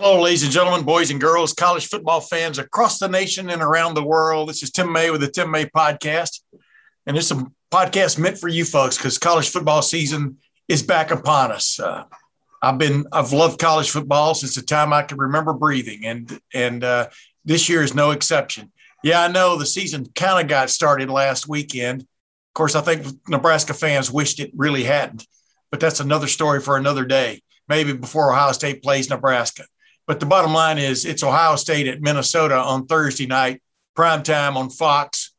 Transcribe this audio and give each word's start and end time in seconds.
Hello, 0.00 0.22
ladies 0.22 0.44
and 0.44 0.52
gentlemen, 0.52 0.84
boys 0.84 1.10
and 1.10 1.20
girls, 1.20 1.52
college 1.52 1.88
football 1.88 2.20
fans 2.20 2.60
across 2.60 3.00
the 3.00 3.08
nation 3.08 3.50
and 3.50 3.60
around 3.60 3.94
the 3.94 4.04
world. 4.04 4.48
This 4.48 4.62
is 4.62 4.70
Tim 4.70 4.92
May 4.92 5.10
with 5.10 5.20
the 5.20 5.28
Tim 5.28 5.50
May 5.50 5.64
Podcast. 5.64 6.38
And 7.04 7.18
is 7.18 7.32
a 7.32 7.44
podcast 7.72 8.16
meant 8.16 8.38
for 8.38 8.46
you 8.46 8.64
folks 8.64 8.96
because 8.96 9.18
college 9.18 9.48
football 9.48 9.82
season 9.82 10.36
is 10.68 10.84
back 10.84 11.10
upon 11.10 11.50
us. 11.50 11.80
Uh, 11.80 12.04
I've 12.62 12.78
been 12.78 13.06
I've 13.10 13.32
loved 13.32 13.58
college 13.58 13.90
football 13.90 14.34
since 14.34 14.54
the 14.54 14.62
time 14.62 14.92
I 14.92 15.02
can 15.02 15.18
remember 15.18 15.52
breathing, 15.52 16.04
and 16.04 16.40
and 16.54 16.84
uh, 16.84 17.08
this 17.44 17.68
year 17.68 17.82
is 17.82 17.92
no 17.92 18.12
exception. 18.12 18.70
Yeah, 19.02 19.20
I 19.20 19.26
know 19.26 19.56
the 19.56 19.66
season 19.66 20.06
kind 20.14 20.40
of 20.40 20.48
got 20.48 20.70
started 20.70 21.10
last 21.10 21.48
weekend. 21.48 22.02
Of 22.02 22.54
course, 22.54 22.76
I 22.76 22.82
think 22.82 23.04
Nebraska 23.28 23.74
fans 23.74 24.12
wished 24.12 24.38
it 24.38 24.52
really 24.54 24.84
hadn't, 24.84 25.26
but 25.72 25.80
that's 25.80 25.98
another 25.98 26.28
story 26.28 26.60
for 26.60 26.76
another 26.76 27.04
day. 27.04 27.42
Maybe 27.68 27.92
before 27.94 28.32
Ohio 28.32 28.52
State 28.52 28.80
plays 28.80 29.10
Nebraska. 29.10 29.64
But 30.08 30.20
the 30.20 30.26
bottom 30.26 30.54
line 30.54 30.78
is 30.78 31.04
it's 31.04 31.22
Ohio 31.22 31.54
State 31.56 31.86
at 31.86 32.00
Minnesota 32.00 32.56
on 32.56 32.86
Thursday 32.86 33.26
night, 33.26 33.62
prime 33.94 34.22
time 34.22 34.56
on 34.56 34.70
Fox, 34.70 35.34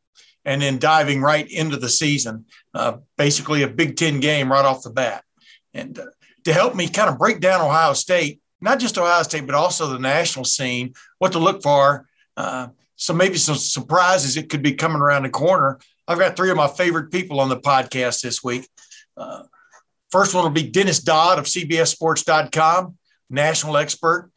and 0.46 0.62
then 0.62 0.78
diving 0.78 1.22
right 1.22 1.50
into 1.50 1.76
the 1.76 1.90
season. 1.90 2.46
Uh, 2.76 2.98
basically, 3.18 3.64
a 3.64 3.68
Big 3.68 3.98
Ten 3.98 4.20
game 4.20 4.52
right 4.52 4.64
off 4.64 4.84
the 4.84 4.92
bat. 4.92 5.24
And 5.74 5.98
uh, 5.98 6.06
to 6.44 6.54
help 6.54 6.76
me 6.76 6.88
kind 6.88 7.10
of 7.10 7.18
break 7.18 7.40
down 7.40 7.62
Ohio 7.62 7.94
State, 7.94 8.42
not 8.62 8.80
just 8.80 9.00
Ohio 9.00 9.24
State, 9.24 9.48
but 9.48 9.56
also 9.56 9.88
the 9.88 9.98
national 9.98 10.46
scene, 10.46 10.94
what 11.18 11.32
to 11.32 11.40
look 11.40 11.64
for. 11.64 12.08
Uh, 12.38 12.68
so 12.96 13.12
maybe 13.12 13.38
some 13.38 13.56
surprises 13.56 14.38
it 14.38 14.50
could 14.50 14.62
be 14.62 14.74
coming 14.74 15.02
around 15.02 15.24
the 15.24 15.30
corner. 15.30 15.80
I've 16.08 16.20
got 16.20 16.38
three 16.38 16.52
of 16.52 16.58
my 16.58 16.68
favorite 16.68 17.12
people 17.12 17.40
on 17.40 17.50
the 17.50 17.60
podcast 17.60 18.22
this 18.22 18.44
week. 18.44 18.70
Uh, 19.18 19.44
first 20.12 20.36
one 20.36 20.44
will 20.44 20.52
be 20.52 20.70
Dennis 20.70 21.00
Dodd 21.00 21.40
of 21.40 21.46
CBSSports.com, 21.46 22.98
national 23.32 23.78
expert. 23.78 24.32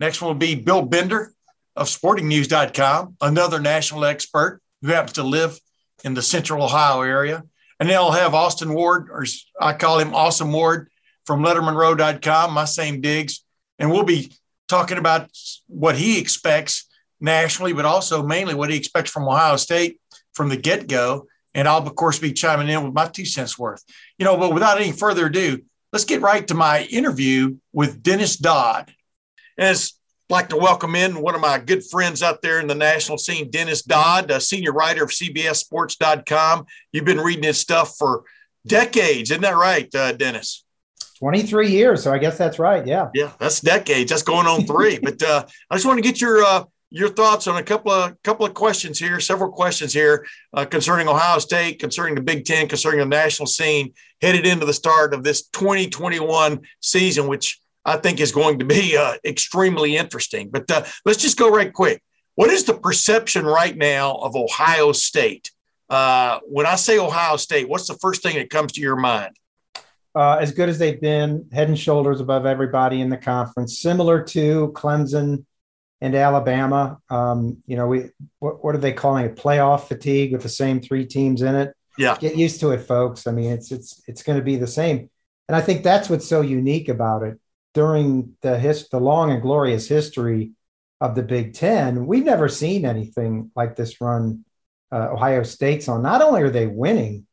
Next 0.00 0.20
one 0.20 0.28
will 0.28 0.34
be 0.34 0.54
Bill 0.54 0.82
Bender 0.82 1.32
of 1.76 1.86
SportingNews.com, 1.86 3.16
another 3.20 3.60
national 3.60 4.04
expert 4.04 4.60
who 4.82 4.88
happens 4.88 5.14
to 5.14 5.22
live 5.22 5.58
in 6.04 6.14
the 6.14 6.22
central 6.22 6.62
Ohio 6.62 7.02
area. 7.02 7.42
And 7.80 7.88
then 7.88 7.96
I'll 7.96 8.12
have 8.12 8.34
Austin 8.34 8.74
Ward, 8.74 9.08
or 9.10 9.24
I 9.60 9.72
call 9.72 9.98
him 9.98 10.14
Awesome 10.14 10.52
Ward 10.52 10.88
from 11.24 11.42
LettermanRow.com, 11.42 12.52
my 12.52 12.64
same 12.64 13.00
digs. 13.00 13.44
And 13.78 13.90
we'll 13.90 14.04
be 14.04 14.32
talking 14.68 14.98
about 14.98 15.30
what 15.66 15.96
he 15.96 16.18
expects 16.18 16.86
nationally, 17.20 17.72
but 17.72 17.84
also 17.84 18.22
mainly 18.22 18.54
what 18.54 18.70
he 18.70 18.76
expects 18.76 19.10
from 19.10 19.28
Ohio 19.28 19.56
State 19.56 20.00
from 20.32 20.48
the 20.48 20.56
get 20.56 20.88
go. 20.88 21.26
And 21.54 21.66
I'll, 21.66 21.86
of 21.86 21.94
course, 21.94 22.18
be 22.18 22.32
chiming 22.32 22.68
in 22.68 22.84
with 22.84 22.94
my 22.94 23.08
two 23.08 23.24
cents 23.24 23.58
worth. 23.58 23.82
You 24.18 24.24
know, 24.24 24.36
but 24.36 24.54
without 24.54 24.80
any 24.80 24.92
further 24.92 25.26
ado, 25.26 25.62
let's 25.92 26.04
get 26.04 26.20
right 26.20 26.46
to 26.48 26.54
my 26.54 26.84
interview 26.84 27.56
with 27.72 28.02
Dennis 28.02 28.36
Dodd. 28.36 28.92
And 29.58 29.70
it's 29.70 29.98
like 30.30 30.48
to 30.50 30.56
welcome 30.56 30.94
in 30.94 31.20
one 31.20 31.34
of 31.34 31.40
my 31.40 31.58
good 31.58 31.84
friends 31.84 32.22
out 32.22 32.42
there 32.42 32.60
in 32.60 32.68
the 32.68 32.74
national 32.74 33.18
scene, 33.18 33.50
Dennis 33.50 33.82
Dodd, 33.82 34.30
a 34.30 34.40
senior 34.40 34.72
writer 34.72 35.02
of 35.02 35.10
CBSSports.com. 35.10 36.66
You've 36.92 37.04
been 37.04 37.18
reading 37.18 37.44
his 37.44 37.58
stuff 37.58 37.96
for 37.98 38.24
decades, 38.66 39.30
isn't 39.30 39.42
that 39.42 39.56
right, 39.56 39.92
uh, 39.94 40.12
Dennis? 40.12 40.64
23 41.18 41.70
years. 41.70 42.04
So 42.04 42.12
I 42.12 42.18
guess 42.18 42.38
that's 42.38 42.60
right. 42.60 42.86
Yeah. 42.86 43.08
Yeah, 43.14 43.32
that's 43.40 43.60
decades. 43.60 44.10
That's 44.10 44.22
going 44.22 44.46
on 44.46 44.64
three. 44.64 44.98
but 45.02 45.20
uh, 45.22 45.44
I 45.70 45.74
just 45.74 45.86
want 45.86 45.98
to 45.98 46.02
get 46.02 46.20
your 46.20 46.44
uh, 46.44 46.64
your 46.90 47.08
thoughts 47.08 47.46
on 47.48 47.56
a 47.56 47.62
couple 47.62 47.90
of 47.90 48.22
couple 48.22 48.46
of 48.46 48.54
questions 48.54 48.98
here, 48.98 49.18
several 49.18 49.50
questions 49.50 49.92
here 49.92 50.26
uh, 50.54 50.64
concerning 50.64 51.08
Ohio 51.08 51.38
State, 51.38 51.80
concerning 51.80 52.14
the 52.14 52.20
Big 52.20 52.44
Ten, 52.44 52.68
concerning 52.68 53.00
the 53.00 53.06
national 53.06 53.46
scene 53.46 53.92
headed 54.22 54.46
into 54.46 54.64
the 54.64 54.72
start 54.72 55.12
of 55.12 55.24
this 55.24 55.48
2021 55.48 56.60
season, 56.80 57.26
which 57.26 57.60
I 57.84 57.96
think 57.96 58.20
is 58.20 58.32
going 58.32 58.58
to 58.58 58.64
be 58.64 58.96
uh, 58.96 59.14
extremely 59.24 59.96
interesting. 59.96 60.50
But 60.50 60.70
uh, 60.70 60.84
let's 61.04 61.22
just 61.22 61.38
go 61.38 61.50
right 61.50 61.72
quick. 61.72 62.02
What 62.34 62.50
is 62.50 62.64
the 62.64 62.74
perception 62.74 63.44
right 63.44 63.76
now 63.76 64.14
of 64.14 64.36
Ohio 64.36 64.92
State? 64.92 65.50
Uh, 65.90 66.38
when 66.44 66.66
I 66.66 66.76
say 66.76 66.98
Ohio 66.98 67.36
State, 67.36 67.68
what's 67.68 67.88
the 67.88 67.94
first 67.94 68.22
thing 68.22 68.36
that 68.36 68.50
comes 68.50 68.72
to 68.72 68.80
your 68.80 68.96
mind? 68.96 69.34
Uh, 70.14 70.36
as 70.40 70.52
good 70.52 70.68
as 70.68 70.78
they've 70.78 71.00
been, 71.00 71.48
head 71.52 71.68
and 71.68 71.78
shoulders 71.78 72.20
above 72.20 72.44
everybody 72.44 73.00
in 73.00 73.08
the 73.08 73.16
conference, 73.16 73.78
similar 73.78 74.22
to 74.22 74.72
Clemson 74.74 75.44
and 76.00 76.14
Alabama. 76.14 76.98
Um, 77.10 77.62
you 77.66 77.76
know, 77.76 77.86
we 77.86 78.10
what, 78.38 78.64
what 78.64 78.74
are 78.74 78.78
they 78.78 78.92
calling 78.92 79.24
it? 79.26 79.36
Playoff 79.36 79.88
fatigue 79.88 80.32
with 80.32 80.42
the 80.42 80.48
same 80.48 80.80
three 80.80 81.06
teams 81.06 81.42
in 81.42 81.54
it. 81.54 81.74
Yeah. 81.96 82.16
Get 82.18 82.36
used 82.36 82.60
to 82.60 82.70
it, 82.70 82.78
folks. 82.78 83.26
I 83.26 83.32
mean, 83.32 83.52
it's 83.52 83.72
it's 83.72 84.02
it's 84.06 84.22
going 84.22 84.38
to 84.38 84.44
be 84.44 84.56
the 84.56 84.66
same, 84.66 85.10
and 85.48 85.56
I 85.56 85.60
think 85.60 85.82
that's 85.82 86.08
what's 86.08 86.28
so 86.28 86.40
unique 86.40 86.88
about 86.88 87.22
it. 87.22 87.38
During 87.78 88.34
the 88.40 88.58
his 88.58 88.88
the 88.88 88.98
long 88.98 89.30
and 89.30 89.40
glorious 89.40 89.86
history 89.86 90.50
of 91.00 91.14
the 91.14 91.22
Big 91.22 91.54
Ten, 91.54 92.08
we've 92.08 92.24
never 92.24 92.48
seen 92.48 92.84
anything 92.84 93.52
like 93.54 93.76
this 93.76 94.00
run. 94.00 94.44
Uh, 94.90 95.12
Ohio 95.12 95.44
State's 95.44 95.86
on. 95.86 96.02
Not 96.02 96.20
only 96.20 96.42
are 96.42 96.50
they 96.50 96.66
winning, 96.66 97.28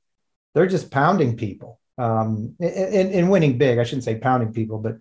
they're 0.53 0.67
just 0.67 0.91
pounding 0.91 1.35
people 1.35 1.79
um, 1.97 2.55
and, 2.59 3.11
and 3.11 3.31
winning 3.31 3.57
big. 3.57 3.79
I 3.79 3.85
shouldn't 3.85 4.03
say 4.03 4.19
pounding 4.19 4.53
people, 4.53 4.77
but 4.77 4.97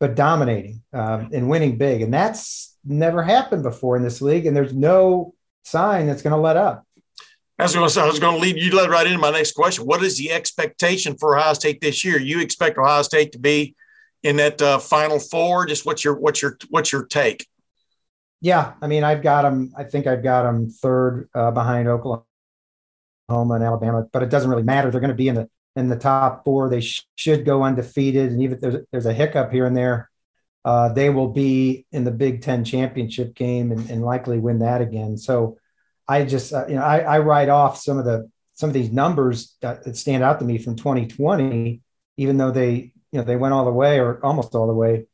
but 0.00 0.16
dominating 0.16 0.82
um, 0.92 1.30
and 1.32 1.48
winning 1.48 1.78
big, 1.78 2.02
and 2.02 2.12
that's 2.12 2.76
never 2.84 3.22
happened 3.22 3.62
before 3.62 3.96
in 3.96 4.02
this 4.02 4.20
league. 4.20 4.46
And 4.46 4.56
there's 4.56 4.74
no 4.74 5.32
sign 5.62 6.08
that's 6.08 6.22
going 6.22 6.34
to 6.34 6.42
let 6.42 6.56
up. 6.56 6.84
To 7.60 7.68
say, 7.68 8.00
I 8.00 8.04
was 8.04 8.18
going 8.18 8.34
to 8.34 8.42
lead 8.42 8.56
you 8.56 8.76
led 8.76 8.90
right 8.90 9.06
into 9.06 9.20
my 9.20 9.30
next 9.30 9.52
question. 9.52 9.86
What 9.86 10.02
is 10.02 10.18
the 10.18 10.32
expectation 10.32 11.16
for 11.16 11.38
Ohio 11.38 11.52
State 11.52 11.80
this 11.80 12.04
year? 12.04 12.18
You 12.18 12.40
expect 12.40 12.78
Ohio 12.78 13.02
State 13.02 13.30
to 13.30 13.38
be 13.38 13.76
in 14.22 14.36
that 14.36 14.60
uh, 14.60 14.78
Final 14.78 15.18
Four? 15.18 15.66
Just 15.66 15.86
what's 15.86 16.04
your 16.04 16.14
what's 16.18 16.42
your 16.42 16.58
what's 16.70 16.92
your 16.92 17.04
take? 17.04 17.46
Yeah, 18.40 18.74
I 18.80 18.86
mean, 18.86 19.04
I've 19.04 19.22
got 19.22 19.42
them. 19.42 19.72
I 19.76 19.84
think 19.84 20.06
I've 20.06 20.22
got 20.22 20.44
them 20.44 20.70
third 20.70 21.28
uh, 21.34 21.50
behind 21.50 21.88
Oklahoma 21.88 22.24
and 23.28 23.64
Alabama, 23.64 24.06
but 24.12 24.22
it 24.22 24.30
doesn't 24.30 24.50
really 24.50 24.62
matter. 24.62 24.90
They're 24.90 25.00
going 25.00 25.08
to 25.08 25.16
be 25.16 25.28
in 25.28 25.34
the 25.34 25.48
in 25.76 25.88
the 25.88 25.96
top 25.96 26.44
four. 26.44 26.68
They 26.68 26.80
sh- 26.80 27.04
should 27.16 27.44
go 27.44 27.62
undefeated, 27.62 28.32
and 28.32 28.42
even 28.42 28.56
if 28.56 28.60
there's, 28.60 28.86
there's 28.92 29.06
a 29.06 29.12
hiccup 29.12 29.50
here 29.50 29.66
and 29.66 29.76
there, 29.76 30.10
uh, 30.64 30.92
they 30.92 31.10
will 31.10 31.28
be 31.28 31.86
in 31.90 32.04
the 32.04 32.10
Big 32.10 32.42
Ten 32.42 32.64
championship 32.64 33.34
game 33.34 33.72
and, 33.72 33.88
and 33.90 34.02
likely 34.02 34.38
win 34.38 34.60
that 34.60 34.80
again. 34.80 35.16
So, 35.16 35.58
I 36.06 36.24
just 36.24 36.52
uh, 36.52 36.66
you 36.68 36.76
know 36.76 36.82
I, 36.82 36.98
I 37.00 37.18
write 37.18 37.48
off 37.48 37.78
some 37.78 37.98
of 37.98 38.04
the 38.04 38.30
some 38.54 38.70
of 38.70 38.74
these 38.74 38.90
numbers 38.90 39.56
that, 39.62 39.84
that 39.84 39.96
stand 39.96 40.24
out 40.24 40.40
to 40.40 40.44
me 40.44 40.58
from 40.58 40.74
2020, 40.74 41.80
even 42.16 42.36
though 42.38 42.50
they 42.50 42.92
you 43.12 43.18
know 43.18 43.24
they 43.24 43.36
went 43.36 43.54
all 43.54 43.64
the 43.64 43.70
way 43.72 43.98
or 44.00 44.24
almost 44.24 44.54
all 44.54 44.66
the 44.66 44.74
way. 44.74 45.06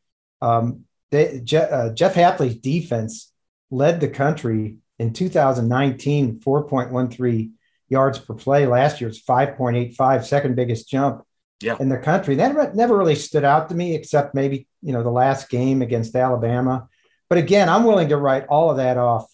Um, 0.42 0.84
they, 1.10 1.40
Je- 1.44 1.56
uh, 1.58 1.92
Jeff 1.94 2.14
Hafley's 2.14 2.56
defense 2.56 3.32
led 3.70 4.00
the 4.00 4.08
country 4.08 4.76
in 4.98 5.12
2019, 5.12 6.40
4.13 6.40 7.50
yards 7.88 8.18
per 8.18 8.34
play. 8.34 8.66
Last 8.66 9.00
year's 9.00 9.22
5.85, 9.22 10.24
second 10.24 10.56
biggest 10.56 10.88
jump 10.88 11.22
Yeah. 11.60 11.76
in 11.80 11.88
the 11.88 11.98
country. 11.98 12.36
That 12.36 12.54
never, 12.54 12.72
never 12.74 12.96
really 12.98 13.14
stood 13.14 13.44
out 13.44 13.68
to 13.68 13.74
me, 13.74 13.94
except 13.94 14.34
maybe 14.34 14.66
you 14.82 14.92
know 14.92 15.02
the 15.02 15.10
last 15.10 15.48
game 15.48 15.82
against 15.82 16.14
Alabama. 16.14 16.88
But 17.28 17.38
again, 17.38 17.68
I'm 17.68 17.84
willing 17.84 18.08
to 18.10 18.16
write 18.16 18.46
all 18.48 18.70
of 18.70 18.76
that 18.78 18.96
off 18.98 19.26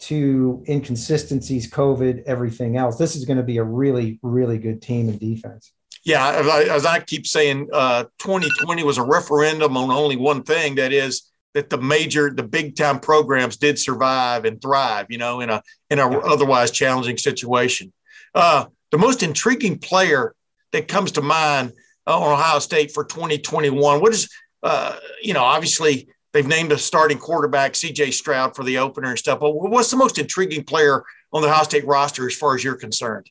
to 0.00 0.64
inconsistencies, 0.68 1.70
COVID, 1.70 2.24
everything 2.24 2.76
else. 2.76 2.96
This 2.98 3.14
is 3.16 3.24
going 3.24 3.36
to 3.36 3.42
be 3.44 3.58
a 3.58 3.64
really, 3.64 4.18
really 4.22 4.58
good 4.58 4.82
team 4.82 5.08
in 5.08 5.16
defense. 5.18 5.72
Yeah, 6.04 6.30
as 6.30 6.48
I, 6.48 6.62
as 6.64 6.86
I 6.86 7.00
keep 7.00 7.26
saying, 7.26 7.68
uh, 7.72 8.04
2020 8.18 8.82
was 8.82 8.98
a 8.98 9.04
referendum 9.04 9.76
on 9.76 9.90
only 9.90 10.16
one 10.16 10.42
thing. 10.42 10.74
That 10.74 10.92
is 10.92 11.30
that 11.54 11.70
the 11.70 11.78
major, 11.78 12.30
the 12.30 12.42
big 12.42 12.76
time 12.76 12.98
programs 12.98 13.56
did 13.56 13.78
survive 13.78 14.44
and 14.44 14.60
thrive. 14.60 15.06
You 15.10 15.18
know, 15.18 15.40
in 15.40 15.50
a 15.50 15.62
in 15.90 15.98
a 15.98 16.08
otherwise 16.20 16.70
challenging 16.70 17.18
situation. 17.18 17.92
Uh, 18.34 18.66
the 18.90 18.98
most 18.98 19.22
intriguing 19.22 19.78
player 19.78 20.34
that 20.72 20.88
comes 20.88 21.12
to 21.12 21.22
mind 21.22 21.72
uh, 22.06 22.18
on 22.18 22.32
Ohio 22.32 22.58
State 22.58 22.92
for 22.92 23.04
2021. 23.04 24.00
What 24.00 24.12
is, 24.12 24.28
uh, 24.62 24.96
you 25.22 25.34
know, 25.34 25.42
obviously 25.42 26.08
they've 26.32 26.46
named 26.46 26.72
a 26.72 26.78
starting 26.78 27.18
quarterback, 27.18 27.74
C.J. 27.74 28.10
Stroud, 28.10 28.56
for 28.56 28.64
the 28.64 28.78
opener 28.78 29.10
and 29.10 29.18
stuff. 29.18 29.40
But 29.40 29.52
what's 29.52 29.90
the 29.90 29.96
most 29.96 30.18
intriguing 30.18 30.64
player 30.64 31.04
on 31.32 31.42
the 31.42 31.48
Ohio 31.48 31.64
State 31.64 31.86
roster 31.86 32.26
as 32.26 32.34
far 32.34 32.54
as 32.54 32.64
you're 32.64 32.74
concerned? 32.74 33.30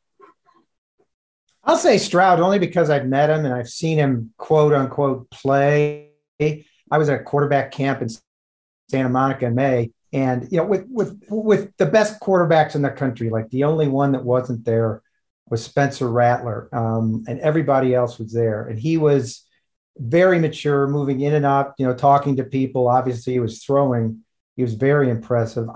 I'll 1.63 1.77
say 1.77 1.97
Stroud 1.97 2.39
only 2.39 2.59
because 2.59 2.89
I've 2.89 3.05
met 3.05 3.29
him 3.29 3.45
and 3.45 3.53
I've 3.53 3.69
seen 3.69 3.97
him 3.97 4.33
quote 4.37 4.73
unquote 4.73 5.29
play. 5.29 6.11
I 6.39 6.97
was 6.97 7.09
at 7.09 7.25
quarterback 7.25 7.71
camp 7.71 8.01
in 8.01 8.09
Santa 8.89 9.09
Monica 9.09 9.45
in 9.45 9.55
May. 9.55 9.91
And 10.13 10.47
you 10.51 10.57
know, 10.57 10.65
with 10.65 10.85
with 10.89 11.23
with 11.29 11.71
the 11.77 11.85
best 11.85 12.19
quarterbacks 12.19 12.75
in 12.75 12.81
the 12.81 12.89
country, 12.89 13.29
like 13.29 13.49
the 13.49 13.63
only 13.63 13.87
one 13.87 14.11
that 14.11 14.25
wasn't 14.25 14.65
there 14.65 15.01
was 15.49 15.63
Spencer 15.63 16.09
Rattler, 16.09 16.69
um, 16.73 17.23
and 17.27 17.39
everybody 17.39 17.93
else 17.95 18.19
was 18.19 18.33
there. 18.33 18.67
And 18.67 18.77
he 18.77 18.97
was 18.97 19.45
very 19.97 20.39
mature, 20.39 20.87
moving 20.87 21.21
in 21.21 21.33
and 21.33 21.45
out, 21.45 21.73
you 21.77 21.85
know, 21.85 21.93
talking 21.93 22.37
to 22.37 22.43
people. 22.43 22.89
Obviously, 22.89 23.33
he 23.33 23.39
was 23.39 23.63
throwing. 23.63 24.23
He 24.57 24.63
was 24.63 24.73
very 24.73 25.09
impressive. 25.09 25.69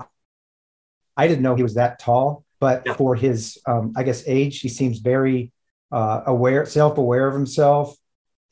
I 1.16 1.28
didn't 1.28 1.42
know 1.42 1.54
he 1.54 1.62
was 1.62 1.74
that 1.74 1.98
tall, 1.98 2.44
but 2.60 2.82
yeah. 2.84 2.94
for 2.94 3.14
his, 3.14 3.58
um, 3.66 3.94
I 3.96 4.02
guess, 4.02 4.22
age, 4.26 4.60
he 4.60 4.68
seems 4.68 4.98
very 4.98 5.50
uh, 5.92 6.22
aware, 6.26 6.66
self-aware 6.66 7.28
of 7.28 7.34
himself. 7.34 7.96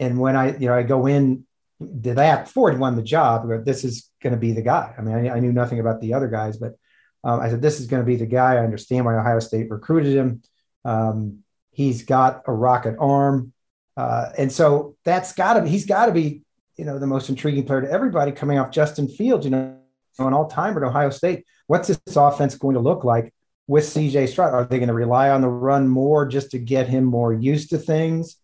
And 0.00 0.19
when 0.19 0.36
I, 0.36 0.56
you 0.56 0.69
know, 0.69 0.75
I 0.75 0.82
go 0.82 1.06
in 1.06 1.46
to 1.81 2.14
that 2.14 2.46
before 2.46 2.70
he 2.70 2.78
won 2.78 2.96
the 2.96 3.02
job, 3.02 3.48
this 3.64 3.84
is 3.84 4.10
going 4.22 4.32
to 4.32 4.40
be 4.40 4.52
the 4.52 4.62
guy. 4.62 4.94
I 4.96 5.02
mean, 5.02 5.14
I, 5.14 5.36
I, 5.36 5.40
knew 5.40 5.52
nothing 5.52 5.81
about 5.81 6.00
the 6.00 6.14
other 6.14 6.28
guys, 6.28 6.56
but 6.56 6.75
um, 7.22 7.40
I 7.40 7.50
said, 7.50 7.60
this 7.60 7.81
is 7.81 7.86
going 7.86 8.02
to 8.02 8.06
be 8.06 8.16
the 8.16 8.26
guy. 8.26 8.54
I 8.54 8.64
understand 8.64 9.04
why 9.04 9.16
Ohio 9.16 9.40
State 9.40 9.70
recruited 9.70 10.14
him. 10.14 10.42
Um, 10.84 11.40
he's 11.72 12.04
got 12.04 12.42
a 12.46 12.52
rocket 12.52 12.96
arm. 12.98 13.52
Uh, 13.96 14.31
and 14.38 14.52
so 14.52 14.96
that's 15.04 15.32
got 15.32 15.54
to 15.54 15.62
be, 15.62 15.69
he's 15.69 15.86
got 15.86 16.06
to 16.06 16.12
be, 16.12 16.42
you 16.76 16.84
know, 16.84 16.98
the 16.98 17.06
most 17.06 17.28
intriguing 17.28 17.64
player 17.64 17.82
to 17.82 17.90
everybody 17.90 18.32
coming 18.32 18.58
off 18.58 18.70
Justin 18.70 19.08
Fields, 19.08 19.44
you 19.44 19.50
know, 19.50 19.76
an 20.19 20.32
all 20.32 20.48
timer 20.48 20.84
at 20.84 20.88
Ohio 20.88 21.10
State. 21.10 21.44
What's 21.66 21.88
this 21.88 22.16
offense 22.16 22.54
going 22.54 22.75
to 22.75 22.81
look 22.81 23.04
like 23.04 23.33
with 23.66 23.84
CJ 23.84 24.28
Stroud? 24.28 24.55
Are 24.55 24.64
they 24.64 24.78
going 24.78 24.88
to 24.88 24.94
rely 24.94 25.31
on 25.31 25.40
the 25.40 25.49
run 25.49 25.88
more 25.88 26.26
just 26.26 26.50
to 26.52 26.58
get 26.58 26.88
him 26.88 27.05
more 27.05 27.32
used 27.32 27.70
to 27.70 27.78
things? 27.78 28.37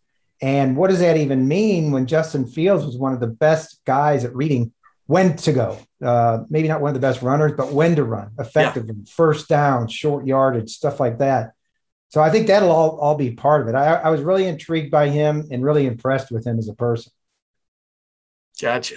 And 0.43 0.77
what 0.77 0.89
does 0.89 1.01
that 1.01 1.17
even 1.17 1.47
mean 1.47 1.93
when 1.93 2.07
Justin 2.07 2.47
Fields 2.47 2.85
was 2.85 2.97
one 2.97 3.13
of 3.13 3.21
the 3.21 3.27
best 3.27 3.81
guys 3.85 4.25
at 4.25 4.35
reading 4.35 4.73
when 5.07 5.37
to 5.39 5.53
go? 5.53 5.79
Uh, 6.03 6.45
maybe 6.49 6.69
not 6.69 6.81
one 6.81 6.89
of 6.89 6.95
the 6.95 7.07
best 7.07 7.21
runners, 7.21 7.53
but 7.57 7.73
when 7.73 7.97
to 7.97 8.05
run 8.05 8.31
effectively, 8.39 8.95
yeah. 8.97 9.13
first 9.15 9.49
down, 9.49 9.87
short 9.87 10.27
yardage, 10.27 10.71
stuff 10.71 10.99
like 10.99 11.19
that. 11.19 11.53
So 12.09 12.21
I 12.21 12.31
think 12.31 12.47
that'll 12.47 12.73
all, 12.73 12.99
all 12.99 13.15
be 13.15 13.33
part 13.33 13.63
of 13.63 13.69
it. 13.69 13.75
I, 13.75 13.97
I 13.97 14.11
was 14.11 14.23
really 14.23 14.47
intrigued 14.47 14.91
by 14.91 15.11
him 15.11 15.47
and 15.51 15.63
really 15.63 15.87
impressed 15.87 16.31
with 16.31 16.47
him 16.47 16.59
as 16.59 16.69
a 16.69 16.75
person. 16.75 17.13
Gotcha. 18.61 18.97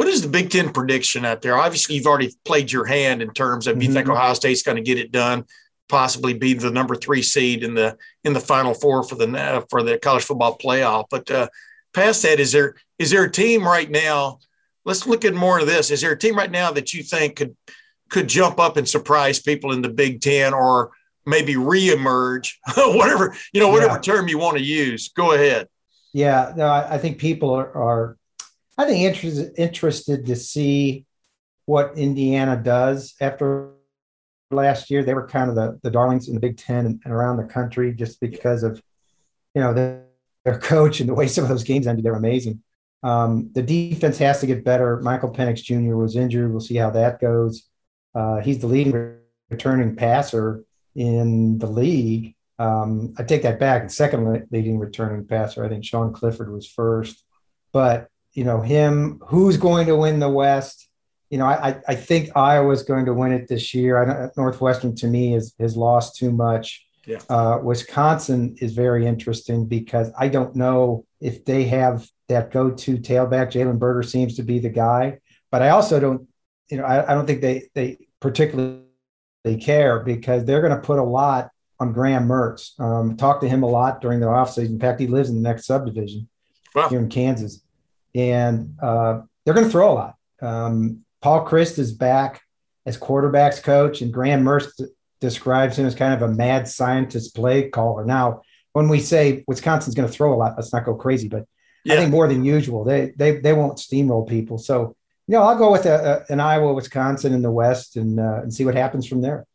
What 0.00 0.08
is 0.08 0.22
the 0.22 0.28
Big 0.28 0.48
Ten 0.48 0.72
prediction 0.72 1.26
out 1.26 1.42
there? 1.42 1.58
Obviously, 1.58 1.94
you've 1.94 2.06
already 2.06 2.34
played 2.46 2.72
your 2.72 2.86
hand 2.86 3.20
in 3.20 3.34
terms 3.34 3.66
of 3.66 3.74
mm-hmm. 3.74 3.82
you 3.82 3.92
think 3.92 4.06
mm-hmm. 4.06 4.16
Ohio 4.16 4.32
State's 4.32 4.62
going 4.62 4.78
to 4.78 4.82
get 4.82 4.96
it 4.96 5.12
done, 5.12 5.44
possibly 5.90 6.32
be 6.32 6.54
the 6.54 6.70
number 6.70 6.94
three 6.94 7.20
seed 7.20 7.62
in 7.62 7.74
the 7.74 7.98
in 8.24 8.32
the 8.32 8.40
Final 8.40 8.72
Four 8.72 9.02
for 9.02 9.16
the 9.16 9.28
uh, 9.30 9.60
for 9.68 9.82
the 9.82 9.98
college 9.98 10.24
football 10.24 10.56
playoff. 10.56 11.04
But 11.10 11.30
uh, 11.30 11.48
past 11.92 12.22
that, 12.22 12.40
is 12.40 12.50
there 12.50 12.76
is 12.98 13.10
there 13.10 13.24
a 13.24 13.30
team 13.30 13.62
right 13.62 13.90
now? 13.90 14.38
Let's 14.86 15.06
look 15.06 15.26
at 15.26 15.34
more 15.34 15.60
of 15.60 15.66
this. 15.66 15.90
Is 15.90 16.00
there 16.00 16.12
a 16.12 16.18
team 16.18 16.34
right 16.34 16.50
now 16.50 16.72
that 16.72 16.94
you 16.94 17.02
think 17.02 17.36
could 17.36 17.54
could 18.08 18.26
jump 18.26 18.58
up 18.58 18.78
and 18.78 18.88
surprise 18.88 19.38
people 19.38 19.72
in 19.72 19.82
the 19.82 19.90
Big 19.90 20.22
Ten, 20.22 20.54
or 20.54 20.92
maybe 21.26 21.56
reemerge, 21.56 22.54
whatever 22.74 23.36
you 23.52 23.60
know, 23.60 23.68
whatever 23.68 23.96
yeah. 23.96 24.00
term 24.00 24.28
you 24.28 24.38
want 24.38 24.56
to 24.56 24.64
use? 24.64 25.10
Go 25.10 25.32
ahead. 25.32 25.68
Yeah, 26.14 26.54
no, 26.56 26.68
I, 26.68 26.94
I 26.94 26.96
think 26.96 27.18
people 27.18 27.50
are, 27.50 27.70
are 27.76 28.16
I 28.80 28.86
think 28.86 29.00
interested 29.00 29.52
interested 29.58 30.24
to 30.24 30.36
see 30.36 31.04
what 31.66 31.98
Indiana 31.98 32.56
does 32.56 33.14
after 33.20 33.72
last 34.50 34.90
year. 34.90 35.04
They 35.04 35.12
were 35.12 35.28
kind 35.28 35.50
of 35.50 35.54
the, 35.54 35.78
the 35.82 35.90
darlings 35.90 36.28
in 36.28 36.34
the 36.34 36.40
Big 36.40 36.56
Ten 36.56 36.86
and, 36.86 36.98
and 37.04 37.12
around 37.12 37.36
the 37.36 37.44
country 37.44 37.92
just 37.92 38.22
because 38.22 38.62
of 38.62 38.82
you 39.54 39.60
know 39.60 39.74
the, 39.74 40.02
their 40.46 40.58
coach 40.58 41.00
and 41.00 41.10
the 41.10 41.14
way 41.14 41.28
some 41.28 41.44
of 41.44 41.50
those 41.50 41.62
games 41.62 41.86
ended. 41.86 42.06
They're 42.06 42.14
amazing. 42.14 42.62
Um, 43.02 43.50
the 43.52 43.62
defense 43.62 44.16
has 44.16 44.40
to 44.40 44.46
get 44.46 44.64
better. 44.64 44.98
Michael 45.00 45.30
Penix 45.30 45.62
Jr. 45.62 45.96
was 45.96 46.16
injured. 46.16 46.50
We'll 46.50 46.60
see 46.60 46.76
how 46.76 46.88
that 46.88 47.20
goes. 47.20 47.68
Uh, 48.14 48.38
he's 48.40 48.60
the 48.60 48.66
leading 48.66 49.18
returning 49.50 49.94
passer 49.94 50.64
in 50.94 51.58
the 51.58 51.66
league. 51.66 52.34
Um, 52.58 53.12
I 53.18 53.24
take 53.24 53.42
that 53.42 53.60
back. 53.60 53.90
Second 53.90 54.46
leading 54.50 54.78
returning 54.78 55.26
passer, 55.26 55.66
I 55.66 55.68
think 55.68 55.84
Sean 55.84 56.14
Clifford 56.14 56.50
was 56.50 56.66
first. 56.66 57.22
But 57.72 58.09
you 58.32 58.44
know 58.44 58.60
him 58.60 59.20
who's 59.26 59.56
going 59.56 59.86
to 59.86 59.96
win 59.96 60.18
the 60.18 60.28
west? 60.28 60.88
You 61.30 61.38
know 61.38 61.46
i 61.46 61.80
i 61.86 61.94
think 61.94 62.36
iowa's 62.36 62.82
going 62.82 63.06
to 63.06 63.14
win 63.14 63.32
it 63.32 63.48
this 63.48 63.72
year. 63.72 64.02
I 64.02 64.04
don't 64.04 64.36
northwestern 64.36 64.94
to 64.96 65.06
me 65.06 65.34
is 65.34 65.54
has 65.60 65.76
lost 65.76 66.16
too 66.16 66.32
much. 66.32 66.86
Yeah. 67.06 67.18
Uh, 67.28 67.58
wisconsin 67.62 68.56
is 68.60 68.72
very 68.74 69.06
interesting 69.06 69.66
because 69.66 70.10
i 70.18 70.28
don't 70.28 70.54
know 70.54 71.06
if 71.20 71.44
they 71.44 71.64
have 71.64 72.06
that 72.28 72.50
go-to 72.50 72.98
tailback. 72.98 73.50
Jalen 73.52 73.78
berger 73.78 74.02
seems 74.02 74.36
to 74.36 74.42
be 74.42 74.58
the 74.58 74.70
guy 74.70 75.18
but 75.50 75.62
i 75.62 75.70
also 75.70 76.00
don't 76.00 76.28
you 76.68 76.78
know 76.78 76.84
i, 76.84 77.10
I 77.10 77.14
don't 77.14 77.26
think 77.26 77.40
they 77.40 77.68
they 77.74 77.98
particularly 78.20 78.82
care 79.60 80.00
because 80.00 80.44
they're 80.44 80.60
going 80.60 80.74
to 80.74 80.86
put 80.86 80.98
a 80.98 81.04
lot 81.04 81.50
on 81.78 81.92
graham 81.92 82.28
mertz. 82.28 82.78
Um, 82.78 83.16
talked 83.16 83.42
to 83.42 83.48
him 83.48 83.62
a 83.62 83.68
lot 83.68 84.00
during 84.00 84.20
the 84.20 84.26
offseason. 84.26 84.70
In 84.70 84.80
fact 84.80 85.00
he 85.00 85.06
lives 85.06 85.30
in 85.30 85.36
the 85.36 85.48
next 85.48 85.64
subdivision 85.64 86.28
wow. 86.74 86.88
here 86.88 86.98
in 86.98 87.08
kansas 87.08 87.62
and 88.14 88.76
uh, 88.82 89.20
they're 89.44 89.54
going 89.54 89.66
to 89.66 89.72
throw 89.72 89.92
a 89.92 89.94
lot. 89.94 90.14
Um, 90.42 91.04
Paul 91.20 91.46
Chryst 91.46 91.78
is 91.78 91.92
back 91.92 92.42
as 92.86 92.98
quarterbacks 92.98 93.62
coach, 93.62 94.00
and 94.00 94.12
Graham 94.12 94.42
Mertz 94.42 94.80
describes 95.20 95.78
him 95.78 95.86
as 95.86 95.94
kind 95.94 96.14
of 96.14 96.22
a 96.22 96.32
mad 96.32 96.66
scientist 96.66 97.34
play 97.34 97.68
caller. 97.68 98.04
Now, 98.04 98.42
when 98.72 98.88
we 98.88 99.00
say 99.00 99.44
Wisconsin's 99.46 99.94
going 99.94 100.08
to 100.08 100.14
throw 100.14 100.32
a 100.32 100.36
lot, 100.36 100.54
let's 100.56 100.72
not 100.72 100.84
go 100.84 100.94
crazy, 100.94 101.28
but 101.28 101.44
yeah. 101.84 101.94
I 101.94 101.96
think 101.96 102.10
more 102.10 102.28
than 102.28 102.44
usual, 102.44 102.84
they 102.84 103.12
they 103.16 103.38
they 103.38 103.52
won't 103.52 103.78
steamroll 103.78 104.28
people. 104.28 104.58
So, 104.58 104.96
you 105.26 105.32
know, 105.32 105.42
I'll 105.42 105.56
go 105.56 105.72
with 105.72 105.86
a, 105.86 106.24
a, 106.28 106.32
an 106.32 106.40
Iowa, 106.40 106.72
Wisconsin 106.74 107.32
in 107.32 107.42
the 107.42 107.50
West, 107.50 107.96
and 107.96 108.20
uh, 108.20 108.40
and 108.42 108.52
see 108.52 108.64
what 108.64 108.74
happens 108.74 109.06
from 109.06 109.22
there. 109.22 109.46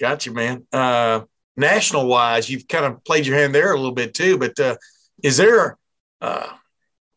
Got 0.00 0.26
you, 0.26 0.32
man. 0.32 0.66
Uh, 0.72 1.22
national 1.56 2.06
wise, 2.06 2.48
you've 2.48 2.66
kind 2.68 2.84
of 2.84 3.04
played 3.04 3.26
your 3.26 3.36
hand 3.36 3.54
there 3.54 3.72
a 3.72 3.76
little 3.76 3.92
bit 3.92 4.14
too, 4.14 4.38
but 4.38 4.58
uh, 4.58 4.76
is 5.22 5.36
there 5.36 5.78
uh, 6.20 6.48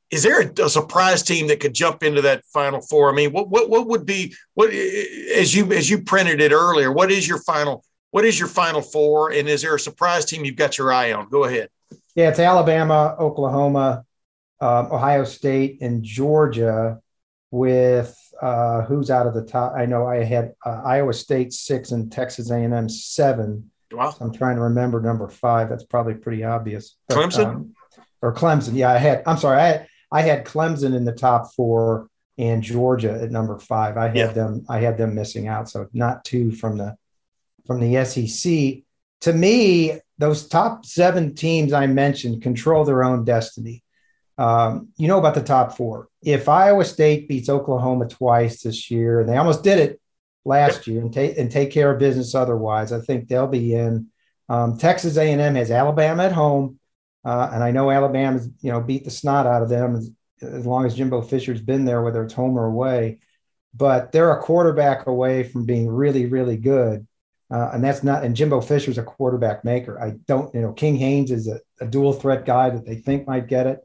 is 0.09 0.23
there 0.23 0.41
a, 0.41 0.65
a, 0.65 0.69
surprise 0.69 1.21
team 1.21 1.47
that 1.47 1.59
could 1.59 1.73
jump 1.73 2.03
into 2.03 2.21
that 2.21 2.45
final 2.45 2.81
four? 2.81 3.09
I 3.11 3.15
mean, 3.15 3.31
what 3.31 3.49
what 3.49 3.69
what 3.69 3.87
would 3.87 4.05
be 4.05 4.33
what 4.53 4.71
as 4.71 5.53
you 5.53 5.71
as 5.73 5.89
you 5.89 6.01
printed 6.01 6.41
it 6.41 6.51
earlier? 6.51 6.91
What 6.91 7.11
is 7.11 7.27
your 7.27 7.39
final 7.39 7.83
what 8.11 8.25
is 8.25 8.39
your 8.39 8.47
final 8.47 8.81
four? 8.81 9.31
And 9.31 9.47
is 9.49 9.61
there 9.61 9.75
a 9.75 9.79
surprise 9.79 10.25
team 10.25 10.45
you've 10.45 10.55
got 10.55 10.77
your 10.77 10.93
eye 10.93 11.11
on? 11.11 11.29
Go 11.29 11.43
ahead. 11.43 11.69
Yeah, 12.15 12.29
it's 12.29 12.39
Alabama, 12.39 13.15
Oklahoma, 13.19 14.05
um, 14.61 14.91
Ohio 14.91 15.23
State, 15.23 15.81
and 15.81 16.03
Georgia. 16.03 16.99
With 17.49 18.13
uh, 18.41 18.81
who's 18.81 19.09
out 19.09 19.25
of 19.25 19.33
the 19.33 19.43
top? 19.43 19.73
I 19.77 19.85
know 19.85 20.05
I 20.05 20.23
had 20.23 20.53
uh, 20.65 20.81
Iowa 20.85 21.13
State 21.13 21.53
six 21.53 21.91
and 21.91 22.11
Texas 22.11 22.51
A&M 22.51 22.89
seven. 22.89 23.71
Wow. 23.91 24.13
I'm 24.19 24.33
trying 24.33 24.57
to 24.57 24.63
remember 24.63 24.99
number 24.99 25.29
five. 25.29 25.69
That's 25.69 25.85
probably 25.85 26.15
pretty 26.15 26.43
obvious. 26.43 26.97
But, 27.07 27.17
Clemson. 27.17 27.45
Um, 27.45 27.73
or 28.21 28.33
Clemson. 28.33 28.75
Yeah, 28.75 28.91
I 28.91 28.97
had. 28.97 29.23
I'm 29.25 29.37
sorry. 29.37 29.61
I 29.61 29.67
had, 29.67 29.87
I 30.11 30.21
had 30.21 30.45
Clemson 30.45 30.95
in 30.95 31.05
the 31.05 31.11
top 31.13 31.53
four 31.53 32.09
and 32.37 32.61
Georgia 32.61 33.19
at 33.21 33.31
number 33.31 33.57
five. 33.59 33.97
I 33.97 34.07
had 34.07 34.15
yeah. 34.15 34.27
them. 34.27 34.65
I 34.69 34.79
had 34.79 34.97
them 34.97 35.15
missing 35.15 35.47
out. 35.47 35.69
So 35.69 35.87
not 35.93 36.23
two 36.23 36.51
from 36.51 36.77
the 36.77 36.95
from 37.65 37.79
the 37.79 38.05
SEC. 38.05 38.83
To 39.21 39.33
me, 39.33 39.99
those 40.17 40.47
top 40.47 40.85
seven 40.85 41.35
teams 41.35 41.73
I 41.73 41.87
mentioned 41.87 42.41
control 42.41 42.85
their 42.85 43.03
own 43.03 43.25
destiny. 43.25 43.83
Um, 44.37 44.89
you 44.97 45.07
know 45.07 45.17
about 45.17 45.33
the 45.33 45.43
top 45.43 45.75
four. 45.75 46.09
If 46.21 46.47
Iowa 46.47 46.85
State 46.85 47.27
beats 47.27 47.49
Oklahoma 47.49 48.07
twice 48.07 48.61
this 48.61 48.91
year, 48.91 49.19
and 49.19 49.27
they 49.27 49.35
almost 49.35 49.63
did 49.63 49.79
it 49.79 49.99
last 50.45 50.85
year, 50.85 51.01
and 51.01 51.11
take 51.11 51.37
and 51.37 51.51
take 51.51 51.71
care 51.71 51.91
of 51.91 51.99
business 51.99 52.35
otherwise, 52.35 52.91
I 52.91 53.01
think 53.01 53.27
they'll 53.27 53.47
be 53.47 53.73
in. 53.73 54.07
Um, 54.49 54.77
Texas 54.77 55.17
A&M 55.17 55.55
has 55.55 55.71
Alabama 55.71 56.23
at 56.23 56.31
home. 56.31 56.76
Uh, 57.27 57.49
and 57.51 57.61
I 57.61 57.71
know 57.71 57.91
Alabama's, 57.91 58.47
you 58.61 58.71
know, 58.71 58.79
beat 58.79 59.03
the 59.03 59.11
snot 59.11 59.45
out 59.45 59.61
of 59.61 59.67
them 59.67 59.97
as, 59.97 60.09
as 60.41 60.65
long 60.65 60.85
as 60.85 60.95
Jimbo 60.95 61.21
Fisher's 61.23 61.61
been 61.61 61.83
there, 61.83 62.01
whether 62.01 62.23
it's 62.23 62.33
home 62.33 62.57
or 62.57 62.65
away. 62.65 63.19
But 63.75 64.13
they're 64.13 64.31
a 64.31 64.41
quarterback 64.41 65.07
away 65.07 65.43
from 65.43 65.65
being 65.65 65.89
really, 65.89 66.25
really 66.27 66.55
good. 66.55 67.05
Uh, 67.51 67.71
and 67.73 67.83
that's 67.83 68.01
not, 68.01 68.23
and 68.23 68.33
Jimbo 68.33 68.61
Fisher's 68.61 68.97
a 68.97 69.03
quarterback 69.03 69.65
maker. 69.65 70.01
I 70.01 70.11
don't, 70.25 70.55
you 70.55 70.61
know, 70.61 70.71
King 70.71 70.95
Haynes 70.95 71.29
is 71.31 71.49
a, 71.49 71.59
a 71.81 71.85
dual 71.85 72.13
threat 72.13 72.45
guy 72.45 72.69
that 72.69 72.85
they 72.85 72.95
think 72.95 73.27
might 73.27 73.47
get 73.47 73.67
it. 73.67 73.79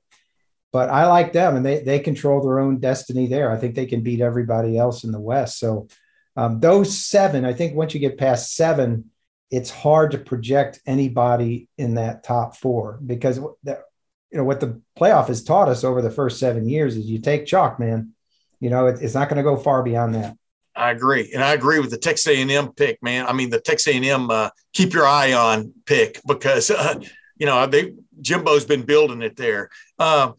But 0.73 0.89
I 0.89 1.07
like 1.07 1.33
them 1.33 1.57
and 1.57 1.67
they, 1.67 1.81
they 1.81 1.99
control 1.99 2.43
their 2.43 2.61
own 2.61 2.79
destiny 2.79 3.27
there. 3.27 3.51
I 3.51 3.57
think 3.57 3.75
they 3.75 3.87
can 3.87 4.05
beat 4.05 4.21
everybody 4.21 4.79
else 4.79 5.03
in 5.03 5.11
the 5.11 5.21
West. 5.21 5.59
So 5.59 5.89
um, 6.37 6.61
those 6.61 6.97
seven, 6.97 7.45
I 7.45 7.55
think 7.55 7.75
once 7.75 7.93
you 7.93 7.99
get 7.99 8.19
past 8.19 8.55
seven, 8.55 9.11
it's 9.53 9.71
hard 9.71 10.11
to 10.13 10.19
project 10.19 10.81
anybody 10.87 11.69
in 11.77 11.95
that 11.95 12.25
top 12.25 12.57
four 12.57 12.99
because 13.05 13.39
that, 13.65 13.83
you 14.31 14.39
know 14.39 14.45
what 14.45 14.61
the 14.61 14.81
playoff 14.99 15.29
has 15.29 15.45
taught 15.45 15.69
us 15.69 15.85
over 15.85 16.01
the 16.01 16.11
first 16.11 16.41
seven 16.41 16.67
years 16.67 16.97
is 16.97 17.05
you 17.05 17.21
take 17.21 17.45
chalk, 17.47 17.79
man. 17.79 18.15
You 18.61 18.71
know 18.71 18.87
it, 18.87 19.03
it's 19.03 19.15
not 19.15 19.29
going 19.29 19.37
to 19.37 19.43
go 19.43 19.57
far 19.57 19.83
beyond 19.83 20.15
that. 20.15 20.37
I 20.75 20.91
agree, 20.91 21.31
and 21.35 21.45
I 21.45 21.53
agree 21.53 21.81
with 21.81 21.91
the 21.91 21.99
Texas 21.99 22.27
A&M 22.29 22.73
pick, 22.73 23.03
man. 23.03 23.27
I 23.27 23.35
mean 23.35 23.51
the 23.51 23.61
Texas 23.61 23.95
A&M 23.95 24.31
uh, 24.31 24.49
keep 24.73 24.95
your 24.95 25.07
eye 25.07 25.35
on 25.35 25.75
pick 25.85 26.19
because 26.27 26.71
uh, 26.71 26.99
you 27.37 27.45
know 27.45 27.67
they 27.67 27.93
Jimbo's 28.23 28.65
been 28.65 28.83
building 28.83 29.21
it 29.21 29.37
there. 29.37 29.69
Uh, 29.99 30.33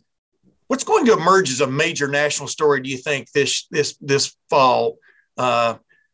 what's 0.67 0.83
going 0.83 1.05
to 1.05 1.13
emerge 1.13 1.51
as 1.51 1.61
a 1.61 1.67
major 1.67 2.07
national 2.07 2.47
story? 2.47 2.81
Do 2.81 2.89
you 2.89 2.97
think 2.97 3.31
this 3.31 3.67
this 3.69 3.95
this 4.01 4.35
fall? 4.49 4.97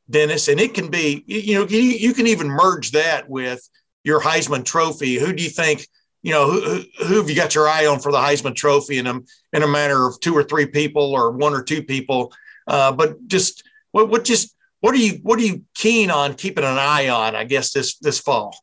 Dennis, 0.09 0.47
and 0.47 0.59
it 0.59 0.73
can 0.73 0.89
be 0.89 1.23
you 1.27 1.55
know 1.55 1.67
you, 1.67 1.79
you 1.79 2.13
can 2.13 2.27
even 2.27 2.47
merge 2.47 2.91
that 2.91 3.29
with 3.29 3.67
your 4.03 4.21
Heisman 4.21 4.65
Trophy. 4.65 5.15
Who 5.15 5.33
do 5.33 5.43
you 5.43 5.49
think? 5.49 5.87
You 6.21 6.33
know, 6.33 6.51
who, 6.51 6.83
who 7.05 7.17
have 7.17 7.29
you 7.29 7.35
got 7.35 7.55
your 7.55 7.69
eye 7.69 7.85
on 7.85 7.99
for 7.99 8.11
the 8.11 8.17
Heisman 8.17 8.55
Trophy 8.55 8.97
in 8.97 9.07
a 9.07 9.19
in 9.53 9.63
a 9.63 9.67
matter 9.67 10.05
of 10.05 10.19
two 10.19 10.35
or 10.35 10.43
three 10.43 10.65
people 10.65 11.13
or 11.13 11.31
one 11.31 11.53
or 11.53 11.63
two 11.63 11.83
people? 11.83 12.33
Uh, 12.67 12.91
but 12.91 13.27
just 13.27 13.63
what 13.91 14.09
what 14.09 14.23
just 14.23 14.55
what 14.81 14.93
are 14.93 14.97
you 14.97 15.19
what 15.23 15.39
are 15.39 15.43
you 15.43 15.63
keen 15.75 16.11
on 16.11 16.33
keeping 16.33 16.63
an 16.63 16.77
eye 16.77 17.09
on? 17.09 17.35
I 17.35 17.43
guess 17.43 17.71
this 17.71 17.97
this 17.99 18.19
fall. 18.19 18.55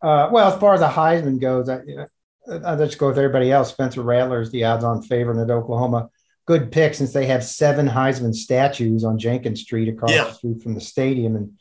Uh, 0.00 0.28
well, 0.32 0.52
as 0.52 0.60
far 0.60 0.74
as 0.74 0.80
the 0.80 0.88
Heisman 0.88 1.40
goes, 1.40 1.68
I, 1.68 1.80
I 2.64 2.76
just 2.76 2.98
go 2.98 3.08
with 3.08 3.18
everybody 3.18 3.50
else. 3.50 3.72
Spencer 3.72 4.02
Rattler 4.02 4.40
is 4.40 4.50
the 4.50 4.64
odds-on 4.64 5.02
favorite 5.02 5.42
at 5.42 5.50
Oklahoma. 5.50 6.08
Good 6.48 6.72
pick 6.72 6.94
since 6.94 7.12
they 7.12 7.26
have 7.26 7.44
seven 7.44 7.86
Heisman 7.86 8.34
statues 8.34 9.04
on 9.04 9.18
Jenkins 9.18 9.60
Street 9.60 9.88
across 9.90 10.12
yeah. 10.12 10.24
the 10.24 10.32
street 10.32 10.62
from 10.62 10.72
the 10.72 10.80
stadium, 10.80 11.36
and 11.36 11.52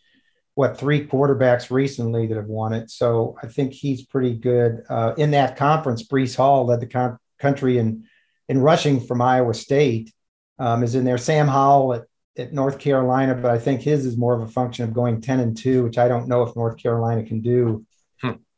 what 0.56 0.80
three 0.80 1.06
quarterbacks 1.06 1.70
recently 1.70 2.26
that 2.28 2.38
have 2.38 2.48
won 2.48 2.72
it. 2.72 2.90
So 2.90 3.36
I 3.44 3.48
think 3.48 3.74
he's 3.74 4.06
pretty 4.06 4.34
good 4.34 4.84
uh, 4.90 5.14
in 5.18 5.32
that 5.32 5.58
conference. 5.58 6.08
Breece 6.08 6.38
Hall 6.38 6.66
led 6.68 6.80
the 6.80 6.88
con- 6.88 7.20
country 7.38 7.80
in 7.80 8.06
in 8.48 8.62
rushing 8.62 9.02
from 9.02 9.22
Iowa 9.22 9.54
State. 9.54 10.14
Um, 10.58 10.84
is 10.84 10.96
in 10.96 11.04
there. 11.04 11.18
Sam 11.18 11.50
Howell 11.50 11.94
at, 11.96 12.04
at 12.38 12.54
North 12.54 12.80
Carolina, 12.80 13.36
but 13.36 13.52
I 13.52 13.60
think 13.60 13.82
his 13.82 14.06
is 14.06 14.16
more 14.16 14.36
of 14.36 14.42
a 14.42 14.52
function 14.52 14.86
of 14.86 14.94
going 14.94 15.20
ten 15.20 15.42
and 15.42 15.58
two, 15.58 15.84
which 15.84 15.98
I 15.98 16.08
don't 16.08 16.30
know 16.30 16.44
if 16.44 16.56
North 16.56 16.78
Carolina 16.78 17.24
can 17.24 17.42
do 17.42 17.86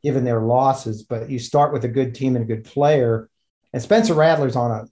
given 0.02 0.24
their 0.24 0.40
losses. 0.40 1.02
But 1.02 1.28
you 1.28 1.40
start 1.40 1.72
with 1.72 1.84
a 1.84 1.88
good 1.98 2.14
team 2.14 2.36
and 2.36 2.44
a 2.44 2.54
good 2.54 2.64
player. 2.64 3.28
And 3.72 3.82
Spencer 3.82 4.14
Rattler's 4.14 4.56
on 4.56 4.70
a 4.70 4.86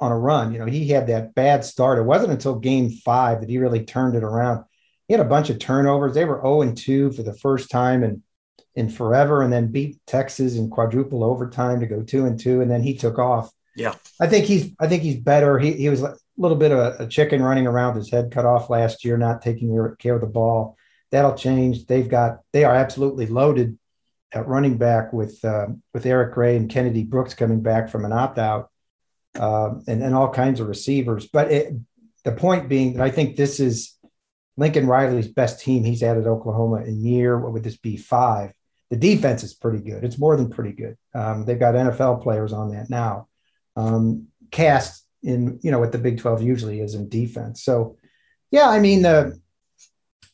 on 0.00 0.12
a 0.12 0.18
run. 0.18 0.52
You 0.52 0.58
know, 0.58 0.66
he 0.66 0.88
had 0.88 1.06
that 1.06 1.34
bad 1.34 1.64
start. 1.64 1.98
It 1.98 2.02
wasn't 2.02 2.32
until 2.32 2.58
game 2.58 2.90
five 2.90 3.40
that 3.40 3.48
he 3.48 3.58
really 3.58 3.84
turned 3.84 4.16
it 4.16 4.22
around. 4.22 4.64
He 5.08 5.14
had 5.14 5.20
a 5.20 5.28
bunch 5.28 5.50
of 5.50 5.58
turnovers. 5.58 6.14
They 6.14 6.24
were 6.24 6.40
0 6.40 6.62
and 6.62 6.76
2 6.76 7.12
for 7.12 7.22
the 7.22 7.34
first 7.34 7.70
time 7.70 8.02
in, 8.02 8.22
in 8.74 8.88
forever, 8.88 9.42
and 9.42 9.52
then 9.52 9.70
beat 9.70 9.98
Texas 10.06 10.56
in 10.56 10.70
quadruple 10.70 11.22
overtime 11.22 11.80
to 11.80 11.86
go 11.86 12.02
two 12.02 12.26
and 12.26 12.38
two, 12.38 12.60
and 12.60 12.70
then 12.70 12.82
he 12.82 12.96
took 12.96 13.18
off. 13.18 13.50
Yeah. 13.76 13.94
I 14.20 14.26
think 14.28 14.46
he's 14.46 14.72
I 14.78 14.86
think 14.86 15.02
he's 15.02 15.16
better. 15.16 15.58
He 15.58 15.72
he 15.72 15.88
was 15.88 16.02
a 16.02 16.16
little 16.36 16.56
bit 16.56 16.72
of 16.72 16.78
a, 16.78 17.04
a 17.04 17.06
chicken 17.08 17.42
running 17.42 17.66
around 17.66 17.96
his 17.96 18.10
head 18.10 18.30
cut 18.30 18.46
off 18.46 18.70
last 18.70 19.04
year, 19.04 19.16
not 19.16 19.42
taking 19.42 19.94
care 19.98 20.14
of 20.14 20.20
the 20.20 20.26
ball. 20.26 20.76
That'll 21.10 21.34
change. 21.34 21.86
They've 21.86 22.08
got 22.08 22.38
they 22.52 22.64
are 22.64 22.74
absolutely 22.74 23.26
loaded 23.26 23.78
at 24.32 24.48
running 24.48 24.76
back 24.76 25.12
with 25.12 25.44
uh, 25.44 25.68
with 25.92 26.06
Eric 26.06 26.34
Gray 26.34 26.56
and 26.56 26.70
Kennedy 26.70 27.04
Brooks 27.04 27.34
coming 27.34 27.62
back 27.62 27.88
from 27.88 28.04
an 28.04 28.12
opt 28.12 28.38
out, 28.38 28.70
uh, 29.38 29.74
and 29.86 30.02
and 30.02 30.14
all 30.14 30.30
kinds 30.30 30.60
of 30.60 30.68
receivers. 30.68 31.26
But 31.26 31.50
it, 31.50 31.74
the 32.24 32.32
point 32.32 32.68
being 32.68 32.94
that 32.94 33.02
I 33.02 33.10
think 33.10 33.36
this 33.36 33.60
is 33.60 33.96
Lincoln 34.56 34.86
Riley's 34.86 35.28
best 35.28 35.60
team 35.60 35.84
he's 35.84 36.00
had 36.00 36.18
at 36.18 36.26
Oklahoma 36.26 36.82
in 36.84 37.04
year. 37.04 37.38
What 37.38 37.52
would 37.52 37.64
this 37.64 37.76
be? 37.76 37.96
Five. 37.96 38.52
The 38.90 38.96
defense 38.96 39.42
is 39.42 39.54
pretty 39.54 39.80
good. 39.80 40.04
It's 40.04 40.18
more 40.18 40.36
than 40.36 40.50
pretty 40.50 40.72
good. 40.72 40.96
Um, 41.14 41.44
they've 41.44 41.58
got 41.58 41.74
NFL 41.74 42.22
players 42.22 42.52
on 42.52 42.70
that 42.72 42.90
now. 42.90 43.28
Um, 43.76 44.28
cast 44.50 45.04
in 45.22 45.58
you 45.62 45.70
know 45.70 45.78
what 45.78 45.92
the 45.92 45.98
Big 45.98 46.18
Twelve 46.18 46.42
usually 46.42 46.80
is 46.80 46.94
in 46.94 47.08
defense. 47.08 47.62
So 47.62 47.96
yeah, 48.50 48.68
I 48.68 48.78
mean 48.78 49.02
the 49.02 49.40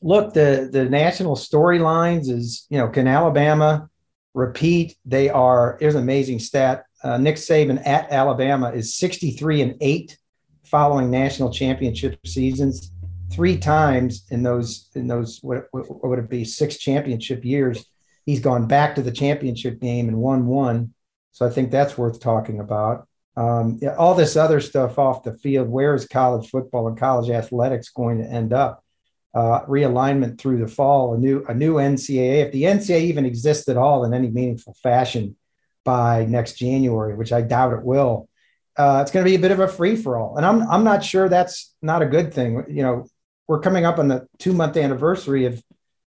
look 0.03 0.35
the 0.35 0.69
the 0.71 0.85
national 0.85 1.37
storylines 1.37 2.29
is 2.29 2.67
you 2.71 2.79
know 2.79 2.89
can 2.89 3.07
Alabama 3.07 3.89
repeat. 4.35 4.97
They 5.05 5.29
are, 5.29 5.77
here's 5.81 5.95
an 5.95 6.03
amazing 6.03 6.39
stat. 6.39 6.85
Uh, 7.03 7.17
Nick 7.19 7.37
Saban 7.37 7.87
at 7.87 8.11
Alabama 8.11 8.71
is 8.71 8.95
63 8.97 9.63
and 9.63 9.77
8 9.81 10.19
following 10.65 11.11
national 11.11 11.53
championship 11.53 12.19
seasons. 12.27 12.93
Three 13.33 13.57
times 13.57 14.27
in 14.31 14.43
those, 14.43 14.89
in 14.95 15.07
those, 15.07 15.39
what, 15.43 15.67
what 15.71 16.05
would 16.05 16.19
it 16.19 16.29
be, 16.29 16.45
six 16.45 16.77
championship 16.79 17.45
years, 17.45 17.85
he's 18.27 18.41
gone 18.41 18.67
back 18.67 18.95
to 18.97 19.03
the 19.03 19.13
championship 19.13 19.81
game 19.81 20.09
and 20.09 20.19
won 20.19 20.47
one. 20.47 20.95
So 21.33 21.47
I 21.47 21.51
think 21.51 21.71
that's 21.71 21.97
worth 21.97 22.21
talking 22.21 22.61
about. 22.61 23.07
Um, 23.37 23.79
yeah, 23.81 23.95
all 23.97 24.15
this 24.15 24.37
other 24.37 24.61
stuff 24.61 24.99
off 24.99 25.23
the 25.23 25.39
field, 25.39 25.69
where 25.69 25.95
is 25.95 26.07
college 26.07 26.51
football 26.51 26.89
and 26.89 26.99
college 26.99 27.31
athletics 27.31 27.89
going 27.91 28.19
to 28.19 28.29
end 28.29 28.53
up? 28.53 28.85
uh, 29.35 29.65
realignment 29.67 30.39
through 30.39 30.59
the 30.59 30.67
fall, 30.67 31.15
a 31.15 31.19
new 31.19 31.45
a 31.49 31.55
new 31.55 31.75
NCAA. 31.75 32.47
If 32.47 32.53
the 32.53 32.65
NCAA 32.65 33.03
even 33.03 33.25
exists 33.25 33.69
at 33.69 33.77
all 33.77 34.05
in 34.05 34.13
any 34.13 34.29
meaningful 34.29 34.75
fashion 34.83 35.37
by 35.85 36.27
next 36.27 36.55
January, 36.55 37.15
which 37.15 37.33
I 37.33 37.43
doubt 37.43 37.73
it 37.73 37.83
will, 37.83 38.29
uh, 38.77 39.01
it's 39.03 39.11
going 39.11 39.25
to 39.25 39.31
be 39.31 39.37
a 39.37 39.41
bit 39.41 39.51
of 39.51 39.61
a 39.61 39.69
free 39.69 39.97
for 39.97 40.17
all. 40.17 40.37
And 40.37 40.47
I'm 40.47 40.63
I'm 40.69 40.85
not 40.85 41.05
sure 41.05 41.29
that's 41.29 41.75
not 41.83 42.03
a 42.03 42.07
good 42.07 42.33
thing. 42.33 42.65
You 42.69 42.83
know, 42.83 43.07
we're 43.49 43.61
coming 43.61 43.85
up 43.85 43.99
on 43.99 44.09
the 44.09 44.27
two 44.39 44.53
month 44.53 44.77
anniversary 44.77 45.47
of 45.47 45.63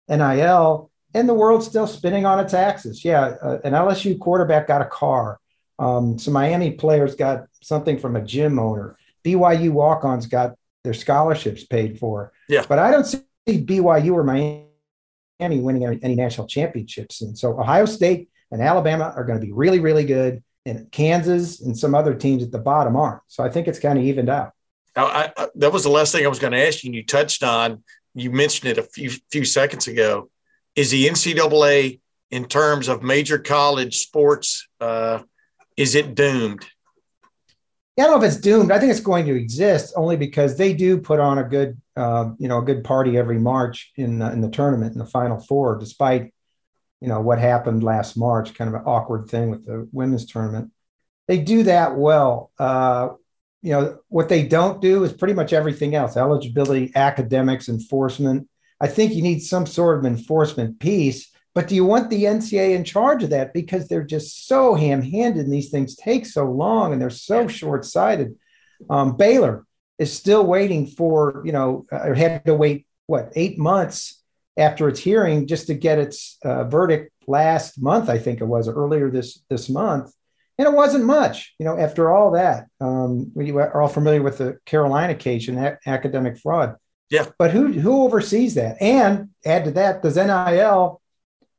NIL, 0.09 0.91
and 1.13 1.29
the 1.29 1.35
world's 1.35 1.67
still 1.67 1.87
spinning 1.87 2.27
on 2.27 2.41
its 2.41 2.55
axis. 2.55 3.05
Yeah, 3.05 3.35
uh, 3.43 3.59
an 3.65 3.73
LSU 3.73 4.19
quarterback 4.19 4.69
got 4.69 4.83
a 4.83 4.87
car. 4.87 5.39
Um, 5.79 6.19
some 6.19 6.33
Miami 6.33 6.73
players 6.73 7.17
got 7.17 7.47
something 7.63 7.99
from 7.99 8.17
a 8.17 8.23
gym 8.23 8.59
owner. 8.59 8.97
BYU 9.25 9.71
walk-ons 9.71 10.27
got 10.27 10.55
their 10.85 10.95
scholarships 10.95 11.65
paid 11.65 11.99
for. 11.99 12.33
Yeah. 12.49 12.65
But 12.69 12.79
I 12.79 12.91
don't 12.91 13.05
see 13.05 13.25
BYU 13.49 14.13
or 14.13 14.23
Miami 14.23 15.61
winning 15.61 15.85
any, 15.85 15.99
any 16.03 16.15
national 16.15 16.47
championships. 16.47 17.23
And 17.23 17.37
so 17.37 17.59
Ohio 17.59 17.87
State 17.87 18.29
and 18.55 18.63
Alabama 18.63 19.13
are 19.17 19.25
going 19.25 19.39
to 19.39 19.45
be 19.45 19.53
really, 19.53 19.81
really 19.81 20.05
good. 20.05 20.41
And 20.65 20.91
Kansas 20.93 21.61
and 21.61 21.77
some 21.77 21.93
other 21.93 22.15
teams 22.15 22.45
at 22.45 22.53
the 22.53 22.59
bottom 22.59 22.95
aren't. 22.95 23.21
So 23.27 23.43
I 23.43 23.51
think 23.51 23.67
it's 23.67 23.81
kind 23.81 23.99
of 23.99 24.05
evened 24.05 24.29
out. 24.29 24.53
I, 24.95 25.33
I, 25.37 25.49
that 25.57 25.73
was 25.73 25.83
the 25.83 25.91
last 25.91 26.13
thing 26.13 26.25
I 26.25 26.29
was 26.29 26.39
going 26.39 26.53
to 26.53 26.65
ask 26.65 26.85
you. 26.85 26.89
And 26.89 26.95
you 26.95 27.05
touched 27.05 27.43
on, 27.43 27.83
you 28.15 28.31
mentioned 28.31 28.71
it 28.71 28.79
a 28.79 28.85
few, 28.85 29.11
few 29.33 29.45
seconds 29.45 29.89
ago. 29.89 30.31
Is 30.77 30.93
the 30.93 31.07
NCAA, 31.07 31.99
in 32.31 32.45
terms 32.45 32.87
of 32.87 33.03
major 33.03 33.39
college 33.39 33.99
sports, 33.99 34.69
uh, 34.81 35.23
is 35.77 35.97
it 35.97 36.15
doomed? 36.15 36.65
yeah, 37.97 38.05
I 38.05 38.07
don't 38.09 38.21
know 38.21 38.27
if 38.27 38.33
it's 38.33 38.41
doomed. 38.41 38.73
I 38.73 38.81
think 38.81 38.91
it's 38.91 39.01
going 39.01 39.27
to 39.27 39.37
exist 39.37 39.93
only 39.97 40.17
because 40.17 40.57
they 40.57 40.73
do 40.73 40.99
put 40.99 41.21
on 41.21 41.39
a 41.39 41.45
good, 41.45 41.81
uh, 41.97 42.31
you 42.39 42.49
know, 42.49 42.59
a 42.59 42.65
good 42.65 42.83
party 42.83 43.17
every 43.17 43.39
March 43.39 43.93
in 43.97 44.21
in 44.21 44.41
the 44.41 44.51
tournament 44.51 44.93
in 44.93 44.99
the 44.99 45.07
Final 45.07 45.39
Four, 45.39 45.79
despite 45.79 46.34
you 47.05 47.11
know 47.11 47.21
what 47.21 47.39
happened 47.39 47.85
last 47.85 48.17
March, 48.17 48.55
kind 48.55 48.69
of 48.69 48.75
an 48.75 48.87
awkward 48.87 49.29
thing 49.29 49.51
with 49.51 49.65
the 49.67 49.89
women's 49.93 50.27
tournament. 50.27 50.73
They 51.29 51.39
do 51.39 51.63
that 51.65 51.97
well. 51.97 52.51
Uh, 52.59 53.11
you 53.63 53.73
know 53.73 53.99
what 54.09 54.29
they 54.29 54.47
don't 54.47 54.83
do 54.83 55.05
is 55.05 55.13
pretty 55.13 55.35
much 55.35 55.53
everything 55.53 55.95
else: 55.95 56.17
eligibility, 56.17 56.93
academics, 56.95 57.69
enforcement. 57.69 58.49
I 58.81 58.89
think 58.89 59.15
you 59.15 59.23
need 59.23 59.41
some 59.41 59.67
sort 59.67 59.99
of 59.99 60.05
enforcement 60.05 60.81
piece 60.81 61.31
but 61.55 61.69
do 61.69 61.77
you 61.77 61.85
want 61.85 62.11
the 62.11 62.25
NCA 62.25 62.75
in 62.75 62.83
charge 62.83 63.23
of 63.23 63.31
that? 63.31 63.55
Because 63.55 63.87
they're 63.87 64.05
just 64.05 64.49
so 64.49 64.75
ham 64.75 65.01
handed 65.01 65.45
and 65.45 65.55
these 65.55 65.71
things 65.71 65.95
take 65.95 66.27
so 66.27 66.51
long 66.51 66.93
and 66.93 67.01
they're 67.01 67.11
so 67.11 67.47
short 67.47 67.85
sighted. 67.85 68.35
Um, 68.91 69.17
Baylor 69.17 69.65
is 69.99 70.13
still 70.13 70.45
waiting 70.45 70.89
for, 70.89 71.43
you 71.45 71.53
know, 71.53 71.87
uh, 71.93 72.13
had 72.13 72.45
to 72.47 72.55
wait, 72.55 72.87
what, 73.07 73.33
eight 73.37 73.57
months 73.57 74.21
after 74.57 74.89
its 74.89 75.01
hearing 75.01 75.47
just 75.47 75.67
to 75.67 75.75
get 75.75 75.99
its 75.99 76.39
uh, 76.45 76.65
verdict 76.65 77.13
last 77.27 77.81
month, 77.81 78.09
I 78.09 78.19
think 78.19 78.41
it 78.41 78.47
was 78.47 78.69
earlier 78.69 79.11
this, 79.11 79.43
this 79.49 79.69
month. 79.69 80.13
And 80.57 80.69
it 80.69 80.73
wasn't 80.73 81.05
much, 81.05 81.55
you 81.59 81.67
know, 81.67 81.77
after 81.77 82.11
all 82.11 82.33
that. 82.33 82.69
Um, 82.81 83.33
we 83.35 83.51
are 83.51 83.81
all 83.81 83.89
familiar 83.89 84.23
with 84.23 84.39
the 84.39 84.59
Carolina 84.65 85.15
case 85.15 85.49
and 85.49 85.59
a- 85.59 85.79
academic 85.87 86.39
fraud. 86.39 86.77
Yeah. 87.11 87.27
But 87.39 87.51
who, 87.51 87.73
who 87.73 88.05
oversees 88.05 88.55
that? 88.55 88.81
And 88.81 89.31
add 89.45 89.65
to 89.65 89.73
that, 89.73 90.03
does 90.03 90.17
NIL 90.17 91.01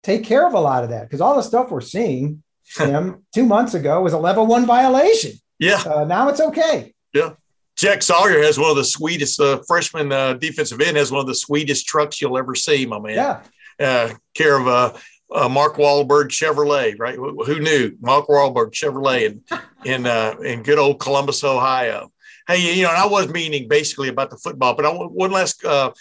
take 0.03 0.23
care 0.23 0.47
of 0.47 0.53
a 0.53 0.59
lot 0.59 0.83
of 0.83 0.91
that 0.91 1.03
because 1.03 1.19
all 1.19 1.35
the 1.35 1.41
stuff 1.41 1.71
we're 1.71 1.81
seeing 1.81 2.43
him 2.77 3.25
two 3.33 3.45
months 3.45 3.73
ago 3.73 4.01
was 4.01 4.13
a 4.13 4.17
level 4.17 4.45
one 4.45 4.65
violation. 4.65 5.33
Yeah. 5.59 5.81
Uh, 5.85 6.05
now 6.05 6.29
it's 6.29 6.41
okay. 6.41 6.93
Yeah. 7.13 7.33
Jack 7.75 8.01
Sawyer 8.01 8.41
has 8.41 8.57
one 8.57 8.69
of 8.69 8.77
the 8.77 8.85
sweetest 8.85 9.39
uh, 9.39 9.61
freshman 9.67 10.11
uh, 10.11 10.33
defensive 10.33 10.79
end 10.79 10.97
has 10.97 11.11
one 11.11 11.21
of 11.21 11.27
the 11.27 11.35
sweetest 11.35 11.87
trucks 11.87 12.21
you'll 12.21 12.37
ever 12.37 12.55
see, 12.55 12.85
my 12.85 12.99
man. 12.99 13.15
Yeah. 13.15 13.41
Uh, 13.77 14.13
care 14.33 14.57
of 14.57 14.67
uh, 14.67 14.93
uh, 15.33 15.49
Mark 15.49 15.75
Wahlberg 15.75 16.29
Chevrolet, 16.29 16.97
right? 16.97 17.15
Who, 17.15 17.59
knew 17.59 17.97
Mark 17.99 18.27
Wahlberg 18.27 18.71
Chevrolet 18.71 19.25
in 19.25 19.43
in 19.83 20.05
uh, 20.05 20.35
in 20.41 20.63
good 20.63 20.79
old 20.79 20.99
Columbus, 20.99 21.43
Ohio. 21.43 22.11
Hey, 22.47 22.75
you 22.75 22.83
know, 22.83 22.89
and 22.89 22.97
I 22.97 23.07
was 23.07 23.27
meaning 23.27 23.67
basically 23.67 24.07
about 24.07 24.29
the 24.29 24.37
football, 24.37 24.75
but 24.75 24.85
I 24.85 24.89
one 24.91 25.31
last 25.31 25.65
uh, 25.65 25.91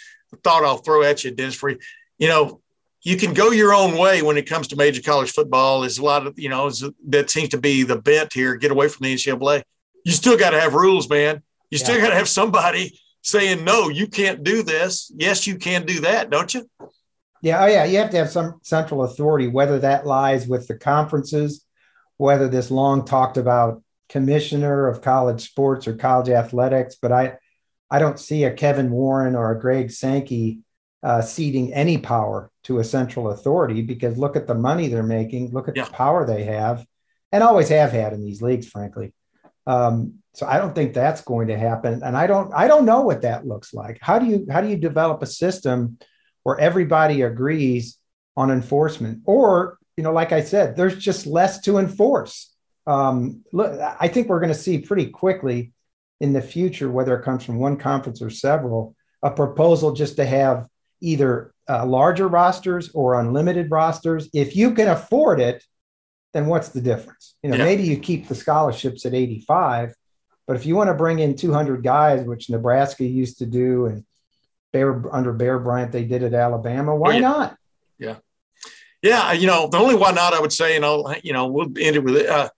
thought 0.43 0.63
I'll 0.63 0.77
throw 0.77 1.03
at 1.03 1.23
you, 1.23 1.31
Dennis. 1.31 1.61
You, 1.61 1.77
you 2.17 2.27
know, 2.29 2.61
you 3.01 3.17
can 3.17 3.33
go 3.33 3.51
your 3.51 3.73
own 3.73 3.97
way 3.97 4.21
when 4.21 4.37
it 4.37 4.47
comes 4.47 4.67
to 4.69 4.75
major 4.75 5.01
college 5.01 5.31
football. 5.31 5.81
There's 5.81 5.99
a 5.99 6.03
lot 6.03 6.25
of, 6.25 6.37
you 6.39 6.49
know, 6.49 6.71
that 7.09 7.29
seems 7.29 7.49
to 7.49 7.57
be 7.57 7.83
the 7.83 7.97
bent 7.97 8.33
here. 8.33 8.55
Get 8.55 8.71
away 8.71 8.87
from 8.87 9.05
the 9.05 9.13
NCAA. 9.13 9.63
You 10.03 10.11
still 10.11 10.37
got 10.37 10.51
to 10.51 10.59
have 10.59 10.73
rules, 10.73 11.09
man. 11.09 11.41
You 11.71 11.77
still 11.77 11.99
got 11.99 12.09
to 12.09 12.15
have 12.15 12.29
somebody 12.29 12.99
saying, 13.21 13.63
no, 13.63 13.89
you 13.89 14.07
can't 14.07 14.43
do 14.43 14.63
this. 14.63 15.11
Yes, 15.15 15.47
you 15.47 15.57
can 15.57 15.85
do 15.85 16.01
that, 16.01 16.29
don't 16.29 16.53
you? 16.53 16.69
Yeah. 17.41 17.63
Oh, 17.63 17.67
yeah. 17.67 17.85
You 17.85 17.97
have 17.99 18.11
to 18.11 18.17
have 18.17 18.29
some 18.29 18.59
central 18.61 19.03
authority, 19.03 19.47
whether 19.47 19.79
that 19.79 20.05
lies 20.05 20.47
with 20.47 20.67
the 20.67 20.77
conferences, 20.77 21.65
whether 22.17 22.47
this 22.47 22.71
long 22.71 23.05
talked 23.05 23.37
about 23.37 23.83
commissioner 24.09 24.87
of 24.87 25.01
college 25.01 25.41
sports 25.41 25.87
or 25.87 25.95
college 25.95 26.29
athletics. 26.29 26.95
But 27.01 27.11
I, 27.11 27.37
I 27.89 27.99
don't 27.99 28.19
see 28.19 28.43
a 28.43 28.53
Kevin 28.53 28.91
Warren 28.91 29.35
or 29.35 29.51
a 29.51 29.59
Greg 29.59 29.91
Sankey 29.91 30.59
uh, 31.03 31.21
ceding 31.21 31.73
any 31.73 31.97
power 31.97 32.51
to 32.63 32.79
a 32.79 32.83
central 32.83 33.29
authority 33.29 33.81
because 33.81 34.17
look 34.17 34.35
at 34.35 34.47
the 34.47 34.55
money 34.55 34.87
they're 34.87 35.03
making, 35.03 35.51
look 35.51 35.67
at 35.67 35.75
Yeah. 35.75 35.85
the 35.85 35.91
power 35.91 36.25
they 36.25 36.45
have, 36.45 36.85
and 37.31 37.43
always 37.43 37.69
have 37.69 37.91
had 37.91 38.13
in 38.13 38.23
these 38.23 38.41
leagues, 38.41 38.67
frankly. 38.67 39.13
Um, 39.67 40.19
so 40.35 40.45
I 40.45 40.57
don't 40.57 40.75
think 40.75 40.93
that's 40.93 41.21
going 41.21 41.47
to 41.47 41.57
happen, 41.57 42.01
and 42.03 42.15
I 42.17 42.27
don't 42.27 42.53
I 42.53 42.67
don't 42.67 42.85
know 42.85 43.01
what 43.01 43.21
that 43.21 43.47
looks 43.47 43.73
like. 43.73 43.97
How 44.01 44.19
do 44.19 44.25
you 44.25 44.45
how 44.49 44.61
do 44.61 44.67
you 44.67 44.77
develop 44.77 45.21
a 45.21 45.27
system 45.27 45.97
where 46.43 46.59
everybody 46.59 47.21
agrees 47.21 47.97
on 48.37 48.51
enforcement, 48.51 49.21
or 49.25 49.77
you 49.97 50.03
know, 50.03 50.11
like 50.11 50.31
I 50.33 50.43
said, 50.43 50.75
there's 50.75 50.97
just 50.97 51.25
less 51.25 51.61
to 51.61 51.77
enforce. 51.77 52.53
Um, 52.85 53.43
look, 53.53 53.79
I 53.99 54.07
think 54.09 54.27
we're 54.27 54.41
going 54.41 54.53
to 54.53 54.59
see 54.59 54.77
pretty 54.79 55.07
quickly 55.07 55.71
in 56.19 56.33
the 56.33 56.41
future, 56.41 56.89
whether 56.91 57.15
it 57.17 57.23
comes 57.23 57.43
from 57.43 57.57
one 57.57 57.77
conference 57.77 58.21
or 58.21 58.29
several, 58.29 58.95
a 59.23 59.31
proposal 59.31 59.93
just 59.93 60.17
to 60.17 60.25
have 60.25 60.67
either 61.01 61.53
uh, 61.69 61.85
larger 61.85 62.27
rosters 62.27 62.89
or 62.93 63.19
unlimited 63.19 63.71
rosters. 63.71 64.29
If 64.33 64.55
you 64.55 64.73
can 64.73 64.87
afford 64.89 65.39
it, 65.39 65.63
then 66.33 66.45
what's 66.47 66.69
the 66.69 66.81
difference? 66.81 67.35
You 67.41 67.49
know, 67.49 67.55
Yeah. 67.57 67.63
maybe 67.63 67.83
you 67.83 67.97
keep 67.97 68.27
the 68.27 68.35
scholarships 68.35 69.05
at 69.05 69.13
85, 69.13 69.93
but 70.47 70.55
if 70.55 70.65
you 70.65 70.75
want 70.75 70.89
to 70.89 70.93
bring 70.93 71.19
in 71.19 71.35
200 71.35 71.83
guys, 71.83 72.25
which 72.25 72.49
Nebraska 72.49 73.03
used 73.03 73.39
to 73.39 73.45
do, 73.45 73.85
and 73.85 74.05
Bear 74.71 75.13
under 75.13 75.33
Bear 75.33 75.59
Bryant 75.59 75.91
they 75.91 76.03
did 76.03 76.23
at 76.23 76.33
Alabama, 76.33 76.95
why 76.95 77.13
yeah. 77.13 77.19
not? 77.19 77.57
Yeah, 79.01 79.33
you 79.33 79.47
know, 79.47 79.67
the 79.67 79.77
only 79.77 79.95
why 79.95 80.11
not 80.11 80.33
I 80.33 80.39
would 80.39 80.53
say, 80.53 80.75
and 80.75 80.83
I'll, 80.83 81.15
you 81.23 81.31
know, 81.31 81.47
we'll 81.47 81.67
end 81.79 81.95
it 81.95 82.03
with 82.03 82.17
it, 82.17 82.27
uh, 82.27 82.49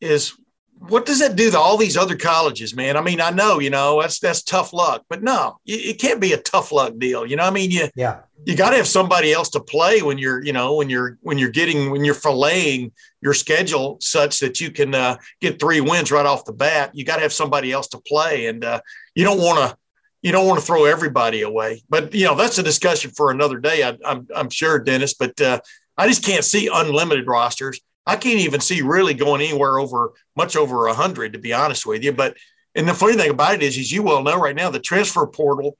is 0.00 0.32
what 0.78 1.06
does 1.06 1.20
that 1.20 1.36
do 1.36 1.50
to 1.50 1.58
all 1.58 1.76
these 1.76 1.96
other 1.96 2.16
colleges, 2.16 2.74
man? 2.74 2.96
I 2.96 3.00
mean, 3.00 3.20
I 3.20 3.30
know, 3.30 3.58
you 3.58 3.70
know, 3.70 4.00
that's 4.00 4.18
that's 4.18 4.42
tough 4.42 4.72
luck, 4.72 5.04
but 5.08 5.22
no, 5.22 5.58
it, 5.66 5.72
it 5.72 6.00
can't 6.00 6.20
be 6.20 6.32
a 6.32 6.38
tough 6.38 6.70
luck 6.70 6.94
deal. 6.98 7.26
You 7.26 7.36
know, 7.36 7.44
I 7.44 7.50
mean, 7.50 7.70
you 7.70 7.88
Yeah, 7.94 8.20
you 8.44 8.56
got 8.56 8.70
to 8.70 8.76
have 8.76 8.86
somebody 8.86 9.32
else 9.32 9.48
to 9.50 9.60
play 9.60 10.02
when 10.02 10.18
you're, 10.18 10.44
you 10.44 10.52
know, 10.52 10.74
when 10.74 10.90
you're 10.90 11.18
when 11.22 11.38
you're 11.38 11.50
getting 11.50 11.90
when 11.90 12.04
you're 12.04 12.14
filleting 12.14 12.92
your 13.20 13.34
schedule 13.34 13.98
such 14.00 14.40
that 14.40 14.60
you 14.60 14.70
can 14.70 14.94
uh, 14.94 15.16
get 15.40 15.58
three 15.58 15.80
wins 15.80 16.12
right 16.12 16.26
off 16.26 16.44
the 16.44 16.52
bat. 16.52 16.90
You 16.94 17.04
got 17.04 17.16
to 17.16 17.22
have 17.22 17.32
somebody 17.32 17.72
else 17.72 17.88
to 17.88 17.98
play, 17.98 18.46
and 18.46 18.64
uh, 18.64 18.80
you 19.14 19.24
don't 19.24 19.40
want 19.40 19.58
to 19.58 19.76
you 20.22 20.32
don't 20.32 20.46
want 20.46 20.60
to 20.60 20.66
throw 20.66 20.84
everybody 20.84 21.42
away. 21.42 21.82
But 21.88 22.14
you 22.14 22.26
know 22.26 22.34
that's 22.34 22.58
a 22.58 22.62
discussion 22.62 23.10
for 23.10 23.30
another 23.30 23.58
day. 23.58 23.82
I, 23.82 23.96
I'm 24.04 24.28
I'm 24.34 24.50
sure, 24.50 24.78
Dennis. 24.78 25.14
But 25.14 25.40
uh, 25.40 25.60
I 25.96 26.06
just 26.06 26.24
can't 26.24 26.44
see 26.44 26.68
unlimited 26.72 27.26
rosters. 27.26 27.80
I 28.06 28.16
can't 28.16 28.40
even 28.40 28.60
see 28.60 28.82
really 28.82 29.14
going 29.14 29.40
anywhere 29.40 29.78
over 29.78 30.12
much 30.36 30.56
over 30.56 30.86
a 30.86 30.94
hundred, 30.94 31.32
to 31.32 31.38
be 31.38 31.52
honest 31.52 31.86
with 31.86 32.04
you. 32.04 32.12
But 32.12 32.36
and 32.74 32.86
the 32.88 32.94
funny 32.94 33.14
thing 33.14 33.30
about 33.30 33.54
it 33.54 33.62
is, 33.62 33.78
as 33.78 33.90
you 33.90 34.02
well 34.02 34.22
know, 34.22 34.38
right 34.38 34.54
now 34.54 34.70
the 34.70 34.78
transfer 34.80 35.26
portal 35.26 35.76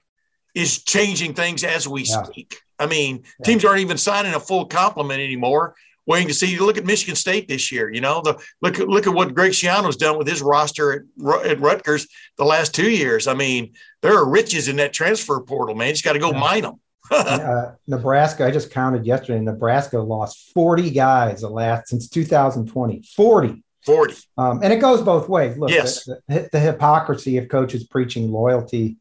is 0.55 0.83
changing 0.83 1.35
things 1.35 1.63
as 1.63 1.87
we 1.87 2.03
Yeah. 2.03 2.23
speak. 2.25 2.59
I 2.79 2.87
mean, 2.87 3.23
Yeah. 3.39 3.45
teams 3.45 3.65
aren't 3.65 3.81
even 3.81 3.99
signing 3.99 4.35
a 4.35 4.41
full 4.41 4.65
complement 4.67 5.21
anymore. 5.21 5.75
Waiting 6.07 6.29
to 6.29 6.35
see. 6.35 6.47
You 6.47 6.65
look 6.65 6.79
at 6.79 6.85
Michigan 6.87 7.17
State 7.17 7.49
this 7.49 7.73
year. 7.73 7.93
You 7.93 8.01
know, 8.01 8.23
the 8.23 8.39
look 8.63 8.79
at 8.79 8.89
look 8.89 9.07
at 9.09 9.13
what 9.13 9.35
Greg 9.35 9.51
Schiano's 9.53 9.97
done 9.97 10.17
with 10.19 10.29
his 10.29 10.41
roster 10.41 10.93
at, 11.21 11.47
at 11.47 11.61
Rutgers 11.61 12.07
the 12.39 12.45
last 12.45 12.75
two 12.75 12.89
years. 12.91 13.27
I 13.27 13.35
mean, 13.35 13.73
there 14.03 14.17
are 14.17 14.29
riches 14.29 14.69
in 14.69 14.77
that 14.77 14.93
transfer 14.93 15.41
portal, 15.41 15.75
man. 15.75 15.89
You 15.89 15.95
just 15.95 16.05
got 16.05 16.13
to 16.13 16.21
go 16.21 16.31
Yeah. 16.33 16.39
mine 16.39 16.63
them. 16.63 16.81
Uh, 17.11 17.73
Nebraska, 17.87 18.45
I 18.47 18.51
just 18.51 18.71
counted 18.71 19.07
yesterday. 19.07 19.41
Nebraska 19.41 19.99
lost 19.99 20.53
40 20.55 20.91
guys 20.91 21.41
the 21.43 21.49
last 21.51 21.89
since 21.89 22.09
2020. 22.09 23.03
40. 23.15 23.63
Forty. 23.85 24.15
Um, 24.37 24.61
and 24.65 24.73
it 24.73 24.81
goes 24.81 25.01
both 25.03 25.29
ways. 25.29 25.57
Look, 25.57 25.71
Yes. 25.71 26.05
the, 26.07 26.21
the, 26.27 26.49
the 26.53 26.59
hypocrisy 26.61 27.39
of 27.39 27.49
coaches 27.49 27.85
preaching 27.85 28.33
loyalty, 28.33 28.97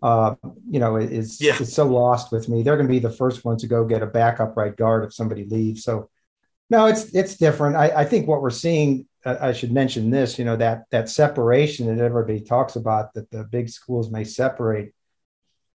uh, 0.00 0.36
you 0.70 0.78
know, 0.78 0.94
is, 0.96 1.40
Yeah. 1.40 1.60
is 1.60 1.72
so 1.74 1.86
lost 1.86 2.30
with 2.30 2.48
me. 2.48 2.62
They're 2.62 2.76
going 2.76 2.86
to 2.86 2.92
be 2.92 3.00
the 3.00 3.10
first 3.10 3.44
ones 3.44 3.62
to 3.62 3.66
go 3.66 3.84
get 3.84 4.00
a 4.00 4.06
backup 4.06 4.56
right 4.56 4.76
guard 4.76 5.02
if 5.04 5.12
somebody 5.12 5.44
leaves. 5.44 5.82
So, 5.82 6.08
no, 6.70 6.86
it's 6.86 7.06
it's 7.14 7.36
different. 7.36 7.74
I, 7.76 7.88
I 7.88 8.04
think 8.04 8.28
what 8.28 8.40
we're 8.42 8.50
seeing. 8.50 9.06
Uh, 9.24 9.36
I 9.40 9.52
should 9.52 9.72
mention 9.72 10.10
this. 10.10 10.38
You 10.38 10.44
know 10.44 10.54
that 10.56 10.84
that 10.92 11.08
separation 11.08 11.86
that 11.86 12.04
everybody 12.04 12.40
talks 12.40 12.76
about 12.76 13.14
that 13.14 13.28
the 13.32 13.42
big 13.42 13.68
schools 13.70 14.10
may 14.12 14.22
separate 14.22 14.92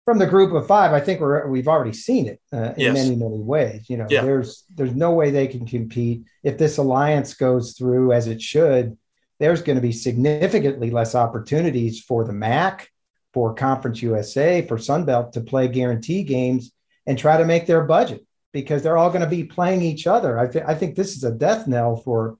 from 0.05 0.17
the 0.17 0.25
group 0.27 0.51
of 0.53 0.67
five. 0.67 0.93
I 0.93 0.99
think 0.99 1.19
we're 1.19 1.47
we've 1.47 1.67
already 1.67 1.93
seen 1.93 2.27
it 2.27 2.39
uh, 2.53 2.73
in 2.75 2.79
Yes. 2.79 2.93
many 2.95 3.15
many 3.15 3.39
ways. 3.39 3.89
You 3.89 3.97
know, 3.97 4.07
Yeah. 4.09 4.23
there's 4.23 4.63
there's 4.75 4.95
no 4.95 5.11
way 5.11 5.31
they 5.31 5.47
can 5.47 5.65
compete 5.65 6.23
if 6.43 6.57
this 6.57 6.77
alliance 6.77 7.33
goes 7.33 7.73
through 7.73 8.11
as 8.13 8.27
it 8.27 8.41
should. 8.41 8.97
There's 9.39 9.61
going 9.61 9.77
to 9.77 9.81
be 9.81 9.91
significantly 9.91 10.91
less 10.91 11.15
opportunities 11.15 11.99
for 11.99 12.23
the 12.25 12.33
MAC, 12.33 12.87
for 13.33 13.53
Conference 13.55 14.01
USA, 14.01 14.61
for 14.67 14.77
Sunbelt 14.77 15.31
to 15.33 15.41
play 15.41 15.67
guarantee 15.67 16.23
games 16.23 16.71
and 17.07 17.17
try 17.17 17.37
to 17.37 17.45
make 17.45 17.65
their 17.65 17.83
budget 17.83 18.25
because 18.53 18.83
they're 18.83 18.97
all 18.97 19.09
going 19.09 19.23
to 19.23 19.27
be 19.29 19.43
playing 19.43 19.81
each 19.81 20.05
other. 20.05 20.37
I, 20.37 20.45
th- 20.47 20.65
I 20.67 20.75
think 20.75 20.95
this 20.95 21.15
is 21.15 21.23
a 21.23 21.31
death 21.31 21.67
knell 21.67 21.95
for 21.95 22.37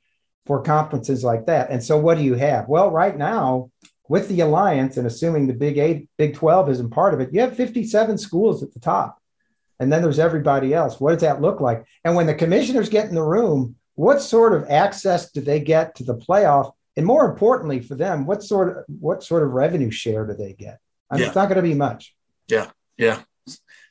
for 0.48 0.62
conferences 0.64 1.24
like 1.24 1.46
that. 1.46 1.70
And 1.70 1.84
so, 1.84 1.98
what 1.98 2.18
do 2.18 2.24
you 2.24 2.34
have? 2.36 2.68
Well, 2.68 2.90
right 2.92 3.16
now, 3.18 3.70
with 4.12 4.28
the 4.28 4.42
alliance, 4.42 4.98
and 4.98 5.08
assuming 5.08 5.48
the 5.48 5.54
Big 5.54 5.78
Eight, 5.78 6.10
Big 6.18 6.36
Twelve 6.36 6.70
isn't 6.70 6.90
part 6.90 7.14
of 7.14 7.22
it, 7.22 7.30
you 7.32 7.40
have 7.40 7.56
57 7.56 8.18
schools 8.18 8.62
at 8.62 8.74
the 8.74 8.80
top, 8.82 9.18
and 9.80 9.90
then 9.90 10.02
there's 10.02 10.20
everybody 10.20 10.74
else. 10.74 11.00
What 11.00 11.14
does 11.14 11.22
that 11.22 11.40
look 11.42 11.62
like? 11.62 11.86
And 12.04 12.14
when 12.14 12.28
the 12.28 12.36
commissioners 12.36 12.90
get 12.90 13.08
in 13.08 13.16
the 13.16 13.24
room, 13.24 13.78
what 13.96 14.22
sort 14.22 14.54
of 14.54 14.70
access 14.70 15.32
do 15.32 15.40
they 15.40 15.62
get 15.62 15.96
to 15.96 16.04
the 16.04 16.18
playoff? 16.18 16.74
And 16.98 17.06
more 17.06 17.24
importantly, 17.24 17.80
for 17.80 17.96
them, 17.96 18.26
what 18.26 18.44
sort 18.44 18.80
of 18.80 18.84
what 19.00 19.24
sort 19.24 19.44
of 19.44 19.52
revenue 19.52 19.90
share 19.90 20.26
do 20.26 20.34
they 20.34 20.52
get? 20.52 20.80
I 21.10 21.14
mean, 21.16 21.22
Yeah. 21.22 21.28
It's 21.28 21.36
not 21.38 21.48
going 21.48 21.64
to 21.64 21.70
be 21.70 21.74
much. 21.74 22.14
Yeah. 22.50 22.70
Yeah. 22.98 23.22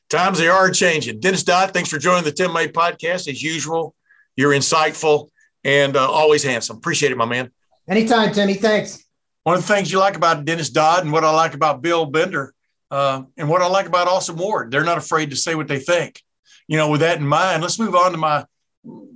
Times 0.07 0.37
they 0.37 0.49
are 0.49 0.69
changing. 0.69 1.19
Dennis 1.19 1.43
Dodd, 1.43 1.73
thanks 1.73 1.89
for 1.89 1.97
joining 1.97 2.25
the 2.25 2.31
Tim 2.31 2.53
May 2.53 2.67
podcast. 2.67 3.27
As 3.27 3.41
usual, 3.41 3.95
you're 4.35 4.51
insightful 4.51 5.29
and 5.63 5.97
uh, 5.97 6.07
always 6.07 6.43
handsome. 6.43 6.77
Appreciate 6.77 7.11
it, 7.11 7.17
my 7.17 7.25
man. 7.25 7.49
Anytime, 7.89 8.31
Timmy. 8.33 8.53
Thanks. 8.53 9.03
One 9.43 9.55
of 9.55 9.65
the 9.65 9.73
things 9.73 9.91
you 9.91 9.97
like 9.97 10.15
about 10.15 10.45
Dennis 10.45 10.69
Dodd 10.69 11.03
and 11.03 11.11
what 11.11 11.23
I 11.23 11.31
like 11.31 11.55
about 11.55 11.81
Bill 11.81 12.05
Bender 12.05 12.53
uh, 12.91 13.23
and 13.37 13.49
what 13.49 13.61
I 13.61 13.67
like 13.67 13.87
about 13.87 14.07
Awesome 14.07 14.37
Ward, 14.37 14.69
they're 14.69 14.83
not 14.83 14.99
afraid 14.99 15.31
to 15.31 15.35
say 15.35 15.55
what 15.55 15.67
they 15.67 15.79
think. 15.79 16.21
You 16.67 16.77
know, 16.77 16.89
with 16.89 17.01
that 17.01 17.17
in 17.17 17.25
mind, 17.25 17.63
let's 17.63 17.79
move 17.79 17.95
on 17.95 18.11
to 18.11 18.17
my 18.17 18.45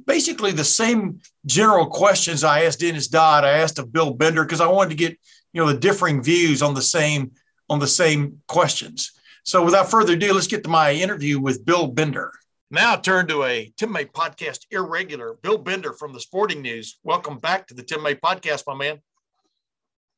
basically 0.07 0.51
the 0.51 0.63
same 0.63 1.19
general 1.45 1.85
questions 1.85 2.43
I 2.43 2.63
asked 2.63 2.79
Dennis 2.79 3.07
Dodd. 3.07 3.43
I 3.43 3.59
asked 3.59 3.79
of 3.79 3.93
Bill 3.93 4.13
Bender 4.13 4.43
because 4.43 4.61
I 4.61 4.67
wanted 4.67 4.89
to 4.89 4.95
get 4.95 5.17
you 5.53 5.61
know 5.61 5.71
the 5.71 5.79
differing 5.79 6.23
views 6.23 6.61
on 6.61 6.73
the 6.73 6.81
same 6.81 7.31
on 7.69 7.79
the 7.79 7.87
same 7.87 8.41
questions. 8.47 9.11
So 9.43 9.63
without 9.63 9.91
further 9.91 10.13
ado, 10.13 10.33
let's 10.33 10.47
get 10.47 10.63
to 10.63 10.69
my 10.69 10.91
interview 10.91 11.39
with 11.39 11.65
Bill 11.65 11.87
Bender. 11.87 12.31
Now 12.71 12.93
I 12.93 12.97
turn 12.97 13.27
to 13.27 13.43
a 13.43 13.71
Tim 13.77 13.91
May 13.91 14.05
podcast 14.05 14.61
irregular, 14.71 15.35
Bill 15.43 15.59
Bender 15.59 15.93
from 15.93 16.13
the 16.13 16.19
Sporting 16.19 16.63
News. 16.63 16.99
Welcome 17.03 17.37
back 17.37 17.67
to 17.67 17.75
the 17.75 17.83
Tim 17.83 18.01
May 18.01 18.15
podcast, 18.15 18.63
my 18.65 18.73
man. 18.73 19.01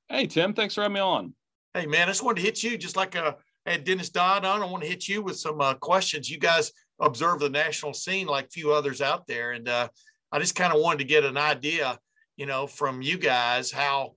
Hey, 0.09 0.25
Tim, 0.25 0.53
thanks 0.53 0.73
for 0.73 0.81
having 0.81 0.95
me 0.95 0.99
on. 1.01 1.33
Hey, 1.73 1.85
man, 1.85 2.07
I 2.07 2.11
just 2.11 2.23
wanted 2.23 2.41
to 2.41 2.47
hit 2.47 2.63
you 2.63 2.77
just 2.77 2.95
like 2.95 3.15
uh, 3.15 3.33
I 3.65 3.71
had 3.71 3.83
Dennis 3.83 4.09
Dodd 4.09 4.45
on. 4.45 4.61
I 4.61 4.65
want 4.65 4.83
to 4.83 4.89
hit 4.89 5.07
you 5.07 5.21
with 5.21 5.37
some 5.37 5.59
uh, 5.59 5.73
questions. 5.73 6.29
You 6.29 6.37
guys 6.37 6.71
observe 6.99 7.39
the 7.39 7.49
national 7.49 7.93
scene 7.93 8.25
like 8.25 8.51
few 8.51 8.71
others 8.71 9.01
out 9.01 9.27
there. 9.27 9.51
And 9.51 9.67
uh, 9.67 9.89
I 10.31 10.39
just 10.39 10.55
kind 10.55 10.73
of 10.73 10.81
wanted 10.81 10.99
to 10.99 11.05
get 11.05 11.25
an 11.25 11.37
idea, 11.37 11.99
you 12.37 12.45
know, 12.45 12.67
from 12.67 13.01
you 13.01 13.17
guys 13.17 13.69
how 13.69 14.15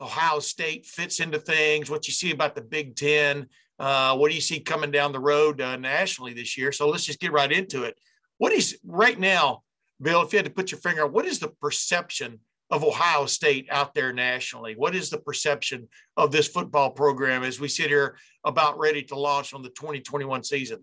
Ohio 0.00 0.40
State 0.40 0.86
fits 0.86 1.20
into 1.20 1.38
things, 1.38 1.88
what 1.88 2.08
you 2.08 2.12
see 2.12 2.32
about 2.32 2.56
the 2.56 2.60
Big 2.60 2.96
Ten, 2.96 3.46
uh, 3.78 4.16
what 4.16 4.30
do 4.30 4.34
you 4.34 4.40
see 4.40 4.58
coming 4.58 4.90
down 4.90 5.12
the 5.12 5.20
road 5.20 5.60
uh, 5.60 5.76
nationally 5.76 6.34
this 6.34 6.58
year? 6.58 6.72
So 6.72 6.88
let's 6.88 7.04
just 7.04 7.20
get 7.20 7.32
right 7.32 7.50
into 7.50 7.84
it. 7.84 7.96
What 8.38 8.52
is 8.52 8.78
right 8.84 9.18
now, 9.18 9.62
Bill, 10.02 10.22
if 10.22 10.32
you 10.32 10.38
had 10.38 10.46
to 10.46 10.52
put 10.52 10.72
your 10.72 10.80
finger 10.80 11.04
on 11.04 11.12
what 11.12 11.26
is 11.26 11.38
the 11.38 11.48
perception 11.48 12.40
of 12.70 12.84
Ohio 12.84 13.26
State 13.26 13.66
out 13.70 13.94
there 13.94 14.12
nationally? 14.12 14.74
What 14.76 14.94
is 14.94 15.10
the 15.10 15.18
perception 15.18 15.88
of 16.16 16.30
this 16.30 16.48
football 16.48 16.90
program 16.90 17.42
as 17.42 17.60
we 17.60 17.68
sit 17.68 17.88
here 17.88 18.16
about 18.44 18.78
ready 18.78 19.02
to 19.04 19.18
launch 19.18 19.54
on 19.54 19.62
the 19.62 19.70
2021 19.70 20.44
season? 20.44 20.82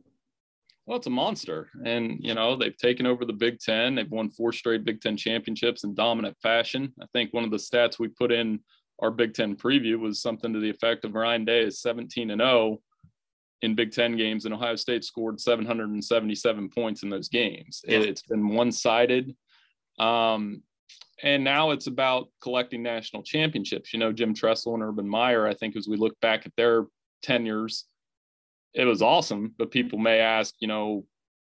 Well, 0.85 0.97
it's 0.97 1.07
a 1.07 1.11
monster. 1.11 1.69
And, 1.83 2.19
you 2.21 2.35
know, 2.35 2.55
they've 2.55 2.77
taken 2.77 3.07
over 3.07 3.25
the 3.25 3.33
Big 3.33 3.59
Ten. 3.59 3.95
They've 3.95 4.09
won 4.09 4.29
four 4.29 4.51
straight 4.51 4.83
Big 4.83 5.01
Ten 5.01 5.17
championships 5.17 5.83
in 5.83 5.95
dominant 5.95 6.37
fashion. 6.41 6.93
I 7.01 7.05
think 7.11 7.33
one 7.33 7.43
of 7.43 7.51
the 7.51 7.57
stats 7.57 7.97
we 7.97 8.07
put 8.07 8.31
in 8.31 8.59
our 8.99 9.11
Big 9.11 9.33
Ten 9.33 9.55
preview 9.55 9.99
was 9.99 10.21
something 10.21 10.53
to 10.53 10.59
the 10.59 10.69
effect 10.69 11.03
of 11.05 11.15
Ryan 11.15 11.43
Day 11.43 11.63
is 11.63 11.81
17 11.81 12.29
and 12.29 12.39
0 12.39 12.79
in 13.61 13.73
Big 13.73 13.91
Ten 13.91 14.15
games, 14.15 14.45
and 14.45 14.53
Ohio 14.53 14.75
State 14.75 15.03
scored 15.03 15.39
777 15.39 16.69
points 16.69 17.03
in 17.03 17.09
those 17.09 17.29
games. 17.29 17.83
Yeah. 17.87 17.99
It's 17.99 18.21
been 18.21 18.49
one 18.49 18.71
sided. 18.71 19.35
Um, 19.97 20.61
and 21.23 21.43
now 21.43 21.71
it's 21.71 21.87
about 21.87 22.29
collecting 22.41 22.83
national 22.83 23.23
championships. 23.23 23.93
You 23.93 23.99
know, 23.99 24.11
Jim 24.11 24.33
Tressel 24.33 24.73
and 24.73 24.83
Urban 24.83 25.07
Meyer, 25.07 25.47
I 25.47 25.53
think, 25.53 25.75
as 25.75 25.87
we 25.87 25.97
look 25.97 26.19
back 26.21 26.45
at 26.45 26.55
their 26.55 26.85
tenures, 27.23 27.85
it 28.73 28.85
was 28.85 29.01
awesome. 29.01 29.53
But 29.57 29.71
people 29.71 29.97
may 29.97 30.19
ask, 30.19 30.55
you 30.59 30.67
know, 30.67 31.05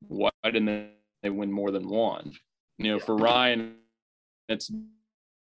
why 0.08 0.32
didn't 0.44 0.90
they 1.24 1.30
win 1.30 1.52
more 1.52 1.72
than 1.72 1.88
one? 1.88 2.34
You 2.78 2.92
know, 2.92 3.00
for 3.00 3.16
Ryan, 3.16 3.76
it's 4.50 4.70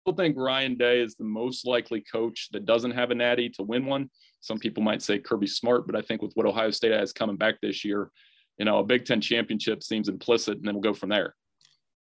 I 0.09 0.13
think 0.13 0.37
Ryan 0.37 0.77
Day 0.77 1.01
is 1.01 1.15
the 1.15 1.25
most 1.25 1.67
likely 1.67 2.01
coach 2.01 2.49
that 2.53 2.67
doesn't 2.67 2.91
have 2.93 3.11
a 3.11 3.15
natty 3.15 3.49
to 3.51 3.63
win 3.63 3.87
one. 3.87 4.11
Some 4.41 4.59
people 4.59 4.83
might 4.83 5.03
say 5.03 5.19
Kirby 5.19 5.47
Smart, 5.47 5.87
but 5.87 5.95
I 5.95 6.03
think 6.03 6.23
with 6.23 6.33
what 6.35 6.47
Ohio 6.47 6.71
State 6.71 6.93
has 6.93 7.13
coming 7.13 7.37
back 7.37 7.61
this 7.61 7.85
year, 7.85 8.11
you 8.59 8.65
know, 8.65 8.79
a 8.79 8.85
Big 8.85 9.05
Ten 9.05 9.21
championship 9.21 9.83
seems 9.83 10.09
implicit, 10.09 10.57
and 10.57 10.67
then 10.67 10.75
we'll 10.75 10.83
go 10.83 10.95
from 10.95 11.11
there. 11.11 11.35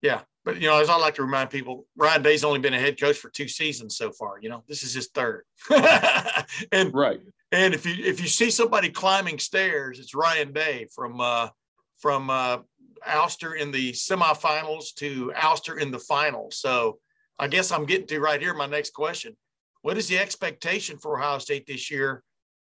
Yeah, 0.01 0.21
but 0.47 0.61
you 0.61 0.69
know, 0.69 0.79
as 0.79 0.87
I 0.87 0.95
like 0.95 1.15
to 1.15 1.23
remind 1.23 1.49
people, 1.49 1.85
Ryan 1.97 2.23
Day's 2.23 2.45
only 2.45 2.59
been 2.59 2.73
a 2.73 2.79
head 2.79 2.97
coach 2.97 3.17
for 3.17 3.29
two 3.29 3.49
seasons 3.49 3.97
so 3.97 4.13
far. 4.13 4.39
You 4.41 4.47
know, 4.47 4.63
this 4.69 4.81
is 4.81 4.93
his 4.93 5.07
third. 5.07 5.43
and 6.71 6.93
right. 6.93 7.19
And 7.51 7.73
if 7.73 7.85
you 7.85 7.95
if 8.05 8.21
you 8.21 8.29
see 8.29 8.49
somebody 8.49 8.89
climbing 8.89 9.39
stairs, 9.39 9.99
it's 9.99 10.15
Ryan 10.15 10.53
Day 10.53 10.87
from 10.95 11.19
uh, 11.19 11.49
from 11.97 12.29
uh, 12.29 12.59
Ouster 13.05 13.59
in 13.59 13.71
the 13.71 13.91
semifinals 13.91 14.95
to 14.95 15.33
Ouster 15.35 15.81
in 15.81 15.91
the 15.91 15.99
final. 15.99 16.49
So 16.49 16.99
I 17.37 17.49
guess 17.49 17.73
I'm 17.73 17.85
getting 17.85 18.07
to 18.07 18.21
right 18.21 18.41
here 18.41 18.53
my 18.53 18.67
next 18.67 18.91
question. 18.91 19.35
What 19.81 19.97
is 19.97 20.07
the 20.07 20.17
expectation 20.17 20.97
for 20.97 21.19
Ohio 21.19 21.39
State 21.39 21.67
this 21.67 21.91
year 21.91 22.23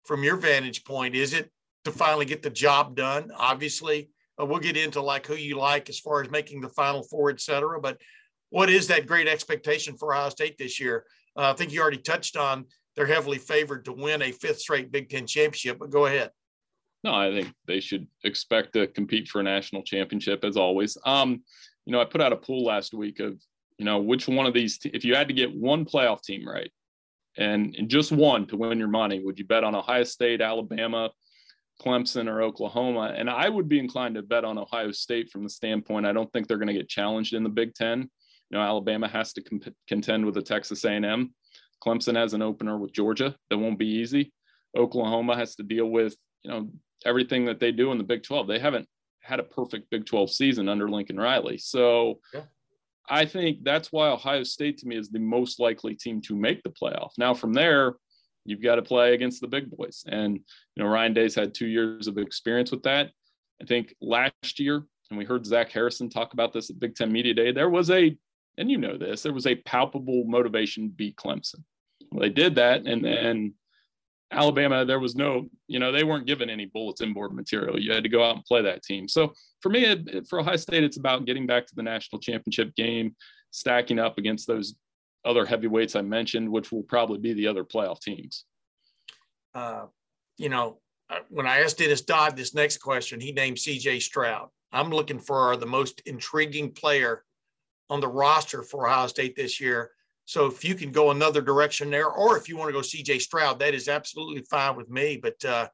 from 0.04 0.22
your 0.22 0.36
vantage 0.36 0.84
point? 0.84 1.16
Is 1.16 1.32
it 1.32 1.50
to 1.86 1.90
finally 1.90 2.24
get 2.24 2.40
the 2.40 2.50
job 2.50 2.94
done? 2.94 3.32
Obviously, 3.36 4.10
uh, 4.40 4.46
we'll 4.46 4.60
get 4.60 4.76
into 4.76 5.00
like 5.00 5.26
who 5.26 5.34
you 5.34 5.56
like 5.56 5.88
as 5.88 5.98
far 5.98 6.22
as 6.22 6.30
making 6.30 6.60
the 6.60 6.68
final 6.68 7.02
four, 7.02 7.30
et 7.30 7.40
cetera. 7.40 7.80
But 7.80 8.00
what 8.50 8.70
is 8.70 8.86
that 8.88 9.06
great 9.06 9.28
expectation 9.28 9.96
for 9.96 10.14
Ohio 10.14 10.28
State 10.28 10.56
this 10.58 10.78
year? 10.80 11.04
Uh, 11.36 11.50
I 11.50 11.52
think 11.54 11.72
you 11.72 11.80
already 11.80 11.98
touched 11.98 12.36
on 12.36 12.66
they're 12.96 13.06
heavily 13.06 13.38
favored 13.38 13.84
to 13.86 13.92
win 13.92 14.22
a 14.22 14.30
fifth 14.30 14.60
straight 14.60 14.92
Big 14.92 15.08
Ten 15.08 15.26
championship, 15.26 15.78
but 15.78 15.90
go 15.90 16.06
ahead. 16.06 16.30
No, 17.02 17.12
I 17.12 17.30
think 17.30 17.52
they 17.66 17.80
should 17.80 18.06
expect 18.22 18.72
to 18.74 18.86
compete 18.86 19.28
for 19.28 19.40
a 19.40 19.42
national 19.44 19.82
championship 19.82 20.44
as 20.44 20.56
always. 20.56 20.96
Um, 21.04 21.42
you 21.84 21.92
know, 21.92 22.00
I 22.00 22.04
put 22.04 22.20
out 22.20 22.32
a 22.32 22.36
poll 22.36 22.64
last 22.64 22.94
week 22.94 23.20
of, 23.20 23.38
you 23.78 23.84
know, 23.84 23.98
which 23.98 24.26
one 24.26 24.46
of 24.46 24.54
these, 24.54 24.78
t- 24.78 24.90
if 24.94 25.04
you 25.04 25.14
had 25.14 25.28
to 25.28 25.34
get 25.34 25.54
one 25.54 25.84
playoff 25.84 26.22
team 26.22 26.48
right 26.48 26.70
and, 27.36 27.74
and 27.76 27.90
just 27.90 28.10
one 28.10 28.46
to 28.46 28.56
win 28.56 28.78
your 28.78 28.88
money, 28.88 29.20
would 29.22 29.38
you 29.38 29.44
bet 29.44 29.64
on 29.64 29.74
Ohio 29.74 30.04
State, 30.04 30.40
Alabama, 30.40 31.10
Clemson, 31.80 32.28
or 32.28 32.42
Oklahoma? 32.42 33.14
And 33.16 33.28
I 33.28 33.48
would 33.48 33.68
be 33.68 33.78
inclined 33.78 34.14
to 34.16 34.22
bet 34.22 34.44
on 34.44 34.58
Ohio 34.58 34.92
State 34.92 35.30
from 35.30 35.42
the 35.42 35.50
standpoint 35.50 36.06
I 36.06 36.12
don't 36.12 36.32
think 36.32 36.46
they're 36.46 36.58
going 36.58 36.68
to 36.68 36.74
get 36.74 36.88
challenged 36.88 37.34
in 37.34 37.42
the 37.42 37.48
Big 37.48 37.74
Ten. 37.74 38.00
You 38.50 38.58
know, 38.58 38.60
Alabama 38.60 39.08
has 39.08 39.32
to 39.34 39.42
comp- 39.42 39.74
contend 39.88 40.24
with 40.24 40.34
the 40.34 40.42
Texas 40.42 40.84
A&M. 40.84 41.34
Clemson 41.84 42.16
has 42.16 42.34
an 42.34 42.42
opener 42.42 42.78
with 42.78 42.92
Georgia 42.92 43.34
that 43.50 43.58
won't 43.58 43.78
be 43.78 43.86
easy. 43.86 44.32
Oklahoma 44.76 45.36
has 45.36 45.54
to 45.56 45.62
deal 45.62 45.86
with, 45.86 46.16
you 46.42 46.50
know, 46.50 46.70
everything 47.04 47.44
that 47.46 47.60
they 47.60 47.72
do 47.72 47.92
in 47.92 47.98
the 47.98 48.04
Big 48.04 48.22
12. 48.22 48.46
They 48.46 48.58
haven't 48.58 48.88
had 49.20 49.40
a 49.40 49.44
perfect 49.44 49.90
Big 49.90 50.06
12 50.06 50.30
season 50.30 50.68
under 50.68 50.88
Lincoln 50.88 51.18
Riley. 51.18 51.58
So 51.58 52.20
yeah. 52.32 52.42
I 53.08 53.26
think 53.26 53.64
that's 53.64 53.92
why 53.92 54.08
Ohio 54.08 54.44
State 54.44 54.78
to 54.78 54.86
me 54.86 54.96
is 54.96 55.10
the 55.10 55.18
most 55.18 55.60
likely 55.60 55.94
team 55.94 56.20
to 56.22 56.36
make 56.36 56.62
the 56.62 56.70
playoff. 56.70 57.10
Now 57.18 57.34
from 57.34 57.52
there, 57.52 57.94
you've 58.44 58.62
got 58.62 58.76
to 58.76 58.82
play 58.82 59.14
against 59.14 59.40
the 59.40 59.48
big 59.48 59.70
boys. 59.70 60.04
And 60.06 60.40
you 60.74 60.82
know, 60.82 60.88
Ryan 60.88 61.14
Day's 61.14 61.34
had 61.34 61.54
two 61.54 61.66
years 61.66 62.06
of 62.06 62.18
experience 62.18 62.70
with 62.70 62.82
that. 62.84 63.10
I 63.60 63.64
think 63.64 63.94
last 64.00 64.58
year, 64.58 64.84
and 65.10 65.18
we 65.18 65.24
heard 65.24 65.46
Zach 65.46 65.70
Harrison 65.70 66.08
talk 66.08 66.32
about 66.32 66.52
this 66.52 66.70
at 66.70 66.80
Big 66.80 66.94
Ten 66.94 67.12
Media 67.12 67.34
Day, 67.34 67.52
there 67.52 67.70
was 67.70 67.90
a, 67.90 68.16
and 68.58 68.70
you 68.70 68.78
know 68.78 68.96
this, 68.96 69.22
there 69.22 69.32
was 69.32 69.46
a 69.46 69.56
palpable 69.56 70.24
motivation 70.24 70.88
to 70.88 70.94
beat 70.94 71.16
Clemson. 71.16 71.62
Well, 72.10 72.20
they 72.20 72.30
did 72.30 72.56
that, 72.56 72.86
and 72.86 73.04
then 73.04 73.54
Alabama, 74.34 74.84
there 74.84 75.00
was 75.00 75.14
no, 75.14 75.48
you 75.68 75.78
know, 75.78 75.92
they 75.92 76.04
weren't 76.04 76.26
given 76.26 76.50
any 76.50 76.66
bulletin 76.66 77.12
board 77.12 77.32
material. 77.32 77.78
You 77.78 77.92
had 77.92 78.02
to 78.02 78.08
go 78.08 78.24
out 78.24 78.36
and 78.36 78.44
play 78.44 78.62
that 78.62 78.82
team. 78.82 79.08
So 79.08 79.32
for 79.60 79.68
me, 79.68 80.04
for 80.28 80.40
Ohio 80.40 80.56
State, 80.56 80.84
it's 80.84 80.96
about 80.96 81.24
getting 81.24 81.46
back 81.46 81.66
to 81.66 81.74
the 81.74 81.82
national 81.82 82.20
championship 82.20 82.74
game, 82.74 83.14
stacking 83.50 83.98
up 83.98 84.18
against 84.18 84.46
those 84.46 84.74
other 85.24 85.46
heavyweights 85.46 85.96
I 85.96 86.02
mentioned, 86.02 86.50
which 86.50 86.72
will 86.72 86.82
probably 86.82 87.18
be 87.18 87.32
the 87.32 87.46
other 87.46 87.64
playoff 87.64 88.00
teams. 88.00 88.44
Uh, 89.54 89.86
you 90.36 90.48
know, 90.48 90.78
uh, 91.10 91.20
when 91.28 91.46
I 91.46 91.60
asked 91.60 91.78
Dennis 91.78 92.00
Dodd 92.02 92.36
this 92.36 92.54
next 92.54 92.78
question, 92.78 93.20
he 93.20 93.32
named 93.32 93.56
CJ 93.56 94.02
Stroud. 94.02 94.48
I'm 94.72 94.90
looking 94.90 95.20
for 95.20 95.56
the 95.56 95.66
most 95.66 96.02
intriguing 96.06 96.72
player 96.72 97.24
on 97.90 98.00
the 98.00 98.08
roster 98.08 98.62
for 98.62 98.88
Ohio 98.88 99.06
State 99.06 99.36
this 99.36 99.60
year. 99.60 99.90
So 100.24 100.46
if 100.46 100.64
you 100.64 100.74
can 100.74 100.90
go 100.90 101.10
another 101.10 101.42
direction 101.42 101.90
there, 101.90 102.08
or 102.08 102.36
if 102.36 102.48
you 102.48 102.56
want 102.56 102.68
to 102.68 102.72
go 102.72 102.80
CJ 102.80 103.20
Stroud, 103.20 103.58
that 103.58 103.74
is 103.74 103.88
absolutely 103.88 104.42
fine 104.50 104.76
with 104.76 104.88
me. 104.88 105.18
But 105.22 105.44
uh, 105.44 105.68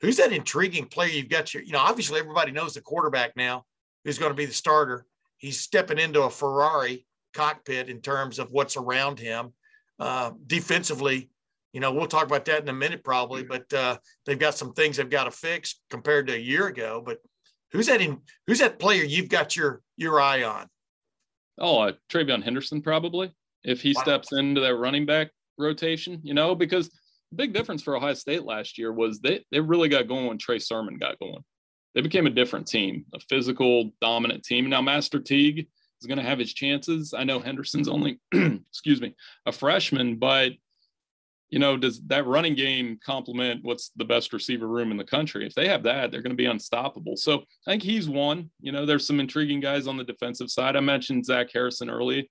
who's 0.00 0.16
that 0.16 0.32
intriguing 0.32 0.86
player 0.86 1.10
you've 1.10 1.28
got 1.28 1.54
your, 1.54 1.62
you 1.62 1.72
know, 1.72 1.78
obviously 1.78 2.18
everybody 2.18 2.50
knows 2.50 2.74
the 2.74 2.80
quarterback 2.80 3.36
now 3.36 3.64
who's 4.04 4.18
going 4.18 4.32
to 4.32 4.36
be 4.36 4.46
the 4.46 4.52
starter. 4.52 5.06
He's 5.36 5.60
stepping 5.60 5.98
into 5.98 6.22
a 6.22 6.30
Ferrari 6.30 7.06
cockpit 7.32 7.88
in 7.88 8.00
terms 8.00 8.38
of 8.38 8.50
what's 8.50 8.76
around 8.76 9.18
him. 9.18 9.52
Uh, 9.98 10.32
defensively, 10.46 11.30
you 11.72 11.80
know, 11.80 11.92
we'll 11.92 12.06
talk 12.06 12.24
about 12.24 12.44
that 12.46 12.62
in 12.62 12.68
a 12.68 12.72
minute 12.72 13.04
probably, 13.04 13.42
but 13.42 13.72
uh, 13.72 13.96
they've 14.26 14.38
got 14.38 14.54
some 14.54 14.72
things 14.72 14.96
they've 14.96 15.08
got 15.08 15.24
to 15.24 15.30
fix 15.30 15.80
compared 15.90 16.26
to 16.26 16.34
a 16.34 16.38
year 16.38 16.66
ago. 16.66 17.02
But 17.04 17.18
who's 17.70 17.86
that 17.86 18.00
in 18.00 18.20
who's 18.46 18.58
that 18.58 18.78
player 18.78 19.04
you've 19.04 19.28
got 19.28 19.56
your 19.56 19.80
your 19.96 20.20
eye 20.20 20.42
on? 20.42 20.66
Oh, 21.58 21.80
uh, 21.80 21.92
TreVeyon 22.10 22.42
Henderson 22.42 22.82
probably 22.82 23.32
if 23.64 23.80
he 23.80 23.92
wow. 23.94 24.02
steps 24.02 24.32
into 24.32 24.60
that 24.60 24.76
running 24.76 25.06
back 25.06 25.30
rotation, 25.58 26.20
you 26.22 26.34
know, 26.34 26.54
because 26.54 26.88
the 27.30 27.36
big 27.36 27.52
difference 27.52 27.82
for 27.82 27.96
Ohio 27.96 28.14
State 28.14 28.44
last 28.44 28.78
year 28.78 28.92
was 28.92 29.20
they, 29.20 29.44
they 29.50 29.60
really 29.60 29.88
got 29.88 30.08
going 30.08 30.26
when 30.26 30.38
Trey 30.38 30.58
Sermon 30.58 30.98
got 30.98 31.18
going. 31.18 31.42
They 31.94 32.00
became 32.00 32.26
a 32.26 32.30
different 32.30 32.66
team, 32.66 33.04
a 33.14 33.20
physical, 33.20 33.90
dominant 34.00 34.44
team. 34.44 34.68
Now, 34.68 34.80
Master 34.80 35.20
Teague 35.20 35.68
is 36.02 36.06
going 36.06 36.18
to 36.18 36.24
have 36.24 36.38
his 36.38 36.52
chances. 36.52 37.14
I 37.14 37.24
know 37.24 37.38
Henderson's 37.38 37.88
only, 37.88 38.20
excuse 38.32 39.00
me, 39.00 39.14
a 39.46 39.52
freshman, 39.52 40.16
but 40.16 40.52
you 41.50 41.58
know, 41.58 41.76
does 41.76 42.00
that 42.06 42.26
running 42.26 42.54
game 42.54 42.98
complement 43.04 43.62
what's 43.62 43.90
the 43.96 44.06
best 44.06 44.32
receiver 44.32 44.66
room 44.66 44.90
in 44.90 44.96
the 44.96 45.04
country? 45.04 45.46
If 45.46 45.54
they 45.54 45.68
have 45.68 45.82
that, 45.82 46.10
they're 46.10 46.22
going 46.22 46.30
to 46.30 46.36
be 46.36 46.46
unstoppable. 46.46 47.16
So 47.16 47.40
I 47.66 47.72
think 47.72 47.82
he's 47.82 48.08
one. 48.08 48.50
You 48.60 48.72
know, 48.72 48.86
there's 48.86 49.06
some 49.06 49.20
intriguing 49.20 49.60
guys 49.60 49.86
on 49.86 49.98
the 49.98 50.04
defensive 50.04 50.50
side. 50.50 50.76
I 50.76 50.80
mentioned 50.80 51.26
Zach 51.26 51.48
Harrison 51.52 51.90
early 51.90 52.30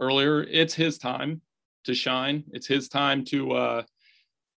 earlier, 0.00 0.42
it's 0.42 0.74
his 0.74 0.98
time 0.98 1.40
to 1.84 1.94
shine. 1.94 2.44
It's 2.52 2.66
his 2.66 2.88
time 2.88 3.24
to, 3.26 3.52
uh, 3.52 3.82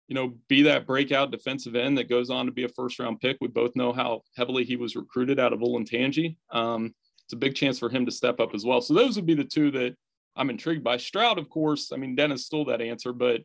you 0.09 0.14
know, 0.14 0.35
be 0.49 0.62
that 0.62 0.87
breakout 0.87 1.31
defensive 1.31 1.77
end 1.77 1.99
that 1.99 2.09
goes 2.09 2.31
on 2.31 2.46
to 2.46 2.53
be 2.53 2.64
a 2.64 2.68
first 2.68 2.99
round 2.99 3.20
pick. 3.20 3.37
We 3.40 3.49
both 3.49 3.77
know 3.77 3.92
how 3.92 4.23
heavily 4.37 4.64
he 4.64 4.77
was 4.77 4.96
recruited 4.96 5.38
out 5.38 5.53
of 5.53 5.61
Olentangy. 5.61 6.37
Um, 6.51 6.94
it's 7.31 7.35
a 7.35 7.37
big 7.37 7.55
chance 7.55 7.79
for 7.79 7.88
him 7.88 8.05
to 8.07 8.11
step 8.11 8.40
up 8.40 8.57
as 8.57 8.64
well. 8.64 8.81
So 8.81 8.93
those 8.93 9.14
would 9.14 9.25
be 9.25 9.35
the 9.35 9.45
two 9.45 9.71
that 9.71 9.95
I'm 10.35 10.51
intrigued 10.51 10.83
by. 10.83 10.97
Stroud, 10.97 11.38
of 11.38 11.49
course, 11.49 11.93
I 11.93 11.97
mean, 11.97 12.16
Dennis 12.16 12.45
stole 12.45 12.64
that 12.64 12.81
answer, 12.81 13.12
but 13.12 13.43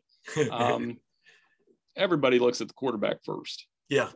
um, 0.50 0.98
everybody 1.96 2.40
looks 2.40 2.60
at 2.60 2.66
the 2.66 2.74
quarterback 2.74 3.18
first. 3.24 3.64
Yeah. 3.88 4.08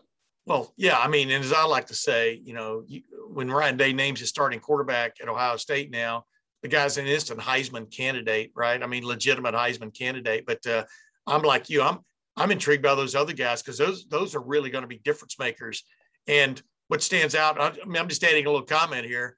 Well, 0.45 0.75
yeah. 0.77 0.99
I 0.99 1.07
mean, 1.07 1.31
and 1.31 1.45
as 1.45 1.53
I 1.53 1.63
like 1.67 1.87
to 1.87 1.95
say, 1.95 2.41
you 2.43 2.53
know, 2.53 2.83
you, 2.89 3.03
when 3.29 3.49
Ryan 3.49 3.77
Day 3.77 3.93
names 3.93 4.19
his 4.19 4.29
starting 4.29 4.59
quarterback 4.59 5.19
at 5.23 5.29
Ohio 5.29 5.57
State 5.57 5.93
now, 5.93 6.25
the 6.63 6.69
guy's 6.69 6.99
an 6.99 7.07
instant 7.07 7.39
Heisman 7.39 7.95
candidate, 7.95 8.51
right? 8.57 8.83
I 8.83 8.87
mean, 8.89 9.07
legitimate 9.07 9.55
Heisman 9.55 9.97
candidate. 9.97 10.47
But 10.47 10.67
uh, 10.67 10.85
I'm 11.29 11.43
like 11.43 11.71
you, 11.71 11.81
I'm 11.81 12.01
I'm 12.37 12.51
intrigued 12.51 12.83
by 12.83 12.97
those 12.97 13.15
other 13.15 13.35
guys 13.35 13.63
because 13.63 13.79
those 13.79 14.07
those 14.09 14.35
are 14.35 14.41
really 14.41 14.71
going 14.71 14.83
to 14.83 14.89
be 14.89 14.99
difference 14.99 15.39
makers. 15.39 15.85
And 16.27 16.61
what 16.89 17.05
stands 17.05 17.37
out, 17.37 17.61
I 17.61 17.71
mean, 17.87 17.99
I'm 17.99 18.09
just 18.09 18.25
adding 18.25 18.47
a 18.47 18.51
little 18.51 18.67
comment 18.67 19.07
here. 19.07 19.37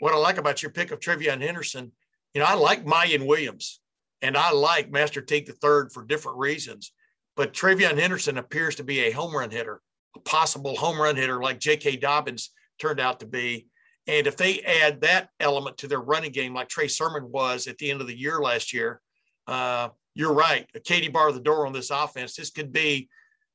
What 0.00 0.14
I 0.14 0.16
like 0.16 0.38
about 0.38 0.62
your 0.62 0.70
pick 0.70 0.90
of 0.90 1.00
TreVeyon 1.00 1.42
Henderson, 1.42 1.92
you 2.34 2.40
know, 2.40 2.46
I 2.46 2.54
like 2.54 2.84
Miyan 2.84 3.26
Williams 3.26 3.80
and 4.22 4.36
I 4.36 4.52
like 4.52 4.90
Master 4.90 5.20
Teague 5.20 5.46
the 5.46 5.52
third 5.52 5.92
for 5.92 6.04
different 6.04 6.38
reasons. 6.38 6.92
But 7.36 7.52
TreVeyon 7.52 7.98
Henderson 7.98 8.38
appears 8.38 8.74
to 8.76 8.84
be 8.84 9.00
a 9.00 9.10
home 9.10 9.34
run 9.34 9.50
hitter, 9.50 9.80
a 10.16 10.20
possible 10.20 10.76
home 10.76 11.00
run 11.00 11.16
hitter 11.16 11.40
like 11.40 11.60
J.K. 11.60 11.96
Dobbins 11.96 12.50
turned 12.78 13.00
out 13.00 13.20
to 13.20 13.26
be. 13.26 13.68
And 14.06 14.26
if 14.26 14.36
they 14.36 14.60
add 14.60 15.02
that 15.02 15.28
element 15.38 15.78
to 15.78 15.86
their 15.86 16.00
running 16.00 16.32
game, 16.32 16.54
like 16.54 16.68
Trey 16.68 16.88
Sermon 16.88 17.30
was 17.30 17.66
at 17.66 17.78
the 17.78 17.90
end 17.90 18.00
of 18.00 18.06
the 18.06 18.18
year 18.18 18.40
last 18.40 18.72
year, 18.72 19.00
uh, 19.46 19.90
you're 20.14 20.32
right. 20.32 20.66
A 20.74 20.80
Katie 20.80 21.08
bar 21.08 21.30
the 21.30 21.40
door 21.40 21.66
on 21.66 21.72
this 21.72 21.90
offense. 21.90 22.34
This 22.34 22.50
could 22.50 22.72
be 22.72 23.08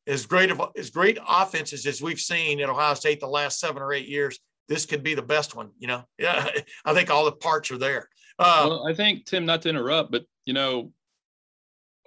as 0.07 0.25
great 0.25 0.51
of 0.51 0.61
as 0.77 0.89
great 0.89 1.17
offenses 1.27 1.85
as 1.85 2.01
we've 2.01 2.19
seen 2.19 2.59
at 2.61 2.69
Ohio 2.69 2.93
State 2.93 3.19
the 3.19 3.27
last 3.27 3.59
seven 3.59 3.81
or 3.81 3.93
eight 3.93 4.07
years. 4.07 4.39
This 4.67 4.85
could 4.85 5.03
be 5.03 5.15
the 5.15 5.21
best 5.21 5.55
one. 5.55 5.71
You 5.77 5.87
know, 5.87 6.03
yeah, 6.17 6.49
I 6.85 6.93
think 6.93 7.09
all 7.09 7.25
the 7.25 7.31
parts 7.31 7.71
are 7.71 7.77
there. 7.77 8.09
Uh, 8.39 8.65
well, 8.67 8.87
I 8.87 8.93
think 8.93 9.25
Tim, 9.25 9.45
not 9.45 9.61
to 9.63 9.69
interrupt, 9.69 10.11
but 10.11 10.25
you 10.45 10.53
know, 10.53 10.91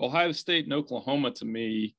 Ohio 0.00 0.32
State 0.32 0.64
and 0.64 0.74
Oklahoma 0.74 1.30
to 1.32 1.44
me 1.44 1.94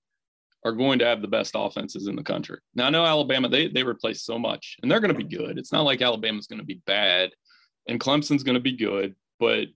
are 0.66 0.72
going 0.72 1.00
to 1.00 1.06
have 1.06 1.22
the 1.22 1.28
best 1.28 1.54
offenses 1.56 2.08
in 2.08 2.16
the 2.16 2.24
country. 2.24 2.60
Now 2.76 2.88
I 2.88 2.90
know 2.90 3.06
Alabama, 3.06 3.48
they 3.48 3.68
they 3.68 3.84
replace 3.84 4.24
so 4.24 4.38
much 4.38 4.78
and 4.82 4.92
they're 4.92 5.00
going 5.00 5.14
to 5.14 5.24
be 5.24 5.36
good. 5.36 5.58
It's 5.58 5.72
not 5.72 5.86
like 5.86 6.02
Alabama's 6.02 6.48
going 6.48 6.60
to 6.60 6.66
be 6.66 6.82
bad 6.86 7.32
and 7.88 8.00
Clemson's 8.00 8.44
going 8.44 8.56
to 8.56 8.62
be 8.62 8.76
good, 8.76 9.16
but 9.40 9.68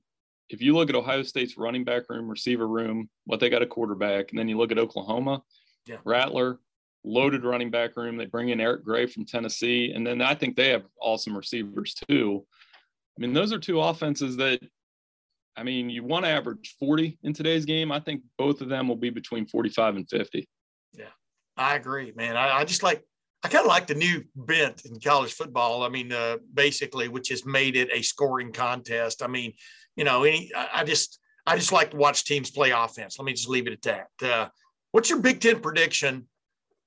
if 0.51 0.61
you 0.61 0.75
look 0.75 0.89
at 0.89 0.95
Ohio 0.95 1.23
State's 1.23 1.57
running 1.57 1.85
back 1.85 2.09
room, 2.09 2.27
receiver 2.27 2.67
room, 2.67 3.09
what 3.25 3.39
they 3.39 3.49
got 3.49 3.61
a 3.61 3.65
quarterback, 3.65 4.31
and 4.31 4.39
then 4.39 4.49
you 4.49 4.57
look 4.57 4.71
at 4.71 4.77
Oklahoma, 4.77 5.41
yeah. 5.87 5.95
Rattler, 6.03 6.59
loaded 7.03 7.43
running 7.43 7.71
back 7.71 7.97
room. 7.97 8.17
They 8.17 8.25
bring 8.25 8.49
in 8.49 8.61
Eric 8.61 8.83
Gray 8.83 9.05
from 9.05 9.25
Tennessee, 9.25 9.91
and 9.93 10.05
then 10.05 10.21
I 10.21 10.35
think 10.35 10.55
they 10.55 10.69
have 10.69 10.83
awesome 11.01 11.35
receivers 11.35 11.95
too. 12.07 12.45
I 13.17 13.21
mean, 13.21 13.33
those 13.33 13.51
are 13.51 13.59
two 13.59 13.79
offenses 13.79 14.37
that 14.37 14.61
I 15.55 15.63
mean, 15.63 15.89
you 15.89 16.03
want 16.03 16.25
to 16.25 16.31
average 16.31 16.75
40 16.79 17.19
in 17.23 17.33
today's 17.33 17.65
game. 17.65 17.91
I 17.91 17.99
think 17.99 18.23
both 18.37 18.61
of 18.61 18.69
them 18.69 18.87
will 18.87 18.95
be 18.95 19.09
between 19.09 19.45
45 19.45 19.97
and 19.97 20.09
50. 20.09 20.47
Yeah, 20.93 21.05
I 21.57 21.75
agree, 21.75 22.13
man. 22.15 22.37
I, 22.37 22.59
I 22.59 22.65
just 22.65 22.83
like, 22.83 23.03
I 23.43 23.47
kind 23.47 23.65
of 23.65 23.69
like 23.69 23.87
the 23.87 23.95
new 23.95 24.23
bent 24.35 24.85
in 24.85 24.99
college 24.99 25.33
football. 25.33 25.83
I 25.83 25.89
mean, 25.89 26.11
uh, 26.11 26.37
basically, 26.53 27.09
which 27.09 27.29
has 27.29 27.45
made 27.45 27.75
it 27.75 27.89
a 27.91 28.01
scoring 28.01 28.51
contest. 28.51 29.23
I 29.23 29.27
mean, 29.27 29.53
you 29.95 30.03
know, 30.03 30.23
any, 30.23 30.51
I, 30.55 30.69
I 30.75 30.83
just, 30.83 31.19
I 31.45 31.57
just 31.57 31.71
like 31.71 31.91
to 31.91 31.97
watch 31.97 32.23
teams 32.23 32.51
play 32.51 32.71
offense. 32.71 33.17
Let 33.17 33.25
me 33.25 33.33
just 33.33 33.49
leave 33.49 33.67
it 33.67 33.73
at 33.73 33.81
that. 33.81 34.31
Uh, 34.31 34.47
what's 34.91 35.09
your 35.09 35.19
Big 35.19 35.41
Ten 35.41 35.59
prediction? 35.59 36.27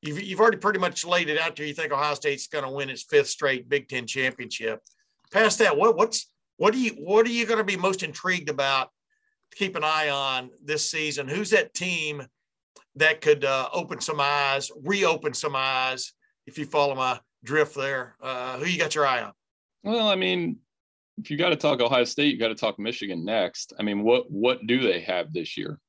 You've, 0.05 0.23
you've 0.23 0.41
already 0.41 0.59
pretty 0.59 0.79
much 0.79 1.05
laid 1.05 1.31
it 1.31 1.39
out 1.39 1.57
there. 1.57 1.65
You 1.65 1.73
think 1.73 1.93
Ohio 1.93 2.15
State's 2.15 2.47
going 2.47 2.65
to 2.65 2.71
win 2.71 2.91
its 2.91 3.05
fifth 3.05 3.29
straight 3.29 3.69
Big 3.69 3.89
Ten 3.89 4.07
championship. 4.07 4.81
Past 5.33 5.59
that, 5.61 5.77
what, 5.77 5.97
what's 5.97 6.31
what 6.57 6.73
do 6.73 6.79
you 6.79 6.91
what 6.93 7.27
are 7.27 7.31
you 7.31 7.47
going 7.47 7.59
to 7.59 7.65
be 7.65 7.77
most 7.77 8.03
intrigued 8.03 8.51
about 8.51 8.91
to 9.51 9.57
keep 9.57 9.77
an 9.77 9.83
eye 9.85 10.11
on 10.11 10.51
this 10.63 10.91
season? 10.91 11.27
Who's 11.27 11.51
that 11.51 11.75
team 11.75 12.23
that 12.97 13.23
could 13.23 13.45
uh, 13.45 13.69
open 13.73 14.01
some 14.01 14.21
eyes, 14.21 14.71
reopen 14.85 15.33
some 15.33 15.57
eyes? 15.57 16.13
If 16.47 16.59
you 16.59 16.67
follow 16.67 16.95
my 16.95 17.19
drift 17.43 17.75
there, 17.75 18.17
uh, 18.21 18.59
who 18.59 18.67
you 18.67 18.79
got 18.79 18.95
your 18.95 19.07
eye 19.07 19.23
on? 19.23 19.33
Well, 19.83 20.07
I 20.07 20.17
mean, 20.17 20.59
if 21.17 21.31
you 21.31 21.39
got 21.39 21.51
to 21.51 21.57
talk 21.57 21.81
Ohio 21.81 22.05
State, 22.05 22.33
you 22.33 22.39
got 22.39 22.49
to 22.49 22.55
talk 22.55 22.79
Michigan 22.79 23.25
next. 23.25 23.73
I 23.79 23.83
mean, 23.83 24.03
what 24.03 24.31
what 24.31 24.67
do 24.67 24.81
they 24.81 25.01
have 25.01 25.33
this 25.33 25.57
year? 25.57 25.81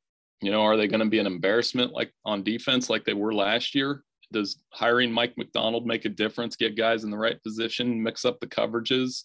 You 0.42 0.52
know, 0.52 0.62
are 0.62 0.78
they 0.78 0.88
going 0.88 1.00
to 1.00 1.06
be 1.10 1.20
an 1.20 1.28
embarrassment 1.28 1.94
like 1.94 2.12
on 2.26 2.44
defense 2.44 2.90
like 2.90 3.06
they 3.06 3.14
were 3.14 3.34
last 3.34 3.74
year? 3.74 4.04
Does 4.32 4.60
hiring 4.72 5.12
Mike 5.12 5.38
Macdonald 5.38 5.86
make 5.86 6.06
a 6.06 6.10
difference? 6.10 6.56
Get 6.56 6.78
guys 6.78 7.04
in 7.04 7.12
the 7.12 7.18
right 7.18 7.42
position, 7.44 8.02
mix 8.02 8.26
up 8.26 8.40
the 8.40 8.48
coverages, 8.48 9.24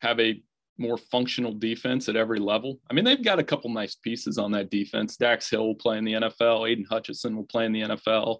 have 0.00 0.20
a 0.20 0.42
more 0.78 0.96
functional 0.96 1.52
defense 1.52 2.08
at 2.08 2.16
every 2.16 2.38
level. 2.38 2.80
I 2.90 2.94
mean, 2.94 3.04
they've 3.04 3.24
got 3.24 3.38
a 3.38 3.44
couple 3.44 3.70
nice 3.70 3.94
pieces 3.94 4.38
on 4.38 4.52
that 4.52 4.70
defense. 4.70 5.16
Dax 5.16 5.48
Hill 5.48 5.66
will 5.66 5.74
play 5.74 5.98
in 5.98 6.04
the 6.04 6.14
NFL. 6.14 6.68
Aidan 6.68 6.86
Hutchinson 6.88 7.36
will 7.36 7.46
play 7.46 7.66
in 7.66 7.72
the 7.72 7.82
NFL. 7.82 8.38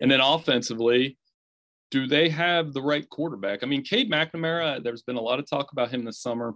And 0.00 0.10
then 0.10 0.20
offensively, 0.20 1.18
do 1.90 2.06
they 2.06 2.28
have 2.28 2.72
the 2.72 2.82
right 2.82 3.08
quarterback? 3.08 3.62
I 3.62 3.66
mean, 3.66 3.82
Cade 3.82 4.10
McNamara, 4.10 4.82
there's 4.82 5.02
been 5.02 5.16
a 5.16 5.20
lot 5.20 5.38
of 5.38 5.48
talk 5.48 5.72
about 5.72 5.90
him 5.90 6.04
this 6.04 6.20
summer. 6.20 6.54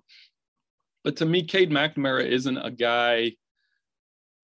But 1.04 1.16
to 1.16 1.26
me, 1.26 1.42
Cade 1.42 1.70
McNamara 1.70 2.26
isn't 2.26 2.58
a 2.58 2.70
guy. 2.70 3.32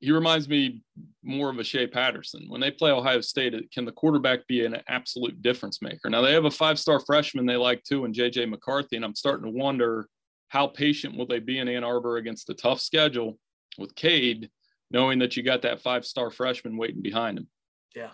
He 0.01 0.13
reminds 0.13 0.49
me 0.49 0.83
more 1.25 1.51
of 1.51 1.59
a 1.59 1.65
Shea 1.65 1.87
Patterson. 1.87 2.47
When 2.49 2.61
they 2.61 2.71
play 2.71 2.93
Ohio 2.93 3.21
State, 3.21 3.55
can 3.73 3.85
the 3.85 3.93
quarterback 3.93 4.47
be 4.47 4.65
an 4.65 4.77
absolute 4.89 5.43
difference 5.43 5.83
maker? 5.83 6.09
Now, 6.09 6.21
they 6.23 6.33
have 6.33 6.45
a 6.45 6.51
five 6.51 6.79
star 6.79 7.01
freshman 7.01 7.47
they 7.47 7.57
like 7.57 7.83
too, 7.83 8.05
and 8.05 8.15
JJ 8.15 8.49
McCarthy. 8.49 8.97
And 8.97 9.05
I'm 9.05 9.15
starting 9.15 9.45
to 9.45 9.59
wonder 9.59 10.09
how 10.49 10.69
patient 10.69 11.17
will 11.17 11.27
they 11.27 11.41
be 11.41 11.59
in 11.59 11.69
Ann 11.69 11.85
Arbor 11.85 12.17
against 12.17 12.49
a 12.51 12.55
tough 12.55 12.81
schedule 12.81 13.39
with 13.77 13.95
Cade, 13.95 14.51
knowing 14.91 15.19
that 15.19 15.37
you 15.37 15.43
got 15.43 15.63
that 15.63 15.81
five 15.81 16.05
star 16.05 16.31
freshman 16.31 16.77
waiting 16.77 17.03
behind 17.03 17.39
him? 17.39 17.49
Yeah. 17.95 18.11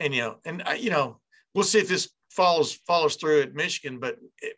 And, 0.00 0.14
you 0.14 0.20
know, 0.20 0.36
and, 0.44 0.62
uh, 0.66 0.72
you 0.72 0.90
know, 0.90 1.18
we'll 1.54 1.64
see 1.64 1.78
if 1.78 1.88
this 1.88 2.10
follows 2.30 2.78
follows 2.86 3.16
through 3.16 3.42
at 3.42 3.54
Michigan, 3.54 3.98
but 4.00 4.16
it, 4.40 4.56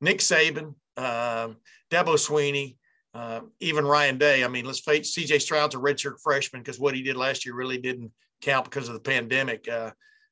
Nick 0.00 0.18
Saban, 0.18 0.74
um, 0.96 1.56
Swinney, 1.90 2.76
uh, 3.14 3.40
even 3.60 3.84
Ryan 3.84 4.18
Day. 4.18 4.44
I 4.44 4.48
mean, 4.48 4.64
let's 4.64 4.80
face 4.80 5.14
CJ 5.14 5.40
Stroud's 5.40 5.74
a 5.74 5.78
redshirt 5.78 6.20
freshman 6.22 6.62
because 6.62 6.78
what 6.78 6.94
he 6.94 7.02
did 7.02 7.16
last 7.16 7.44
year 7.44 7.54
really 7.54 7.78
didn't 7.78 8.12
count 8.40 8.64
because 8.64 8.88
of 8.88 8.94
the 8.94 9.00
pandemic. 9.00 9.68
Uh, 9.68 9.90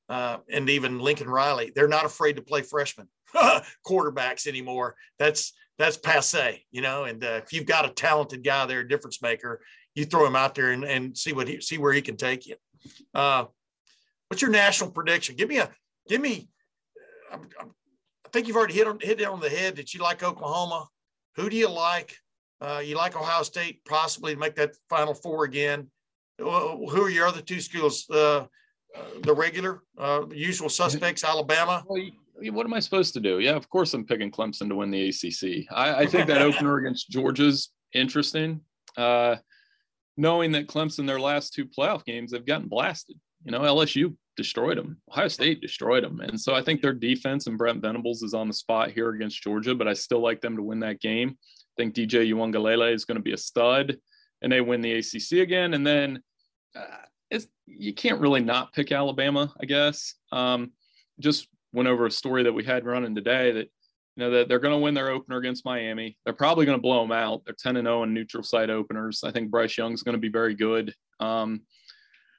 uh, 0.08 0.38
and 0.50 0.68
even 0.68 0.98
Lincoln 0.98 1.28
Riley, 1.28 1.72
they're 1.74 1.88
not 1.88 2.04
afraid 2.04 2.36
to 2.36 2.42
play 2.42 2.62
freshmen 2.62 3.08
quarterbacks 3.86 4.46
anymore. 4.46 4.96
That's 5.18 5.52
that's 5.78 5.96
passe, 5.96 6.64
you 6.70 6.82
know. 6.82 7.04
And 7.04 7.22
uh, 7.24 7.40
if 7.42 7.52
you've 7.52 7.66
got 7.66 7.86
a 7.86 7.90
talented 7.90 8.44
guy 8.44 8.66
there, 8.66 8.80
a 8.80 8.88
difference 8.88 9.22
maker, 9.22 9.60
you 9.94 10.04
throw 10.04 10.26
him 10.26 10.36
out 10.36 10.54
there 10.54 10.72
and, 10.72 10.84
and 10.84 11.16
see 11.16 11.32
what 11.32 11.48
he 11.48 11.60
see 11.60 11.78
where 11.78 11.92
he 11.92 12.02
can 12.02 12.16
take 12.16 12.46
you. 12.46 12.56
Uh, 13.14 13.44
what's 14.28 14.42
your 14.42 14.50
national 14.50 14.90
prediction? 14.90 15.36
Give 15.36 15.48
me 15.48 15.58
a 15.58 15.70
give 16.08 16.20
me. 16.20 16.48
I'm, 17.32 17.42
I'm, 17.60 17.70
i 18.26 18.28
think 18.32 18.46
you've 18.46 18.56
already 18.56 18.74
hit 18.74 18.86
on 18.86 18.98
hit 19.00 19.20
it 19.20 19.28
on 19.28 19.40
the 19.40 19.48
head 19.48 19.76
that 19.76 19.94
you 19.94 20.00
like 20.00 20.22
Oklahoma. 20.22 20.88
Who 21.36 21.48
do 21.48 21.56
you 21.56 21.68
like? 21.68 22.16
Uh, 22.60 22.82
you 22.84 22.96
like 22.96 23.16
Ohio 23.16 23.42
State 23.42 23.84
possibly 23.84 24.34
to 24.34 24.38
make 24.38 24.54
that 24.56 24.76
Final 24.88 25.14
Four 25.14 25.44
again. 25.44 25.88
Who 26.38 27.02
are 27.02 27.10
your 27.10 27.26
other 27.26 27.42
two 27.42 27.60
schools? 27.60 28.06
Uh, 28.10 28.46
uh, 28.96 29.02
the 29.22 29.34
regular, 29.34 29.82
uh, 29.98 30.22
usual 30.32 30.68
suspects, 30.68 31.22
Alabama. 31.22 31.84
Well, 31.86 32.02
what 32.52 32.66
am 32.66 32.74
I 32.74 32.80
supposed 32.80 33.14
to 33.14 33.20
do? 33.20 33.38
Yeah, 33.38 33.54
of 33.54 33.68
course 33.68 33.94
I'm 33.94 34.04
picking 34.04 34.30
Clemson 34.30 34.68
to 34.68 34.74
win 34.74 34.90
the 34.90 35.08
ACC. 35.08 35.66
I, 35.70 36.02
I 36.02 36.06
think 36.06 36.26
that 36.26 36.42
opener 36.42 36.78
against 36.78 37.10
Georgia's 37.10 37.70
interesting. 37.94 38.62
Uh, 38.96 39.36
knowing 40.16 40.52
that 40.52 40.66
Clemson, 40.66 41.06
their 41.06 41.20
last 41.20 41.52
two 41.52 41.66
playoff 41.66 42.04
games, 42.04 42.32
they've 42.32 42.44
gotten 42.44 42.68
blasted. 42.68 43.16
You 43.44 43.52
know, 43.52 43.60
LSU 43.60 44.16
destroyed 44.36 44.78
them. 44.78 45.00
Ohio 45.10 45.28
State 45.28 45.60
destroyed 45.60 46.02
them. 46.02 46.20
And 46.20 46.40
so 46.40 46.54
I 46.54 46.62
think 46.62 46.80
their 46.80 46.92
defense 46.92 47.46
and 47.46 47.58
Brent 47.58 47.82
Venables 47.82 48.22
is 48.22 48.34
on 48.34 48.48
the 48.48 48.54
spot 48.54 48.90
here 48.90 49.10
against 49.10 49.42
Georgia, 49.42 49.74
but 49.74 49.88
I 49.88 49.92
still 49.92 50.20
like 50.20 50.40
them 50.40 50.56
to 50.56 50.62
win 50.62 50.80
that 50.80 51.00
game. 51.00 51.36
Think 51.80 51.94
DJ 51.94 52.30
Uiagalelei 52.30 52.92
is 52.92 53.06
going 53.06 53.16
to 53.16 53.22
be 53.22 53.32
a 53.32 53.38
stud 53.38 53.96
and 54.42 54.52
they 54.52 54.60
win 54.60 54.82
the 54.82 54.98
ACC 54.98 55.38
again. 55.38 55.72
And 55.72 55.86
then 55.86 56.22
uh, 56.76 57.38
you 57.66 57.94
can't 57.94 58.20
really 58.20 58.42
not 58.42 58.74
pick 58.74 58.92
Alabama, 58.92 59.50
I 59.58 59.64
guess. 59.64 60.14
Um, 60.30 60.72
just 61.18 61.48
went 61.72 61.88
over 61.88 62.04
a 62.04 62.10
story 62.10 62.42
that 62.42 62.52
we 62.52 62.64
had 62.64 62.84
running 62.84 63.14
today 63.14 63.52
that 63.52 63.70
you 64.16 64.24
know 64.24 64.30
that 64.32 64.48
they're 64.48 64.58
going 64.58 64.74
to 64.74 64.84
win 64.84 64.92
their 64.92 65.08
opener 65.08 65.38
against 65.38 65.64
Miami. 65.64 66.18
They're 66.24 66.34
probably 66.34 66.66
going 66.66 66.76
to 66.76 66.82
blow 66.82 67.00
them 67.00 67.12
out. 67.12 67.42
They're 67.46 67.54
10 67.58 67.76
and 67.76 67.86
0 67.86 68.02
in 68.02 68.12
neutral 68.12 68.42
site 68.42 68.68
openers. 68.68 69.22
I 69.24 69.30
think 69.30 69.50
Bryce 69.50 69.78
Young's 69.78 70.02
going 70.02 70.16
to 70.16 70.20
be 70.20 70.28
very 70.28 70.54
good. 70.54 70.94
Um, 71.18 71.62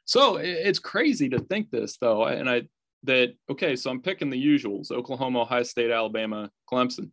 so 0.06 0.38
it's 0.38 0.80
crazy 0.80 1.30
to 1.30 1.40
think 1.40 1.72
this 1.72 1.98
though, 1.98 2.26
and 2.26 2.48
I 2.48 2.64
that 3.04 3.34
okay. 3.50 3.76
So 3.76 3.90
I'm 3.90 4.02
picking 4.02 4.30
the 4.30 4.46
usuals: 4.46 4.92
Oklahoma, 4.92 5.42
Ohio 5.42 5.64
State, 5.64 5.92
Alabama, 5.92 6.52
Clemson. 6.72 7.12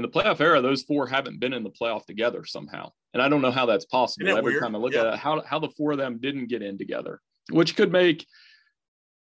In 0.00 0.10
the 0.10 0.18
playoff 0.18 0.40
era, 0.40 0.62
those 0.62 0.82
four 0.82 1.06
haven't 1.06 1.40
been 1.40 1.52
in 1.52 1.62
the 1.62 1.70
playoff 1.70 2.06
together 2.06 2.46
somehow, 2.46 2.90
and 3.12 3.22
I 3.22 3.28
don't 3.28 3.42
know 3.42 3.50
how 3.50 3.66
that's 3.66 3.84
possible. 3.84 4.30
Every 4.30 4.52
weird? 4.52 4.62
time 4.62 4.74
I 4.74 4.78
look 4.78 4.94
yeah. 4.94 5.00
at 5.00 5.14
it, 5.14 5.18
how 5.18 5.42
how 5.42 5.58
the 5.58 5.68
four 5.68 5.92
of 5.92 5.98
them 5.98 6.18
didn't 6.18 6.46
get 6.46 6.62
in 6.62 6.78
together, 6.78 7.20
which 7.50 7.76
could 7.76 7.92
make, 7.92 8.26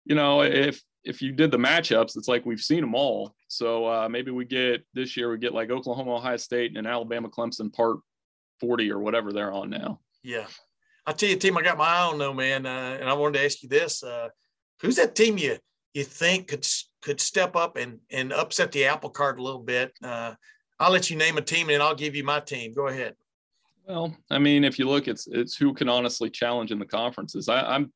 you 0.06 0.16
know, 0.16 0.42
if 0.44 0.82
if 1.04 1.22
you 1.22 1.34
did 1.34 1.52
the 1.52 1.58
matchups, 1.58 2.16
it's 2.16 2.30
like 2.30 2.46
we've 2.46 2.62
seen 2.62 2.80
them 2.80 2.96
all. 2.96 3.36
So 3.50 3.86
uh, 3.88 4.08
maybe 4.08 4.32
we 4.32 4.46
get 4.46 4.86
this 4.94 5.18
year 5.18 5.30
we 5.30 5.38
get 5.38 5.54
like 5.54 5.70
Oklahoma, 5.70 6.16
Ohio 6.16 6.38
State, 6.38 6.78
and 6.78 6.88
Alabama, 6.88 7.28
Clemson, 7.28 7.74
part 7.74 7.98
forty 8.62 8.90
or 8.90 9.00
whatever 9.00 9.34
they're 9.34 9.52
on 9.52 9.70
now. 9.70 10.00
Yeah, 10.24 10.48
I'll 11.06 11.14
tell 11.14 11.28
you, 11.28 11.36
team 11.36 11.58
I 11.58 11.62
got 11.62 11.78
my 11.78 11.88
eye 11.88 12.04
on 12.04 12.18
though, 12.18 12.34
man. 12.34 12.66
Uh, 12.66 12.98
and 13.02 13.10
I 13.10 13.14
wanted 13.16 13.40
to 13.40 13.44
ask 13.44 13.62
you 13.64 13.68
this: 13.68 14.02
uh, 14.02 14.30
Who's 14.82 14.96
that 14.96 15.14
team 15.14 15.38
you 15.38 15.58
you 15.94 16.06
think 16.06 16.48
could 16.48 16.66
could 17.02 17.20
step 17.20 17.58
up 17.58 17.76
and 17.76 18.00
and 18.10 18.32
upset 18.32 18.72
the 18.72 18.86
apple 18.86 19.10
cart 19.10 19.40
a 19.40 19.44
little 19.44 19.62
bit? 19.62 19.92
Uh, 20.02 20.36
I'll 20.80 20.92
let 20.92 21.10
you 21.10 21.18
name 21.18 21.38
a 21.38 21.42
team, 21.42 21.70
and 21.70 21.84
I'll 21.84 21.96
give 21.96 22.16
you 22.16 22.24
my 22.24 22.40
team. 22.40 22.74
Go 22.74 22.88
ahead. 22.88 23.16
Well, 23.88 24.16
I 24.30 24.38
mean, 24.38 24.64
if 24.64 24.78
you 24.78 24.88
look, 24.88 25.08
it's 25.08 25.28
it's 25.28 25.56
who 25.56 25.74
can 25.74 25.90
honestly 25.90 26.30
challenge 26.30 26.72
in 26.72 26.80
the 26.80 26.86
conferences. 26.86 27.50
I, 27.50 27.62
I'm 27.62 27.92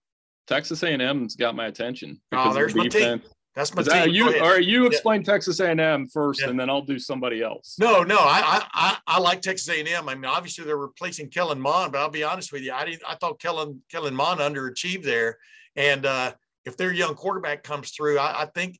Texas 0.48 0.84
A&M's 0.84 1.36
got 1.36 1.56
my 1.56 1.67
attention. 1.67 2.19
Oh, 2.32 2.54
there's 2.54 2.76
my 2.76 2.88
team. 2.88 3.22
That's 3.56 3.76
my 3.76 3.84
team. 3.84 4.10
you, 4.10 4.39
all 4.39 4.54
right, 4.54 4.63
you 4.63 4.88
explain 4.88 5.22
yeah. 5.22 5.34
Texas 5.34 5.60
A&M 5.60 6.08
first, 6.08 6.41
yeah. 6.41 6.50
and 6.50 6.60
then 6.60 6.72
I'll 6.72 6.82
do 6.82 6.98
somebody 6.98 7.43
else. 7.43 7.76
No, 7.80 8.02
no, 8.02 8.17
I, 8.17 8.65
I, 8.74 8.98
I 9.06 9.19
like 9.19 9.41
Texas 9.41 9.69
A&M. 9.69 10.10
I 10.10 10.15
mean, 10.15 10.26
obviously 10.26 10.65
they're 10.65 10.76
replacing 10.76 11.30
Kellen 11.30 11.62
Mond, 11.62 11.91
but 11.91 12.00
I'll 12.00 12.10
be 12.10 12.24
honest 12.24 12.52
with 12.52 12.63
you, 12.63 12.74
I 12.74 12.86
didn't. 12.86 13.04
I 13.08 13.15
thought 13.15 13.39
Kellen 13.39 13.82
Kellen 13.91 14.15
Mond 14.15 14.39
underachieved 14.39 15.04
there, 15.04 15.38
and 15.76 16.06
uh, 16.06 16.34
if 16.65 16.78
their 16.78 16.91
young 16.91 17.13
quarterback 17.13 17.63
comes 17.63 17.91
through, 17.91 18.17
I, 18.17 18.41
I 18.41 18.46
think 18.48 18.80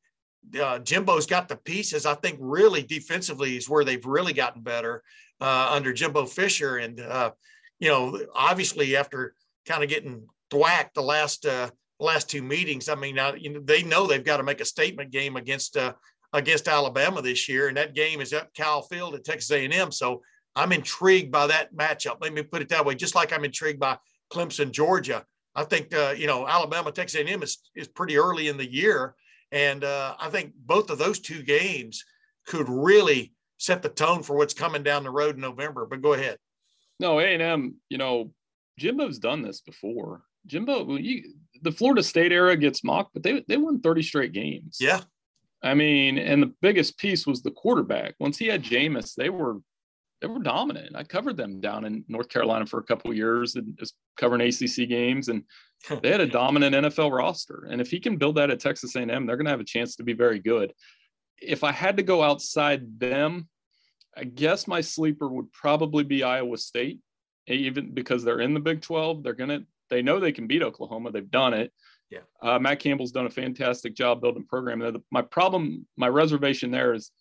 uh, 0.62 0.80
Jimbo's 0.80 1.26
got 1.26 1.48
the 1.48 1.56
pieces. 1.58 2.06
I 2.06 2.16
think 2.16 2.38
really 2.42 2.84
defensively 2.84 3.58
is 3.58 3.70
where 3.70 3.84
they've 3.84 4.06
really 4.06 4.34
gotten 4.34 4.62
better 4.62 5.04
uh, 5.42 5.70
under 5.72 5.94
Jimbo 5.94 6.26
Fisher, 6.26 6.78
and 6.78 7.00
uh, 7.00 7.32
you 7.80 7.90
know, 7.90 8.20
obviously 8.36 8.96
after 8.96 9.36
kind 9.66 9.84
of 9.84 9.90
getting 9.90 10.28
thwacked 10.50 10.96
the 10.96 11.02
last 11.02 11.46
uh, 11.46 11.70
last 12.00 12.30
two 12.30 12.42
meetings. 12.42 12.90
I 12.90 12.96
mean, 12.96 13.16
now, 13.16 13.34
you 13.34 13.52
know, 13.52 13.60
they 13.60 13.84
know 13.84 14.06
they've 14.06 14.24
got 14.24 14.38
to 14.38 14.44
make 14.44 14.62
a 14.62 14.66
statement 14.66 15.12
game 15.12 15.36
against 15.36 15.78
uh, 15.78 15.94
against 16.34 16.68
Alabama 16.68 17.22
this 17.22 17.48
year, 17.50 17.68
and 17.68 17.78
that 17.78 17.96
game 17.96 18.22
is 18.22 18.34
at 18.34 18.54
Kyle 18.54 18.82
Field 18.82 19.16
at 19.16 19.24
Texas 19.24 19.52
A&M. 19.52 19.92
So 19.92 20.22
I'm 20.56 20.72
intrigued 20.72 21.32
by 21.32 21.48
that 21.48 21.76
matchup. 21.76 22.18
Let 22.22 22.34
me 22.34 22.44
put 22.44 22.62
it 22.62 22.70
that 22.70 22.86
way. 22.86 22.96
Just 22.96 23.16
like 23.16 23.34
I'm 23.34 23.46
intrigued 23.46 23.80
by 23.80 23.98
Clemson, 24.32 24.72
Georgia. 24.72 25.26
I 25.56 25.64
think 25.64 25.94
uh, 25.94 26.14
you 26.18 26.28
know 26.28 26.48
Alabama, 26.48 26.92
Texas 26.92 27.20
A&M 27.20 27.44
is 27.44 27.58
is 27.76 27.88
pretty 27.88 28.18
early 28.18 28.48
in 28.48 28.58
the 28.58 28.72
year, 28.72 29.16
and 29.54 29.84
uh, 29.84 30.16
I 30.20 30.30
think 30.30 30.54
both 30.66 30.90
of 30.90 30.98
those 30.98 31.20
two 31.20 31.44
games 31.44 32.04
could 32.48 32.68
really 32.68 33.34
set 33.58 33.84
the 33.84 33.90
tone 33.90 34.24
for 34.24 34.36
what's 34.36 34.54
coming 34.54 34.84
down 34.84 35.04
the 35.04 35.12
road 35.12 35.36
in 35.36 35.42
November. 35.42 35.86
But 35.86 36.02
go 36.02 36.14
ahead. 36.14 36.38
No, 37.00 37.20
A&M, 37.20 37.76
you 37.88 37.98
know, 37.98 38.34
Jimbo's 38.78 39.20
done 39.20 39.44
this 39.44 39.62
before. 39.62 40.24
Jimbo, 40.48 40.98
you, 40.98 41.36
the 41.62 41.72
Florida 41.72 42.02
State 42.04 42.32
era 42.32 42.58
gets 42.58 42.84
mocked, 42.84 43.14
but 43.14 43.24
they 43.24 43.44
they 43.48 43.58
won 43.58 43.80
30 43.80 44.02
straight 44.02 44.34
games. 44.34 44.78
Yeah. 44.82 45.02
I 45.62 45.76
mean, 45.76 46.18
and 46.18 46.44
the 46.44 46.54
biggest 46.62 46.98
piece 46.98 47.26
was 47.26 47.42
the 47.42 47.52
quarterback. 47.52 48.16
Once 48.20 48.38
he 48.38 48.48
had 48.48 48.64
Jameis, 48.64 49.14
they 49.16 49.30
were 49.30 49.60
they 50.22 50.28
were 50.28 50.40
dominant. 50.40 50.96
I 50.96 51.04
covered 51.04 51.38
them 51.38 51.62
down 51.62 51.86
in 51.86 52.04
North 52.08 52.30
Carolina 52.30 52.66
for 52.66 52.80
a 52.80 52.84
couple 52.84 53.12
of 53.12 53.18
years 53.18 53.56
and 53.56 53.78
just 53.78 53.94
covering 54.18 54.42
ACC 54.42 54.90
games, 54.90 55.30
and 55.30 55.44
they 56.02 56.12
had 56.12 56.22
a 56.22 56.28
dominant 56.28 56.76
NFL 56.76 57.12
roster. 57.12 57.68
And 57.70 57.82
if 57.82 57.90
he 57.90 58.00
can 58.00 58.18
build 58.18 58.36
that 58.36 58.50
at 58.50 58.60
Texas 58.60 58.96
A&M, 58.96 59.26
they're 59.26 59.38
going 59.38 59.46
to 59.46 59.52
have 59.52 59.60
a 59.60 59.66
chance 59.66 59.96
to 59.98 60.04
be 60.04 60.14
very 60.14 60.40
good. 60.40 60.74
If 61.42 61.64
I 61.64 61.72
had 61.72 61.98
to 61.98 62.04
go 62.04 62.24
outside 62.24 63.00
them, 63.00 63.48
I 64.16 64.24
guess 64.24 64.68
my 64.68 64.82
sleeper 64.82 65.28
would 65.28 65.52
probably 65.52 66.04
be 66.04 66.24
Iowa 66.24 66.58
State, 66.58 67.00
even 67.48 67.94
because 67.94 68.24
they're 68.24 68.42
in 68.42 68.54
the 68.54 68.60
Big 68.60 68.82
12. 68.82 69.24
They're 69.24 69.34
gonna 69.34 69.62
they 69.90 70.02
know 70.02 70.20
they 70.20 70.32
can 70.32 70.48
beat 70.48 70.64
Oklahoma. 70.64 71.12
They've 71.12 71.30
done 71.30 71.54
it. 71.54 71.72
Yeah. 72.10 72.20
Uh, 72.42 72.60
Matt 72.60 72.80
Campbell's 72.80 73.12
done 73.12 73.26
a 73.26 73.32
fantastic 73.32 73.96
job 73.96 74.22
building 74.22 74.46
program. 74.46 75.04
My 75.12 75.24
problem, 75.24 75.88
my 75.98 76.08
reservation 76.08 76.72
there 76.72 76.94
is 76.94 77.12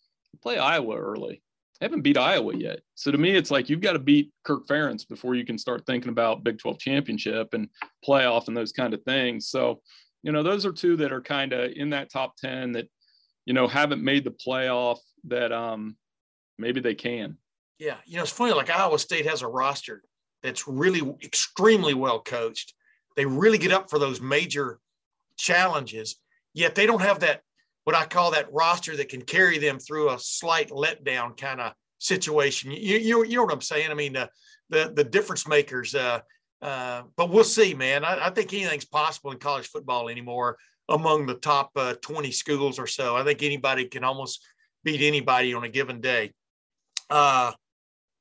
play 0.42 0.58
Iowa 0.58 0.96
early 0.96 1.42
haven't 1.82 2.02
beat 2.02 2.16
Iowa 2.16 2.54
yet. 2.54 2.80
So 2.94 3.10
to 3.10 3.18
me, 3.18 3.30
it's 3.36 3.50
like 3.50 3.68
you've 3.68 3.80
got 3.80 3.92
to 3.92 3.98
beat 3.98 4.30
Kirk 4.44 4.66
Ferentz 4.66 5.06
before 5.06 5.34
you 5.34 5.44
can 5.44 5.58
start 5.58 5.84
thinking 5.86 6.10
about 6.10 6.44
Big 6.44 6.58
12 6.58 6.78
championship 6.78 7.54
and 7.54 7.68
playoff 8.06 8.48
and 8.48 8.56
those 8.56 8.72
kind 8.72 8.94
of 8.94 9.02
things. 9.02 9.48
So, 9.48 9.80
you 10.22 10.32
know, 10.32 10.42
those 10.42 10.64
are 10.64 10.72
two 10.72 10.96
that 10.96 11.12
are 11.12 11.20
kind 11.20 11.52
of 11.52 11.72
in 11.72 11.90
that 11.90 12.10
top 12.10 12.36
10 12.36 12.72
that, 12.72 12.88
you 13.44 13.52
know, 13.52 13.66
haven't 13.66 14.02
made 14.02 14.24
the 14.24 14.30
playoff 14.30 14.98
that 15.24 15.52
um, 15.52 15.96
maybe 16.58 16.80
they 16.80 16.94
can. 16.94 17.36
Yeah. 17.78 17.96
You 18.06 18.16
know, 18.16 18.22
it's 18.22 18.32
funny, 18.32 18.52
like 18.52 18.70
Iowa 18.70 18.98
State 18.98 19.26
has 19.26 19.42
a 19.42 19.48
roster 19.48 20.02
that's 20.42 20.68
really 20.68 21.00
extremely 21.22 21.94
well 21.94 22.20
coached. 22.20 22.74
They 23.16 23.26
really 23.26 23.58
get 23.58 23.72
up 23.72 23.90
for 23.90 23.98
those 23.98 24.20
major 24.20 24.78
challenges, 25.36 26.16
yet 26.54 26.74
they 26.74 26.86
don't 26.86 27.02
have 27.02 27.20
that 27.20 27.42
what 27.84 27.96
I 27.96 28.06
call 28.06 28.30
that 28.32 28.52
roster 28.52 28.96
that 28.96 29.08
can 29.08 29.22
carry 29.22 29.58
them 29.58 29.78
through 29.78 30.10
a 30.10 30.18
slight 30.18 30.70
letdown 30.70 31.36
kind 31.36 31.60
of 31.60 31.72
situation. 31.98 32.70
You, 32.70 32.98
you, 32.98 33.24
you 33.24 33.36
know 33.36 33.44
what 33.44 33.52
I'm 33.52 33.60
saying? 33.60 33.90
I 33.90 33.94
mean, 33.94 34.12
the, 34.12 34.28
the, 34.70 34.92
the 34.94 35.04
difference 35.04 35.46
makers, 35.48 35.94
uh, 35.94 36.20
uh, 36.60 37.02
but 37.16 37.30
we'll 37.30 37.44
see, 37.44 37.74
man. 37.74 38.04
I, 38.04 38.26
I, 38.26 38.30
think 38.30 38.52
anything's 38.52 38.84
possible 38.84 39.32
in 39.32 39.38
college 39.38 39.66
football 39.66 40.08
anymore 40.08 40.58
among 40.88 41.26
the 41.26 41.34
top 41.34 41.70
uh, 41.74 41.94
20 42.02 42.30
schools 42.30 42.78
or 42.78 42.86
so. 42.86 43.16
I 43.16 43.24
think 43.24 43.42
anybody 43.42 43.86
can 43.86 44.04
almost 44.04 44.44
beat 44.84 45.00
anybody 45.00 45.54
on 45.54 45.64
a 45.64 45.68
given 45.68 46.00
day. 46.00 46.32
Uh, 47.10 47.52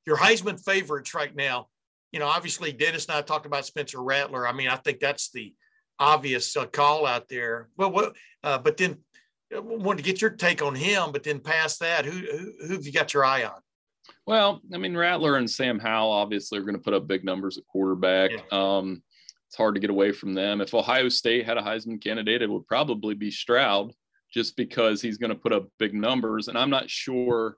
your 0.05 0.17
Heisman 0.17 0.59
favorites 0.59 1.13
right 1.13 1.35
now, 1.35 1.67
you 2.11 2.19
know, 2.19 2.27
obviously 2.27 2.71
Dennis 2.71 3.05
and 3.05 3.15
I 3.15 3.21
talked 3.21 3.45
about 3.45 3.65
Spencer 3.65 4.01
Rattler. 4.01 4.47
I 4.47 4.53
mean, 4.53 4.67
I 4.67 4.75
think 4.75 4.99
that's 4.99 5.29
the 5.31 5.53
obvious 5.99 6.57
uh, 6.57 6.65
call 6.65 7.05
out 7.05 7.29
there. 7.29 7.69
Well, 7.77 7.91
what, 7.91 8.15
uh, 8.43 8.57
but 8.57 8.77
then 8.77 8.97
wanted 9.59 10.03
to 10.03 10.09
get 10.09 10.21
your 10.21 10.31
take 10.31 10.61
on 10.61 10.75
him, 10.75 11.11
but 11.11 11.23
then 11.23 11.39
past 11.39 11.79
that, 11.79 12.05
who, 12.05 12.11
who, 12.11 12.53
who 12.67 12.73
have 12.73 12.85
you 12.85 12.91
got 12.91 13.13
your 13.13 13.25
eye 13.25 13.43
on? 13.43 13.59
Well, 14.25 14.61
I 14.73 14.77
mean, 14.77 14.95
Rattler 14.95 15.35
and 15.35 15.49
Sam 15.49 15.79
Howell 15.79 16.11
obviously 16.11 16.57
are 16.59 16.63
going 16.63 16.75
to 16.75 16.81
put 16.81 16.93
up 16.93 17.07
big 17.07 17.23
numbers 17.23 17.57
at 17.57 17.67
quarterback. 17.67 18.31
Yeah. 18.31 18.41
Um, 18.51 19.03
it's 19.47 19.57
hard 19.57 19.75
to 19.75 19.81
get 19.81 19.89
away 19.89 20.11
from 20.11 20.33
them. 20.33 20.61
If 20.61 20.73
Ohio 20.73 21.09
State 21.09 21.45
had 21.45 21.57
a 21.57 21.61
Heisman 21.61 22.01
candidate, 22.01 22.41
it 22.41 22.49
would 22.49 22.67
probably 22.67 23.15
be 23.15 23.31
Stroud, 23.31 23.91
just 24.33 24.55
because 24.55 25.01
he's 25.01 25.17
going 25.17 25.31
to 25.31 25.35
put 25.35 25.51
up 25.51 25.67
big 25.77 25.93
numbers. 25.93 26.47
And 26.47 26.57
I'm 26.57 26.69
not 26.69 26.89
sure 26.89 27.57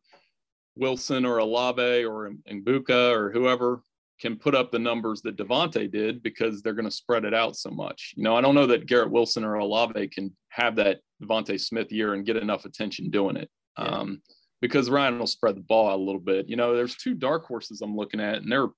Wilson 0.76 1.26
or 1.26 1.38
Olave 1.38 2.06
or 2.06 2.32
Egbuka 2.50 3.12
or 3.16 3.32
whoever 3.32 3.84
can 4.20 4.38
put 4.38 4.56
up 4.56 4.72
the 4.72 4.80
numbers 4.80 5.22
that 5.22 5.38
DeVonta 5.38 5.92
did 5.92 6.24
because 6.24 6.62
they're 6.62 6.74
going 6.74 6.86
to 6.86 6.92
spread 6.92 7.26
it 7.26 7.34
out 7.34 7.56
so 7.56 7.70
much. 7.70 8.14
You 8.16 8.24
know, 8.24 8.36
I 8.36 8.42
don't 8.42 8.56
know 8.56 8.68
that 8.68 8.86
Garrett 8.86 9.12
Wilson 9.12 9.44
or 9.44 9.56
Olave 9.56 10.08
can 10.10 10.36
have 10.50 10.76
that 10.78 11.00
DeVonta 11.22 11.60
Smith 11.60 11.92
year 11.92 12.14
and 12.14 12.26
get 12.26 12.38
enough 12.38 12.66
attention 12.66 13.10
doing 13.10 13.38
it. 13.38 13.50
Yeah. 13.78 13.86
Um, 13.86 14.22
because 14.62 14.90
Ryan 14.90 15.20
will 15.20 15.28
spread 15.28 15.58
the 15.58 15.62
ball 15.62 15.90
out 15.90 16.00
a 16.00 16.02
little 16.02 16.22
bit. 16.22 16.48
You 16.48 16.56
know, 16.56 16.74
there's 16.74 16.96
two 16.96 17.14
dark 17.14 17.46
horses 17.46 17.82
I'm 17.82 17.98
looking 17.98 18.22
at, 18.22 18.36
and 18.36 18.50
they're 18.50 18.70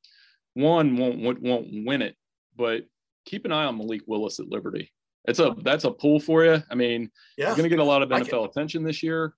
one 0.56 0.98
won't 0.98 1.42
won't 1.42 1.68
win 1.86 2.02
it, 2.02 2.16
but 2.56 2.86
keep 3.26 3.46
an 3.46 3.52
eye 3.52 3.66
on 3.66 3.78
Malik 3.78 4.02
Willis 4.08 4.40
at 4.40 4.48
Liberty. 4.48 4.92
It's 5.26 5.40
a 5.40 5.56
that's 5.62 5.84
a 5.84 5.92
pull 5.92 6.20
for 6.20 6.44
you. 6.44 6.64
I 6.72 6.76
mean, 6.76 7.12
yeah. 7.38 7.48
he's 7.48 7.56
going 7.56 7.70
to 7.70 7.76
get 7.76 7.80
a 7.80 7.84
lot 7.84 8.02
of 8.02 8.10
NFL 8.10 8.50
attention 8.50 8.84
this 8.84 9.04
year. 9.04 9.36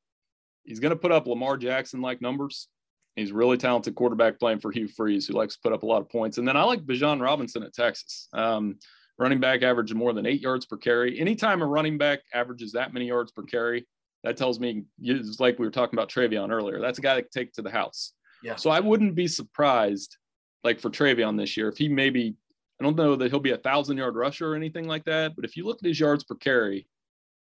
He's 0.63 0.79
going 0.79 0.91
to 0.91 0.97
put 0.97 1.11
up 1.11 1.27
Lamar 1.27 1.57
Jackson 1.57 2.01
like 2.01 2.21
numbers. 2.21 2.69
He's 3.17 3.31
really 3.31 3.57
talented 3.57 3.95
quarterback 3.95 4.39
playing 4.39 4.59
for 4.59 4.71
Hugh 4.71 4.87
Freeze, 4.87 5.27
who 5.27 5.33
likes 5.33 5.55
to 5.55 5.61
put 5.61 5.73
up 5.73 5.83
a 5.83 5.85
lot 5.85 6.01
of 6.01 6.09
points. 6.09 6.37
And 6.37 6.47
then 6.47 6.55
I 6.55 6.63
like 6.63 6.85
Bijan 6.85 7.21
Robinson 7.21 7.63
at 7.63 7.73
Texas. 7.73 8.29
Um, 8.31 8.77
running 9.17 9.39
back 9.39 9.63
averages 9.63 9.95
more 9.95 10.13
than 10.13 10.27
eight 10.27 10.41
yards 10.41 10.65
per 10.65 10.77
carry. 10.77 11.19
Anytime 11.19 11.61
a 11.61 11.65
running 11.65 11.97
back 11.97 12.19
averages 12.33 12.73
that 12.73 12.93
many 12.93 13.07
yards 13.07 13.31
per 13.31 13.43
carry, 13.43 13.87
that 14.23 14.37
tells 14.37 14.59
me 14.59 14.83
it's 15.01 15.39
like 15.39 15.57
we 15.57 15.65
were 15.65 15.71
talking 15.71 15.97
about 15.97 16.09
TreVeyon 16.09 16.51
earlier. 16.51 16.79
That's 16.79 16.99
a 16.99 17.01
guy 17.01 17.15
that 17.15 17.23
can 17.23 17.31
take 17.31 17.53
to 17.53 17.61
the 17.61 17.71
house. 17.71 18.13
Yeah. 18.43 18.55
So 18.55 18.69
I 18.69 18.79
wouldn't 18.79 19.15
be 19.15 19.27
surprised, 19.27 20.17
like 20.63 20.79
for 20.79 20.89
TreVeyon 20.89 21.37
this 21.37 21.57
year, 21.57 21.69
if 21.69 21.77
he 21.77 21.89
maybe 21.89 22.35
I 22.79 22.83
don't 22.83 22.95
know 22.95 23.15
that 23.15 23.31
he'll 23.31 23.39
be 23.39 23.51
a 23.51 23.57
thousand 23.57 23.97
yard 23.97 24.15
rusher 24.15 24.51
or 24.51 24.55
anything 24.55 24.87
like 24.87 25.05
that, 25.05 25.35
but 25.35 25.45
if 25.45 25.57
you 25.57 25.65
look 25.65 25.79
at 25.81 25.87
his 25.87 25.99
yards 25.99 26.23
per 26.23 26.35
carry, 26.35 26.87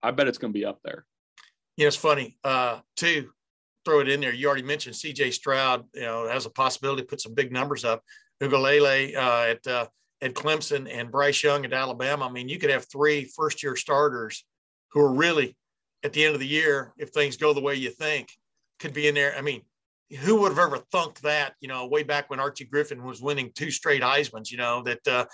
I 0.02 0.10
bet 0.10 0.26
it's 0.26 0.38
going 0.38 0.52
to 0.52 0.58
be 0.58 0.64
up 0.64 0.80
there. 0.82 1.06
Yeah, 1.76 1.86
it's 1.86 1.96
funny. 1.96 2.36
Uh, 2.42 2.80
too, 2.96 3.30
throw 3.84 4.00
it 4.00 4.08
in 4.08 4.20
there. 4.20 4.32
You 4.32 4.46
already 4.46 4.62
mentioned 4.62 4.96
C.J. 4.96 5.30
Stroud. 5.32 5.84
You 5.94 6.02
know, 6.02 6.28
has 6.28 6.46
a 6.46 6.50
possibility 6.50 7.02
to 7.02 7.08
put 7.08 7.20
some 7.20 7.34
big 7.34 7.52
numbers 7.52 7.84
up. 7.84 8.02
Uiagalelei 8.42 9.16
uh, 9.16 9.50
at 9.50 9.66
uh, 9.66 9.86
at 10.22 10.34
Clemson 10.34 10.88
and 10.90 11.10
Bryce 11.10 11.42
Young 11.42 11.64
at 11.64 11.72
Alabama. 11.72 12.26
I 12.26 12.30
mean, 12.30 12.48
you 12.48 12.58
could 12.58 12.70
have 12.70 12.86
three 12.90 13.24
first 13.24 13.62
year 13.62 13.76
starters 13.76 14.44
who 14.92 15.00
are 15.00 15.12
really 15.12 15.56
at 16.02 16.12
the 16.12 16.24
end 16.24 16.34
of 16.34 16.40
the 16.40 16.46
year, 16.46 16.92
if 16.96 17.10
things 17.10 17.36
go 17.36 17.52
the 17.52 17.60
way 17.60 17.74
you 17.74 17.90
think, 17.90 18.28
could 18.78 18.94
be 18.94 19.08
in 19.08 19.14
there. 19.14 19.34
I 19.36 19.42
mean, 19.42 19.62
who 20.20 20.40
would 20.40 20.50
have 20.50 20.58
ever 20.58 20.78
thunk 20.90 21.20
that, 21.20 21.54
you 21.60 21.68
know, 21.68 21.86
way 21.86 22.02
back 22.02 22.30
when 22.30 22.40
Archie 22.40 22.64
Griffin 22.64 23.04
was 23.04 23.20
winning 23.20 23.52
two 23.54 23.70
straight 23.70 24.02
Heisman's, 24.02 24.50
you 24.50 24.58
know, 24.58 24.82
that, 24.82 25.06
uh, 25.06 25.26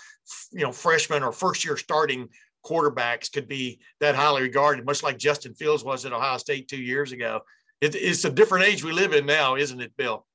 you 0.51 0.61
know, 0.61 0.71
freshmen 0.71 1.23
or 1.23 1.31
first 1.31 1.65
year 1.65 1.77
starting 1.77 2.27
quarterbacks 2.65 3.31
could 3.31 3.47
be 3.47 3.79
that 4.01 4.15
highly 4.15 4.43
regarded, 4.43 4.85
much 4.85 5.01
like 5.01 5.17
Justin 5.17 5.53
Fields 5.53 5.83
was 5.83 6.05
at 6.05 6.13
Ohio 6.13 6.37
State 6.37 6.67
two 6.67 6.81
years 6.81 7.11
ago. 7.11 7.41
It, 7.81 7.95
it's 7.95 8.25
a 8.25 8.31
different 8.31 8.65
age 8.65 8.83
we 8.83 8.91
live 8.91 9.13
in 9.13 9.25
now, 9.25 9.55
isn't 9.55 9.81
it, 9.81 9.95
Bill? 9.97 10.25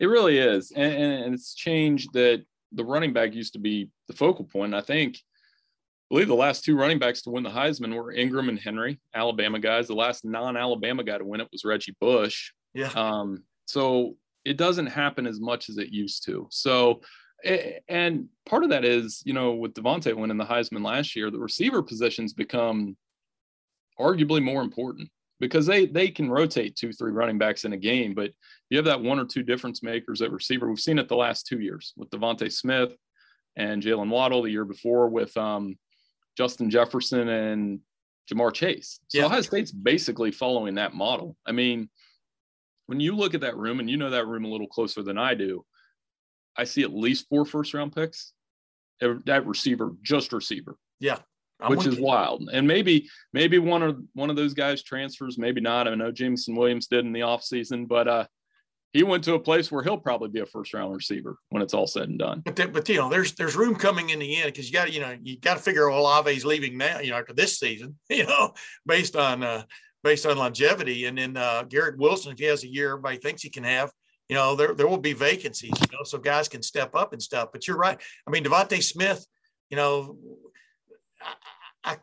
It 0.00 0.06
really 0.06 0.38
is. 0.38 0.72
And, 0.72 0.92
and 0.92 1.34
it's 1.34 1.54
changed 1.54 2.12
that 2.12 2.44
the 2.72 2.84
running 2.84 3.12
back 3.12 3.34
used 3.34 3.52
to 3.54 3.58
be 3.58 3.90
the 4.08 4.14
focal 4.14 4.44
point. 4.44 4.74
I 4.74 4.80
think, 4.80 5.16
I 5.16 6.14
believe 6.14 6.28
the 6.28 6.34
last 6.34 6.64
two 6.64 6.76
running 6.76 6.98
backs 6.98 7.22
to 7.22 7.30
win 7.30 7.42
the 7.42 7.50
Heisman 7.50 7.94
were 7.94 8.12
Ingram 8.12 8.48
and 8.48 8.58
Henry, 8.58 9.00
Alabama 9.14 9.58
guys. 9.58 9.88
The 9.88 9.94
last 9.94 10.24
non-Alabama 10.24 11.04
guy 11.04 11.18
to 11.18 11.24
win 11.24 11.40
it 11.40 11.48
was 11.52 11.64
Reggie 11.64 11.96
Bush. 12.00 12.52
Yeah. 12.74 12.90
Um, 12.94 13.44
so 13.66 14.16
it 14.44 14.56
doesn't 14.56 14.86
happen 14.86 15.26
as 15.26 15.40
much 15.40 15.68
as 15.68 15.78
it 15.78 15.88
used 15.88 16.24
to. 16.26 16.48
So, 16.50 17.00
and 17.88 18.28
part 18.46 18.62
of 18.62 18.70
that 18.70 18.84
is, 18.84 19.22
you 19.24 19.32
know, 19.32 19.52
with 19.52 19.74
DeVonta 19.74 20.14
winning 20.14 20.36
the 20.36 20.44
Heisman 20.44 20.84
last 20.84 21.16
year, 21.16 21.30
the 21.30 21.38
receiver 21.38 21.82
positions 21.82 22.32
become 22.32 22.96
arguably 23.98 24.42
more 24.42 24.62
important 24.62 25.08
because 25.42 25.66
they 25.66 25.86
they 25.86 26.08
can 26.08 26.30
rotate 26.30 26.76
two, 26.76 26.92
three 26.92 27.10
running 27.10 27.36
backs 27.36 27.64
in 27.64 27.72
a 27.72 27.76
game, 27.76 28.14
but 28.14 28.30
you 28.70 28.78
have 28.78 28.86
that 28.86 29.02
one 29.02 29.18
or 29.18 29.24
two 29.24 29.42
difference 29.42 29.82
makers 29.82 30.22
at 30.22 30.30
receiver. 30.30 30.68
We've 30.68 30.78
seen 30.78 31.00
it 31.00 31.08
the 31.08 31.16
last 31.16 31.48
two 31.48 31.58
years 31.58 31.92
with 31.96 32.10
DeVonta 32.10 32.50
Smith 32.50 32.94
and 33.56 33.82
Jaylen 33.82 34.08
Waddle. 34.08 34.42
The 34.42 34.52
year 34.52 34.64
before 34.64 35.08
with 35.08 35.36
um, 35.36 35.76
Justin 36.38 36.70
Jefferson 36.70 37.28
and 37.28 37.80
Ja'Marr 38.32 38.54
Chase. 38.54 39.00
So 39.08 39.18
yeah. 39.18 39.26
Ohio 39.26 39.40
State's 39.40 39.72
basically 39.72 40.30
following 40.30 40.76
that 40.76 40.94
model. 40.94 41.36
I 41.44 41.50
mean, 41.50 41.90
when 42.86 43.00
you 43.00 43.16
look 43.16 43.34
at 43.34 43.40
that 43.40 43.56
room, 43.56 43.80
and 43.80 43.90
you 43.90 43.96
know 43.96 44.10
that 44.10 44.28
room 44.28 44.44
a 44.44 44.48
little 44.48 44.68
closer 44.68 45.02
than 45.02 45.18
I 45.18 45.34
do, 45.34 45.64
I 46.56 46.62
see 46.64 46.82
at 46.82 46.94
least 46.94 47.26
four 47.28 47.44
first 47.44 47.74
round 47.74 47.96
picks. 47.96 48.32
That 49.00 49.44
receiver, 49.44 49.90
just 50.02 50.32
receiver. 50.32 50.76
Yeah. 51.00 51.18
I'm 51.62 51.70
which 51.70 51.86
is 51.86 51.98
wild. 51.98 52.48
And 52.52 52.66
maybe 52.66 53.08
maybe 53.32 53.58
one 53.58 53.82
of 53.82 54.02
one 54.14 54.30
of 54.30 54.36
those 54.36 54.54
guys 54.54 54.82
transfers, 54.82 55.38
maybe 55.38 55.60
not. 55.60 55.88
I 55.88 55.94
know 55.94 56.10
Jameson 56.10 56.56
Williams 56.56 56.86
did 56.86 57.04
in 57.04 57.12
the 57.12 57.20
offseason, 57.20 57.86
but 57.88 58.08
uh 58.08 58.26
he 58.92 59.02
went 59.02 59.24
to 59.24 59.34
a 59.34 59.40
place 59.40 59.72
where 59.72 59.82
he'll 59.82 59.98
probably 59.98 60.28
be 60.28 60.40
a 60.40 60.46
first 60.46 60.74
round 60.74 60.94
receiver 60.94 61.38
when 61.48 61.62
it's 61.62 61.72
all 61.72 61.86
said 61.86 62.10
and 62.10 62.18
done. 62.18 62.42
But, 62.44 62.56
the, 62.56 62.68
but 62.68 62.88
you 62.88 62.96
know, 62.96 63.08
there's 63.08 63.32
there's 63.32 63.56
room 63.56 63.74
coming 63.74 64.10
in 64.10 64.18
the 64.18 64.36
end 64.36 64.52
because 64.52 64.66
you 64.66 64.72
got 64.72 64.88
to 64.88 64.92
you 64.92 65.00
know 65.00 65.16
you 65.22 65.38
got 65.38 65.56
to 65.56 65.62
figure 65.62 65.88
Olave's 65.88 66.44
leaving 66.44 66.76
now 66.76 67.00
you 67.00 67.10
know 67.10 67.18
after 67.18 67.32
this 67.32 67.58
season 67.58 67.96
you 68.10 68.26
know 68.26 68.52
based 68.86 69.16
on 69.16 69.42
uh, 69.42 69.62
based 70.04 70.26
on 70.26 70.36
longevity 70.36 71.06
and 71.06 71.16
then 71.16 71.36
uh, 71.36 71.62
Garrett 71.68 71.98
Wilson 71.98 72.32
if 72.32 72.38
he 72.38 72.44
has 72.44 72.64
a 72.64 72.68
year 72.68 72.90
everybody 72.90 73.16
thinks 73.16 73.42
he 73.42 73.50
can 73.50 73.64
have 73.64 73.90
you 74.28 74.36
know 74.36 74.54
there 74.54 74.74
there 74.74 74.88
will 74.88 74.98
be 74.98 75.14
vacancies 75.14 75.72
you 75.80 75.96
know 75.96 76.04
so 76.04 76.18
guys 76.18 76.48
can 76.48 76.62
step 76.62 76.94
up 76.94 77.12
and 77.12 77.22
stuff. 77.22 77.48
But 77.52 77.66
you're 77.66 77.78
right. 77.78 77.98
I 78.26 78.30
mean 78.30 78.44
DeVonta 78.44 78.82
Smith, 78.82 79.26
you 79.70 79.76
know 79.78 80.18
I 81.22 81.32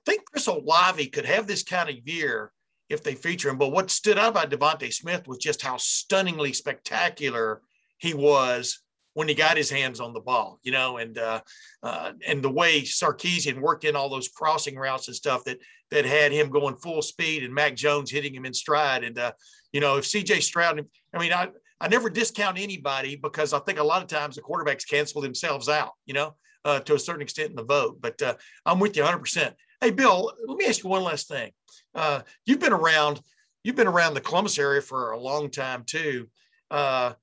think 0.05 0.25
Chris 0.25 0.47
Olave 0.47 1.05
could 1.07 1.25
have 1.25 1.47
this 1.47 1.63
kind 1.63 1.89
of 1.89 1.95
year 2.07 2.51
if 2.89 3.03
they 3.03 3.15
feature 3.15 3.49
him. 3.49 3.57
But 3.57 3.71
what 3.71 3.91
stood 3.91 4.17
out 4.17 4.29
about 4.29 4.49
DeVonta 4.49 4.91
Smith 4.91 5.27
was 5.27 5.37
just 5.37 5.61
how 5.61 5.77
stunningly 5.77 6.53
spectacular 6.53 7.61
he 7.97 8.13
was 8.13 8.81
when 9.13 9.27
he 9.27 9.33
got 9.33 9.57
his 9.57 9.69
hands 9.69 9.99
on 9.99 10.13
the 10.13 10.19
ball, 10.19 10.59
you 10.63 10.71
know, 10.71 10.97
and 10.97 11.17
uh, 11.17 11.41
uh, 11.83 12.11
and 12.25 12.41
the 12.41 12.49
way 12.49 12.81
Sarkisian 12.81 13.59
worked 13.59 13.83
in 13.83 13.95
all 13.95 14.09
those 14.09 14.29
crossing 14.29 14.75
routes 14.75 15.07
and 15.07 15.15
stuff 15.15 15.43
that 15.45 15.59
that 15.91 16.05
had 16.05 16.31
him 16.31 16.49
going 16.49 16.75
full 16.77 17.01
speed 17.01 17.43
and 17.43 17.53
Mac 17.53 17.75
Jones 17.75 18.11
hitting 18.11 18.33
him 18.33 18.45
in 18.45 18.53
stride. 18.53 19.03
And 19.03 19.17
uh, 19.17 19.33
you 19.71 19.81
know, 19.81 19.97
if 19.97 20.05
C.J. 20.05 20.39
Stroud, 20.41 20.83
I 21.13 21.19
mean, 21.19 21.33
I 21.33 21.49
I 21.81 21.87
never 21.87 22.09
discount 22.09 22.59
anybody 22.59 23.15
because 23.15 23.53
I 23.53 23.59
think 23.59 23.79
a 23.79 23.83
lot 23.83 24.01
of 24.01 24.07
times 24.07 24.35
the 24.35 24.41
quarterbacks 24.41 24.87
cancel 24.87 25.21
themselves 25.21 25.69
out, 25.69 25.91
you 26.05 26.13
know, 26.13 26.35
uh, 26.65 26.79
to 26.81 26.95
a 26.95 26.99
certain 26.99 27.21
extent 27.21 27.51
in 27.51 27.55
the 27.55 27.63
vote. 27.63 27.99
But 28.01 28.21
uh, 28.21 28.35
I'm 28.65 28.79
with 28.79 28.97
you 28.97 29.03
100%. 29.03 29.53
Hey, 29.81 29.91
Bill, 29.91 30.33
let 30.45 30.57
me 30.57 30.65
ask 30.65 30.83
you 30.83 30.89
one 30.89 31.03
last 31.03 31.29
thing. 31.29 31.51
Uh, 31.95 32.21
you've 32.45 32.59
been 32.59 32.73
around, 32.73 33.21
you've 33.63 33.77
been 33.77 33.87
around 33.87 34.13
the 34.13 34.19
Columbus 34.19 34.59
area 34.59 34.81
for 34.81 35.11
a 35.11 35.19
long 35.19 35.49
time 35.49 35.85
too, 35.85 36.27
uh, 36.69 37.13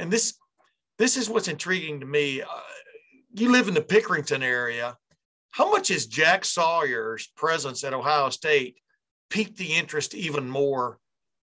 and 0.00 0.10
this 0.10 0.34
this 0.98 1.16
is 1.16 1.30
what's 1.30 1.46
intriguing 1.46 2.00
to 2.00 2.06
me. 2.06 2.42
Uh, 2.42 2.46
you 3.32 3.52
live 3.52 3.68
in 3.68 3.74
the 3.74 3.80
Pickerington 3.80 4.42
area. 4.42 4.96
How 5.52 5.70
much 5.70 5.92
is 5.92 6.06
Jack 6.06 6.44
Sawyer's 6.44 7.28
presence 7.36 7.84
at 7.84 7.94
Ohio 7.94 8.28
State 8.30 8.78
piqued 9.30 9.56
the 9.56 9.74
interest 9.76 10.12
even 10.12 10.50
more 10.50 10.98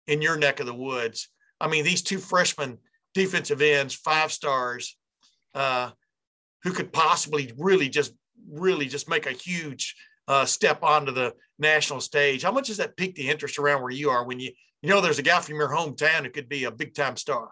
in 0.07 0.22
your 0.22 0.38
neck 0.38 0.59
of 0.59 0.65
the 0.65 0.74
woods? 0.74 1.30
I 1.61 1.70
mean, 1.70 1.86
these 1.86 2.01
two 2.01 2.18
freshmen 2.18 2.78
defensive 3.13 3.61
ends, 3.61 3.95
five 3.95 4.34
stars, 4.34 4.97
uh, 5.55 5.91
who 6.63 6.74
could 6.74 6.91
possibly 6.91 7.53
really 7.57 7.88
just 7.88 8.11
really 8.51 8.88
just 8.88 9.09
make 9.09 9.28
a 9.28 9.32
huge 9.32 9.95
uh, 10.28 10.45
step 10.45 10.84
onto 10.84 11.11
the 11.11 11.34
national 11.59 12.01
stage. 12.01 12.43
How 12.43 12.51
much 12.51 12.67
does 12.67 12.78
that 12.78 12.97
pique 12.97 13.15
the 13.15 13.30
interest 13.30 13.57
around 13.57 13.82
where 13.82 13.91
you 13.91 14.09
are 14.09 14.25
when 14.25 14.39
you 14.39 14.51
you 14.82 14.89
know 14.89 15.01
there's 15.01 15.19
a 15.19 15.23
guy 15.23 15.39
from 15.39 15.55
your 15.55 15.69
hometown 15.69 16.23
who 16.23 16.30
could 16.30 16.49
be 16.49 16.65
a 16.65 16.71
big 16.71 16.93
time 16.93 17.17
star? 17.17 17.51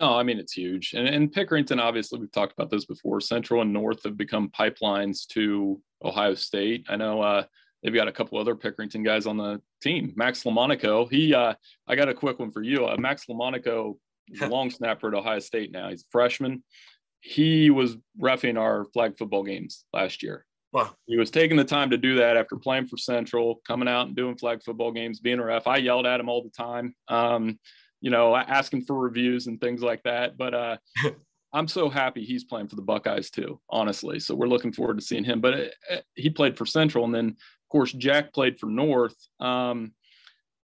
No, 0.00 0.14
I 0.14 0.22
mean 0.22 0.38
it's 0.38 0.52
huge. 0.52 0.94
And, 0.94 1.06
and 1.06 1.32
Pickerington, 1.32 1.80
obviously, 1.80 2.18
we've 2.18 2.32
talked 2.32 2.52
about 2.52 2.70
this 2.70 2.84
before. 2.84 3.20
Central 3.20 3.62
and 3.62 3.72
North 3.72 4.02
have 4.04 4.16
become 4.16 4.48
pipelines 4.48 5.26
to 5.28 5.80
Ohio 6.02 6.34
State. 6.34 6.86
I 6.88 6.96
know 6.96 7.20
uh, 7.20 7.44
they've 7.82 7.94
got 7.94 8.08
a 8.08 8.12
couple 8.12 8.38
other 8.38 8.56
Pickerington 8.56 9.04
guys 9.04 9.26
on 9.26 9.36
the 9.36 9.60
team. 9.82 10.12
Max 10.16 10.42
Lomonico, 10.42 11.08
he, 11.10 11.34
uh, 11.34 11.54
I 11.86 11.94
got 11.94 12.08
a 12.08 12.14
quick 12.14 12.38
one 12.38 12.50
for 12.50 12.62
you. 12.62 12.86
Uh, 12.86 12.96
Max 12.96 13.26
Lomonico 13.26 13.96
is 14.28 14.40
a 14.40 14.48
long 14.48 14.70
snapper 14.70 15.08
at 15.08 15.14
Ohio 15.14 15.38
State 15.38 15.70
now. 15.70 15.90
He's 15.90 16.02
a 16.02 16.10
freshman. 16.10 16.64
He 17.20 17.70
was 17.70 17.96
roughing 18.18 18.56
our 18.56 18.84
flag 18.86 19.16
football 19.16 19.44
games 19.44 19.84
last 19.92 20.22
year. 20.22 20.44
Wow. 20.74 20.90
He 21.06 21.16
was 21.16 21.30
taking 21.30 21.56
the 21.56 21.64
time 21.64 21.90
to 21.90 21.96
do 21.96 22.16
that 22.16 22.36
after 22.36 22.56
playing 22.56 22.88
for 22.88 22.96
Central, 22.96 23.60
coming 23.64 23.86
out 23.86 24.08
and 24.08 24.16
doing 24.16 24.36
flag 24.36 24.60
football 24.60 24.90
games, 24.90 25.20
being 25.20 25.38
a 25.38 25.44
ref. 25.44 25.68
I 25.68 25.76
yelled 25.76 26.04
at 26.04 26.18
him 26.18 26.28
all 26.28 26.42
the 26.42 26.50
time. 26.50 26.96
Um, 27.06 27.60
you 28.00 28.10
know, 28.10 28.34
asking 28.34 28.82
for 28.82 28.98
reviews 28.98 29.46
and 29.46 29.60
things 29.60 29.82
like 29.82 30.02
that. 30.02 30.36
But 30.36 30.52
uh, 30.52 30.76
I'm 31.52 31.68
so 31.68 31.88
happy 31.88 32.24
he's 32.24 32.42
playing 32.42 32.66
for 32.66 32.74
the 32.74 32.82
Buckeyes 32.82 33.30
too, 33.30 33.60
honestly. 33.70 34.18
So 34.18 34.34
we're 34.34 34.48
looking 34.48 34.72
forward 34.72 34.98
to 34.98 35.04
seeing 35.04 35.22
him. 35.22 35.40
But 35.40 35.54
it, 35.54 35.74
uh, 35.88 35.94
it, 35.94 35.98
uh, 36.00 36.02
he 36.16 36.28
played 36.28 36.58
for 36.58 36.66
Central, 36.66 37.04
and 37.04 37.14
then 37.14 37.28
of 37.28 37.68
course 37.70 37.92
Jack 37.92 38.34
played 38.34 38.58
for 38.58 38.66
North. 38.66 39.16
Um, 39.38 39.92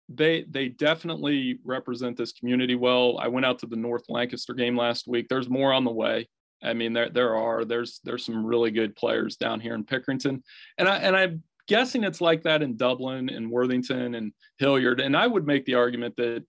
they 0.09 0.43
they 0.43 0.69
definitely 0.69 1.61
represent 1.65 2.17
this 2.17 2.33
community 2.33 2.75
well. 2.75 3.17
I 3.19 3.29
went 3.29 3.47
out 3.47 3.61
to 3.61 3.67
the 3.67 3.77
North 3.77 4.07
Lancaster 4.09 4.55
game 4.55 4.77
last 4.77 5.07
week. 5.07 5.29
There's 5.29 5.49
more 5.49 5.73
on 5.73 5.85
the 5.85 5.93
way. 5.93 6.29
I 6.63 6.75
mean, 6.75 6.93
there 6.93 7.09
there 7.09 7.37
are 7.37 7.65
there's 7.65 8.01
there's 8.05 8.25
some 8.25 8.45
really 8.45 8.71
good 8.71 8.95
players 8.97 9.37
down 9.37 9.61
here 9.61 9.75
in 9.75 9.85
Pickerington, 9.85 10.43
and 10.79 10.89
I 10.89 10.97
and 10.99 11.17
I'm 11.17 11.43
guessing 11.69 12.05
it's 12.05 12.21
like 12.21 12.43
that 12.43 12.63
in 12.63 12.77
Dublin 12.77 13.31
and 13.31 13.51
Worthington 13.51 14.15
and 14.15 14.33
Hilliard. 14.59 15.01
And 15.01 15.17
I 15.17 15.27
would 15.27 15.47
make 15.47 15.65
the 15.65 15.75
argument 15.75 16.17
that 16.17 16.45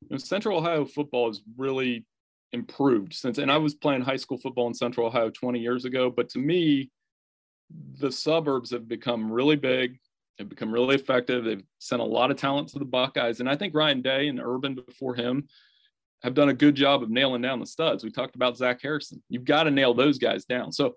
you 0.00 0.08
know, 0.10 0.16
Central 0.16 0.58
Ohio 0.58 0.84
football 0.84 1.28
has 1.28 1.42
really 1.56 2.06
improved 2.52 3.14
since, 3.14 3.38
and 3.38 3.52
I 3.52 3.58
was 3.58 3.74
playing 3.74 4.02
high 4.02 4.16
school 4.16 4.38
football 4.38 4.66
in 4.66 4.74
Central 4.74 5.06
Ohio 5.06 5.30
20 5.30 5.60
years 5.60 5.84
ago. 5.84 6.10
But 6.10 6.28
to 6.30 6.38
me, 6.38 6.90
the 7.98 8.10
suburbs 8.10 8.70
have 8.70 8.88
become 8.88 9.30
really 9.30 9.56
big. 9.56 9.98
They've 10.38 10.48
become 10.48 10.72
really 10.72 10.94
effective. 10.96 11.44
They've 11.44 11.64
sent 11.78 12.02
a 12.02 12.04
lot 12.04 12.30
of 12.30 12.36
talent 12.36 12.68
to 12.68 12.78
the 12.78 12.84
Buckeyes. 12.84 13.40
And 13.40 13.48
I 13.48 13.56
think 13.56 13.74
Ryan 13.74 14.02
Day 14.02 14.28
and 14.28 14.40
Urban 14.40 14.74
before 14.74 15.14
him 15.14 15.48
have 16.22 16.34
done 16.34 16.48
a 16.48 16.54
good 16.54 16.74
job 16.74 17.02
of 17.02 17.10
nailing 17.10 17.42
down 17.42 17.60
the 17.60 17.66
studs. 17.66 18.04
We 18.04 18.10
talked 18.10 18.36
about 18.36 18.56
Zach 18.56 18.80
Harrison. 18.82 19.22
You've 19.28 19.44
got 19.44 19.64
to 19.64 19.70
nail 19.70 19.94
those 19.94 20.18
guys 20.18 20.44
down. 20.44 20.72
So, 20.72 20.96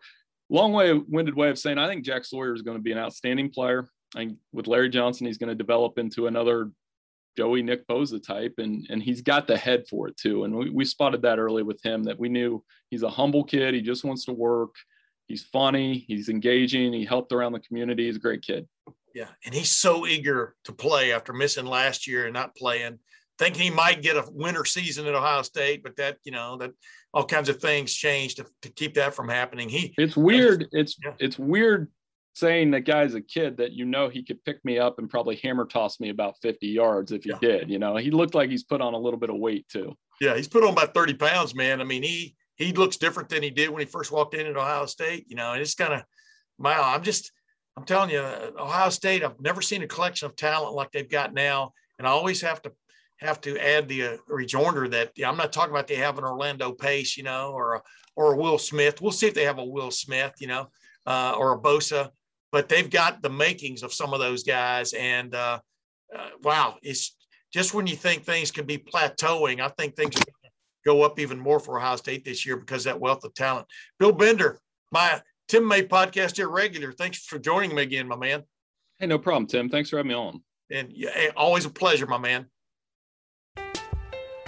long 0.49 0.73
way, 0.73 0.93
winded 0.93 1.35
way 1.35 1.49
of 1.49 1.59
saying, 1.59 1.77
I 1.77 1.87
think 1.87 2.05
Jack 2.05 2.25
Sawyer 2.25 2.53
is 2.53 2.61
going 2.61 2.77
to 2.77 2.83
be 2.83 2.91
an 2.91 2.97
outstanding 2.97 3.49
player. 3.49 3.87
Think 4.15 4.37
with 4.51 4.67
Larry 4.67 4.89
Johnson, 4.89 5.27
he's 5.27 5.37
going 5.37 5.49
to 5.49 5.55
develop 5.55 5.99
into 5.99 6.27
another 6.27 6.71
Joey 7.37 7.61
Nick 7.61 7.87
Bosa 7.87 8.21
type, 8.21 8.55
and 8.57 8.85
and 8.89 9.01
he's 9.01 9.21
got 9.21 9.47
the 9.47 9.57
head 9.57 9.87
for 9.87 10.07
it 10.07 10.17
too. 10.17 10.43
And 10.43 10.55
we, 10.55 10.69
we 10.69 10.85
spotted 10.85 11.21
that 11.21 11.39
early 11.39 11.63
with 11.63 11.81
him 11.83 12.03
that 12.03 12.19
we 12.19 12.27
knew 12.27 12.63
he's 12.89 13.03
a 13.03 13.09
humble 13.09 13.43
kid. 13.43 13.73
He 13.73 13.81
just 13.81 14.03
wants 14.03 14.25
to 14.25 14.33
work. 14.33 14.75
He's 15.27 15.43
funny. 15.43 16.05
He's 16.07 16.27
engaging. 16.27 16.91
He 16.91 17.05
helped 17.05 17.31
around 17.31 17.53
the 17.53 17.59
community. 17.59 18.07
He's 18.07 18.15
a 18.15 18.19
great 18.19 18.41
kid. 18.41 18.67
Yeah, 19.13 19.27
and 19.45 19.53
he's 19.53 19.71
so 19.71 20.05
eager 20.05 20.55
to 20.65 20.71
play 20.71 21.13
after 21.13 21.33
missing 21.33 21.65
last 21.65 22.07
year 22.07 22.25
and 22.25 22.33
not 22.33 22.55
playing, 22.55 22.99
thinking 23.39 23.63
he 23.63 23.69
might 23.71 24.01
get 24.01 24.17
a 24.17 24.25
winter 24.31 24.65
season 24.65 25.07
at 25.07 25.15
Ohio 25.15 25.41
State, 25.41 25.81
but 25.81 25.95
that 25.95 26.17
you 26.23 26.31
know 26.31 26.57
that 26.57 26.71
all 27.13 27.25
kinds 27.25 27.49
of 27.49 27.59
things 27.59 27.93
changed 27.93 28.37
to, 28.37 28.45
to 28.61 28.69
keep 28.69 28.93
that 28.95 29.15
from 29.15 29.29
happening. 29.29 29.69
He 29.69 29.93
it's 29.97 30.15
weird. 30.15 30.67
It's 30.71 30.97
yeah. 31.03 31.13
it's 31.19 31.39
weird 31.39 31.89
saying 32.35 32.71
that 32.71 32.81
guy's 32.81 33.15
a 33.15 33.21
kid 33.21 33.57
that 33.57 33.71
you 33.71 33.85
know 33.85 34.09
he 34.09 34.23
could 34.23 34.43
pick 34.43 34.63
me 34.63 34.77
up 34.77 34.99
and 34.99 35.09
probably 35.09 35.37
hammer 35.37 35.65
toss 35.65 35.99
me 35.99 36.09
about 36.09 36.35
50 36.41 36.67
yards 36.67 37.11
if 37.11 37.23
he 37.23 37.31
yeah. 37.31 37.37
did. 37.41 37.69
You 37.69 37.79
know, 37.79 37.95
he 37.95 38.11
looked 38.11 38.35
like 38.35 38.49
he's 38.49 38.63
put 38.63 38.81
on 38.81 38.93
a 38.93 38.99
little 38.99 39.19
bit 39.19 39.29
of 39.29 39.37
weight 39.37 39.67
too. 39.67 39.95
Yeah, 40.21 40.35
he's 40.35 40.47
put 40.47 40.63
on 40.63 40.73
about 40.73 40.93
30 40.93 41.15
pounds, 41.15 41.55
man. 41.55 41.81
I 41.81 41.85
mean, 41.85 42.03
he 42.03 42.35
he 42.55 42.73
looks 42.73 42.97
different 42.97 43.29
than 43.29 43.41
he 43.41 43.49
did 43.49 43.69
when 43.69 43.79
he 43.79 43.85
first 43.85 44.11
walked 44.11 44.35
in 44.35 44.45
at 44.45 44.57
Ohio 44.57 44.85
State. 44.85 45.25
You 45.29 45.37
know, 45.37 45.53
and 45.53 45.61
it's 45.61 45.75
kind 45.75 45.93
of 45.93 46.03
wow. 46.57 46.93
I'm 46.93 47.03
just 47.03 47.31
I'm 47.77 47.85
telling 47.85 48.09
you, 48.09 48.19
Ohio 48.19 48.89
State. 48.89 49.23
I've 49.23 49.39
never 49.39 49.61
seen 49.61 49.81
a 49.81 49.87
collection 49.87 50.25
of 50.25 50.35
talent 50.35 50.75
like 50.75 50.91
they've 50.91 51.09
got 51.09 51.33
now, 51.33 51.71
and 51.97 52.05
I 52.07 52.11
always 52.11 52.41
have 52.41 52.61
to 52.63 52.73
have 53.19 53.41
to 53.41 53.57
add 53.57 53.87
the 53.87 54.03
uh, 54.03 54.17
rejoinder 54.27 54.87
that 54.89 55.11
yeah, 55.15 55.29
I'm 55.29 55.37
not 55.37 55.53
talking 55.53 55.71
about 55.71 55.87
they 55.87 55.95
have 55.95 56.17
an 56.17 56.23
Orlando 56.23 56.71
Pace, 56.71 57.17
you 57.17 57.23
know, 57.23 57.51
or 57.51 57.75
a, 57.75 57.81
or 58.15 58.33
a 58.33 58.37
Will 58.37 58.57
Smith. 58.57 59.01
We'll 59.01 59.11
see 59.11 59.27
if 59.27 59.33
they 59.33 59.45
have 59.45 59.59
a 59.59 59.65
Will 59.65 59.91
Smith, 59.91 60.33
you 60.39 60.47
know, 60.47 60.69
uh, 61.05 61.35
or 61.37 61.53
a 61.53 61.59
Bosa 61.59 62.09
but 62.51 62.69
they've 62.69 62.89
got 62.89 63.21
the 63.21 63.29
makings 63.29 63.83
of 63.83 63.93
some 63.93 64.13
of 64.13 64.19
those 64.19 64.43
guys. 64.43 64.93
And 64.93 65.33
uh, 65.35 65.59
uh, 66.15 66.29
wow, 66.43 66.77
it's 66.81 67.15
just 67.53 67.73
when 67.73 67.87
you 67.87 67.95
think 67.95 68.23
things 68.23 68.51
can 68.51 68.65
be 68.65 68.77
plateauing, 68.77 69.61
I 69.61 69.69
think 69.69 69.95
things 69.95 70.15
go 70.85 71.03
up 71.03 71.19
even 71.19 71.39
more 71.39 71.59
for 71.59 71.77
Ohio 71.77 71.95
State 71.97 72.25
this 72.25 72.45
year 72.45 72.57
because 72.57 72.83
that 72.85 72.99
wealth 72.99 73.23
of 73.23 73.33
talent. 73.33 73.67
Bill 73.99 74.11
Bender, 74.11 74.59
my 74.91 75.21
Tim 75.47 75.67
May 75.67 75.83
podcast 75.83 76.37
here 76.37 76.49
regular. 76.49 76.91
Thanks 76.91 77.25
for 77.25 77.39
joining 77.39 77.75
me 77.75 77.83
again, 77.83 78.07
my 78.07 78.15
man. 78.15 78.43
Hey, 78.99 79.07
no 79.07 79.19
problem, 79.19 79.47
Tim. 79.47 79.69
Thanks 79.69 79.89
for 79.89 79.97
having 79.97 80.09
me 80.09 80.15
on. 80.15 80.41
And 80.71 80.91
yeah, 80.91 81.29
always 81.35 81.65
a 81.65 81.69
pleasure, 81.69 82.05
my 82.05 82.17
man. 82.17 82.47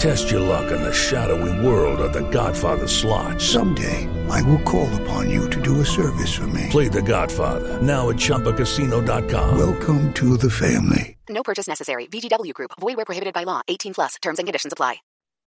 Test 0.00 0.30
your 0.30 0.40
luck 0.40 0.72
in 0.72 0.80
the 0.80 0.94
shadowy 0.94 1.52
world 1.62 2.00
of 2.00 2.14
The 2.14 2.26
Godfather 2.30 2.88
slot. 2.88 3.38
Someday, 3.38 4.08
I 4.30 4.40
will 4.40 4.62
call 4.62 4.88
upon 5.02 5.28
you 5.28 5.50
to 5.50 5.60
do 5.60 5.82
a 5.82 5.84
service 5.84 6.34
for 6.34 6.46
me. 6.46 6.68
Play 6.70 6.88
The 6.88 7.02
Godfather 7.02 7.82
now 7.82 8.08
at 8.08 8.16
Chumbacasino.com. 8.16 9.58
Welcome 9.58 10.10
to 10.14 10.38
the 10.38 10.48
family. 10.48 11.18
No 11.28 11.42
purchase 11.42 11.68
necessary. 11.68 12.06
VGW 12.06 12.54
Group. 12.54 12.70
Void 12.80 12.96
where 12.96 13.04
prohibited 13.04 13.34
by 13.34 13.42
law. 13.42 13.60
18 13.68 13.92
plus. 13.92 14.14
Terms 14.22 14.38
and 14.38 14.48
conditions 14.48 14.72
apply. 14.72 14.96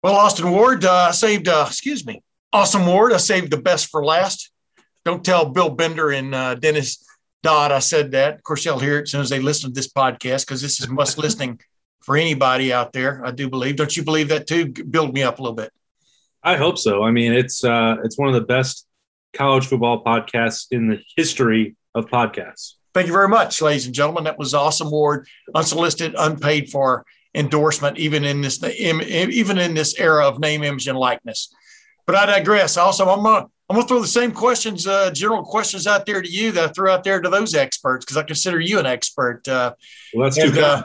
Well, 0.04 0.16
Austin 0.16 0.52
Ward 0.52 0.84
uh, 0.84 1.14
saved, 1.14 1.48
uh, 1.48 1.64
excuse 1.70 2.06
me, 2.06 2.22
Austin 2.52 2.86
Ward, 2.86 3.14
I 3.14 3.18
saved 3.18 3.50
the 3.50 3.62
best 3.62 3.88
for 3.88 4.04
last. 4.04 4.52
Don't 5.06 5.24
tell 5.24 5.46
Bill 5.46 5.70
Bender 5.70 6.12
and 6.12 6.36
uh, 6.36 6.56
Dennis 6.56 7.02
Dodd 7.44 7.72
I 7.72 7.80
said 7.80 8.12
that. 8.12 8.36
Of 8.36 8.44
course, 8.44 8.66
they'll 8.66 8.80
hear 8.80 9.00
it 9.00 9.04
as 9.04 9.12
soon 9.12 9.22
as 9.22 9.30
they 9.30 9.40
listen 9.40 9.70
to 9.70 9.74
this 9.74 9.88
podcast 9.88 10.46
because 10.46 10.62
this 10.62 10.82
is 10.82 10.90
must 10.90 11.18
listening 11.18 11.62
for 12.04 12.18
anybody 12.18 12.72
out 12.74 12.94
there. 12.94 13.26
I 13.26 13.32
do 13.32 13.50
believe. 13.50 13.76
Don't 13.76 13.96
you 13.96 14.04
believe 14.04 14.30
that 14.30 14.48
too? 14.48 14.68
Build 14.68 15.14
me 15.14 15.24
up 15.24 15.40
a 15.40 15.42
little 15.42 15.56
bit. 15.56 15.72
I 16.44 16.58
hope 16.58 16.78
so. 16.78 17.04
I 17.04 17.12
mean, 17.12 17.34
it's 17.34 17.64
uh, 17.64 17.98
it's 18.04 18.18
one 18.18 18.28
of 18.28 18.36
the 18.36 18.42
best 18.42 18.86
college 19.34 19.66
football 19.68 20.04
podcasts 20.04 20.68
in 20.72 20.90
the 20.90 21.02
history 21.16 21.76
of 21.96 22.08
podcasts. 22.08 22.74
Thank 22.94 23.08
you 23.08 23.14
very 23.14 23.30
much, 23.30 23.62
ladies 23.62 23.86
and 23.86 23.96
gentlemen. 23.96 24.26
That 24.26 24.38
was 24.38 24.54
awesome 24.54 24.92
Ward, 24.92 25.28
unsolicited, 25.56 26.16
unpaid 26.18 26.70
for 26.70 27.06
endorsement, 27.34 27.98
even 27.98 28.24
in 28.24 28.42
this 28.42 28.62
even 28.64 29.58
in 29.58 29.74
this 29.74 29.98
era 29.98 30.28
of 30.28 30.40
name, 30.40 30.64
image, 30.64 30.88
and 30.88 30.98
likeness. 30.98 31.54
But 32.06 32.16
I 32.16 32.26
digress. 32.26 32.78
Also, 32.78 33.08
I'm 33.08 33.24
gonna 33.24 33.48
I'm 33.70 33.78
gonna 33.78 33.88
throw 33.88 34.02
the 34.02 34.08
same 34.08 34.32
questions, 34.32 34.86
uh, 34.86 35.10
general 35.12 35.44
questions 35.44 35.88
out 35.88 36.06
there 36.06 36.22
to 36.22 36.30
you 36.30 36.52
that 36.52 36.70
I 36.70 36.74
threw 36.74 36.90
out 36.90 37.04
there 37.04 37.22
to 37.22 37.30
those 37.30 37.56
experts 37.56 38.06
because 38.06 38.18
I 38.18 38.24
consider 38.24 38.60
you 38.60 38.78
an 38.78 38.86
expert. 38.86 39.48
Uh, 39.48 39.74
well, 40.14 40.26
that's 40.26 40.38
and, 40.38 40.58
uh, 40.58 40.84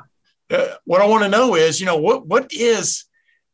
uh, 0.50 0.74
what 0.84 1.00
I 1.00 1.06
want 1.06 1.24
to 1.24 1.28
know 1.28 1.54
is, 1.54 1.80
you 1.80 1.86
know, 1.86 1.96
what 1.96 2.26
what 2.26 2.52
is 2.52 3.04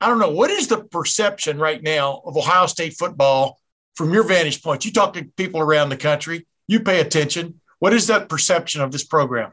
I 0.00 0.08
don't 0.08 0.18
know 0.18 0.30
what 0.30 0.50
is 0.50 0.68
the 0.68 0.84
perception 0.84 1.58
right 1.58 1.82
now 1.82 2.22
of 2.24 2.36
Ohio 2.36 2.66
State 2.66 2.94
football 2.98 3.58
from 3.96 4.12
your 4.12 4.24
vantage 4.24 4.62
point? 4.62 4.84
You 4.84 4.92
talk 4.92 5.14
to 5.14 5.24
people 5.36 5.60
around 5.60 5.88
the 5.88 5.96
country, 5.96 6.46
you 6.66 6.80
pay 6.80 7.00
attention. 7.00 7.60
What 7.78 7.92
is 7.92 8.06
that 8.06 8.28
perception 8.28 8.80
of 8.80 8.92
this 8.92 9.04
program? 9.04 9.52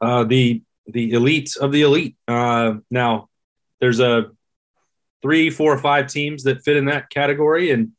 Uh, 0.00 0.24
the 0.24 0.62
the 0.86 1.12
elite 1.12 1.56
of 1.60 1.72
the 1.72 1.82
elite. 1.82 2.16
Uh, 2.26 2.74
now, 2.90 3.28
there's 3.80 4.00
a 4.00 4.30
three, 5.22 5.50
four, 5.50 5.72
or 5.72 5.78
five 5.78 6.06
teams 6.06 6.44
that 6.44 6.64
fit 6.64 6.76
in 6.76 6.86
that 6.86 7.10
category, 7.10 7.70
and 7.70 7.92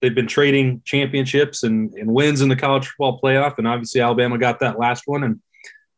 they've 0.00 0.14
been 0.14 0.26
trading 0.26 0.82
championships 0.84 1.62
and, 1.62 1.92
and 1.94 2.12
wins 2.12 2.42
in 2.42 2.48
the 2.48 2.56
college 2.56 2.86
football 2.88 3.20
playoff. 3.20 3.58
And 3.58 3.66
obviously, 3.66 4.00
Alabama 4.00 4.38
got 4.38 4.60
that 4.60 4.78
last 4.78 5.04
one, 5.06 5.24
and 5.24 5.40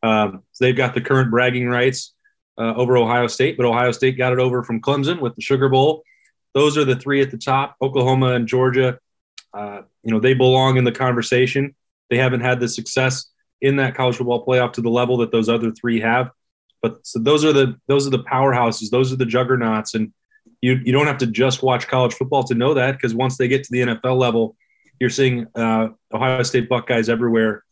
um, 0.03 0.43
so 0.51 0.65
they've 0.65 0.75
got 0.75 0.93
the 0.93 1.01
current 1.01 1.31
bragging 1.31 1.67
rights 1.67 2.13
uh, 2.57 2.73
over 2.75 2.97
Ohio 2.97 3.27
State. 3.27 3.57
But 3.57 3.65
Ohio 3.65 3.91
State 3.91 4.17
got 4.17 4.33
it 4.33 4.39
over 4.39 4.63
from 4.63 4.81
Clemson 4.81 5.19
with 5.19 5.35
the 5.35 5.41
Sugar 5.41 5.69
Bowl. 5.69 6.03
Those 6.53 6.77
are 6.77 6.85
the 6.85 6.95
three 6.95 7.21
at 7.21 7.31
the 7.31 7.37
top. 7.37 7.75
Oklahoma 7.81 8.33
and 8.33 8.47
Georgia, 8.47 8.99
uh, 9.53 9.81
you 10.03 10.11
know, 10.11 10.19
they 10.19 10.33
belong 10.33 10.77
in 10.77 10.83
the 10.83 10.91
conversation. 10.91 11.75
They 12.09 12.17
haven't 12.17 12.41
had 12.41 12.59
the 12.59 12.67
success 12.67 13.29
in 13.61 13.75
that 13.77 13.95
college 13.95 14.15
football 14.15 14.45
playoff 14.45 14.73
to 14.73 14.81
the 14.81 14.89
level 14.89 15.17
that 15.17 15.31
those 15.31 15.49
other 15.49 15.71
three 15.71 15.99
have. 15.99 16.31
But 16.81 17.05
so 17.05 17.19
those 17.19 17.43
are 17.43 17.53
the 17.53 17.75
those 17.87 18.07
are 18.07 18.09
the 18.09 18.23
powerhouses. 18.23 18.89
Those 18.89 19.11
are 19.11 19.17
the 19.17 19.25
juggernauts, 19.25 19.95
and 19.95 20.13
you 20.61 20.79
you 20.83 20.93
don't 20.93 21.07
have 21.07 21.17
to 21.17 21.27
just 21.27 21.61
watch 21.61 21.87
college 21.87 22.13
football 22.13 22.43
to 22.45 22.55
know 22.55 22.73
that 22.73 22.93
because 22.93 23.13
once 23.13 23.37
they 23.37 23.49
get 23.49 23.63
to 23.65 23.71
the 23.71 23.81
NFL 23.81 24.17
level, 24.17 24.55
you're 24.99 25.09
seeing 25.09 25.45
uh, 25.55 25.89
Ohio 26.13 26.43
State 26.43 26.69
Buckeyes 26.69 27.09
everywhere. 27.09 27.63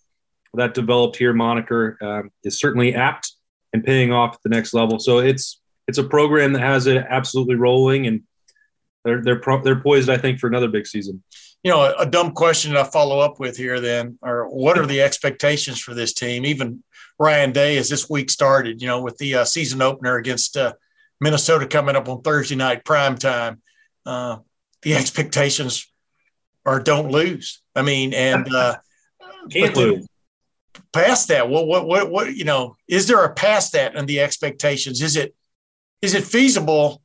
That 0.53 0.73
developed 0.73 1.17
here 1.17 1.33
moniker 1.33 1.97
um, 2.01 2.31
is 2.43 2.59
certainly 2.59 2.95
apt 2.95 3.33
and 3.73 3.83
paying 3.83 4.11
off 4.11 4.35
at 4.35 4.43
the 4.43 4.49
next 4.49 4.73
level. 4.73 4.99
So 4.99 5.19
it's 5.19 5.59
it's 5.87 5.97
a 5.97 6.03
program 6.03 6.53
that 6.53 6.61
has 6.61 6.87
it 6.87 6.97
absolutely 7.09 7.55
rolling, 7.55 8.07
and 8.07 8.23
they're 9.03 9.21
they're 9.21 9.39
pro- 9.39 9.61
they're 9.61 9.79
poised, 9.79 10.09
I 10.09 10.17
think, 10.17 10.39
for 10.39 10.47
another 10.47 10.67
big 10.67 10.87
season. 10.87 11.23
You 11.63 11.71
know, 11.71 11.81
a, 11.81 11.93
a 11.99 12.05
dumb 12.05 12.33
question 12.33 12.75
I 12.77 12.83
follow 12.83 13.19
up 13.19 13.39
with 13.39 13.57
here 13.57 13.79
then, 13.79 14.17
or 14.21 14.47
what 14.47 14.77
are 14.77 14.85
the 14.85 15.01
expectations 15.01 15.79
for 15.79 15.93
this 15.93 16.13
team? 16.13 16.45
Even 16.45 16.83
Ryan 17.19 17.51
Day, 17.51 17.77
as 17.77 17.89
this 17.89 18.09
week 18.09 18.29
started, 18.29 18.81
you 18.81 18.87
know, 18.87 19.01
with 19.01 19.17
the 19.17 19.35
uh, 19.35 19.45
season 19.45 19.81
opener 19.81 20.17
against 20.17 20.55
uh, 20.55 20.73
Minnesota 21.19 21.65
coming 21.65 21.95
up 21.95 22.07
on 22.09 22.21
Thursday 22.21 22.55
night 22.55 22.85
prime 22.85 23.17
time, 23.17 23.61
uh, 24.05 24.37
the 24.81 24.95
expectations 24.95 25.87
are 26.65 26.79
don't 26.79 27.11
lose. 27.11 27.61
I 27.75 27.81
mean, 27.81 28.13
and 28.13 28.53
uh, 28.53 28.77
can't 29.49 29.75
lose. 29.75 30.07
Past 30.91 31.27
that, 31.29 31.49
what, 31.49 31.67
what, 31.67 31.87
what, 31.87 32.09
what, 32.09 32.35
you 32.35 32.45
know, 32.45 32.75
is 32.87 33.07
there 33.07 33.23
a 33.23 33.33
past 33.33 33.73
that 33.73 33.95
and 33.95 34.07
the 34.07 34.19
expectations? 34.19 35.01
Is 35.01 35.15
it, 35.15 35.35
is 36.01 36.13
it 36.13 36.23
feasible, 36.23 37.01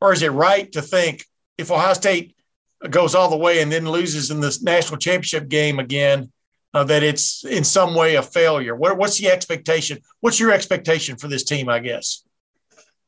or 0.00 0.12
is 0.12 0.22
it 0.22 0.30
right 0.30 0.70
to 0.72 0.82
think 0.82 1.24
if 1.58 1.70
Ohio 1.70 1.94
State 1.94 2.36
goes 2.90 3.14
all 3.14 3.30
the 3.30 3.36
way 3.36 3.62
and 3.62 3.72
then 3.72 3.88
loses 3.88 4.30
in 4.30 4.40
this 4.40 4.62
national 4.62 4.98
championship 4.98 5.48
game 5.48 5.78
again, 5.78 6.30
uh, 6.74 6.84
that 6.84 7.02
it's 7.02 7.44
in 7.44 7.64
some 7.64 7.94
way 7.94 8.16
a 8.16 8.22
failure? 8.22 8.74
What, 8.74 8.98
what's 8.98 9.18
the 9.18 9.28
expectation? 9.28 9.98
What's 10.20 10.40
your 10.40 10.52
expectation 10.52 11.16
for 11.16 11.28
this 11.28 11.44
team? 11.44 11.68
I 11.68 11.78
guess. 11.78 12.24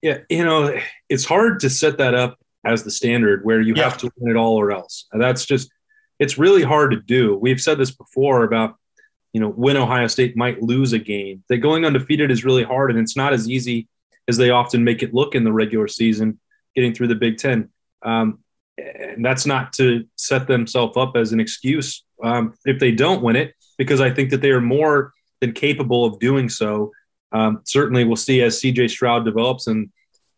Yeah, 0.03 0.19
you 0.29 0.45
know, 0.45 0.79
it's 1.09 1.25
hard 1.25 1.61
to 1.61 1.71
set 1.71 1.99
that 1.99 2.15
up 2.15 2.39
as 2.65 2.85
the 2.85 2.91
standard 2.91 3.45
where 3.45 3.61
you 3.61 3.75
yeah. 3.75 3.85
have 3.85 3.99
to 3.99 4.11
win 4.17 4.37
it 4.37 4.39
all 4.39 4.57
or 4.57 4.71
else. 4.71 5.07
And 5.13 5.21
that's 5.21 5.45
just, 5.47 5.71
it's 6.19 6.39
really 6.39 6.63
hard 6.63 6.93
to 6.93 7.01
do. 7.01 7.37
We've 7.37 7.61
said 7.61 7.79
this 7.79 7.91
before 7.91 8.45
about, 8.45 8.77
you 9.37 9.41
know, 9.41 9.51
when 9.51 9.77
Ohio 9.77 10.07
State 10.07 10.37
might 10.37 10.63
lose 10.63 10.93
a 10.93 10.99
game. 10.99 11.45
That 11.49 11.59
going 11.59 11.85
undefeated 11.85 12.31
is 12.31 12.45
really 12.45 12.65
hard, 12.65 12.91
and 12.91 12.99
it's 12.99 13.17
not 13.17 13.33
as 13.33 13.49
easy 13.49 13.89
as 14.29 14.37
they 14.37 14.51
often 14.51 14.83
make 14.83 15.03
it 15.03 15.15
look 15.15 15.35
in 15.35 15.45
the 15.45 15.53
regular 15.53 15.89
season, 15.89 16.41
getting 16.75 16.95
through 16.95 17.09
the 17.09 17.15
Big 17.15 17.37
Ten. 17.39 17.69
Um, 18.03 18.41
and 18.79 19.25
that's 19.25 19.47
not 19.47 19.73
to 19.75 20.07
set 20.17 20.47
themselves 20.47 20.97
up 20.97 21.17
as 21.17 21.33
an 21.33 21.41
excuse 21.41 22.05
um, 22.23 22.55
if 22.65 22.79
they 22.79 22.93
don't 22.93 23.23
win 23.23 23.37
it, 23.37 23.55
because 23.79 24.01
I 24.01 24.11
think 24.11 24.31
that 24.31 24.41
they 24.41 24.51
are 24.51 24.61
more 24.61 25.13
than 25.41 25.53
capable 25.53 26.05
of 26.05 26.19
doing 26.19 26.49
so 26.49 26.93
um, 27.33 27.61
certainly, 27.65 28.05
we'll 28.05 28.17
see 28.17 28.43
as 28.43 28.61
CJ 28.61 28.91
Stroud 28.91 29.25
develops 29.25 29.67
and 29.67 29.91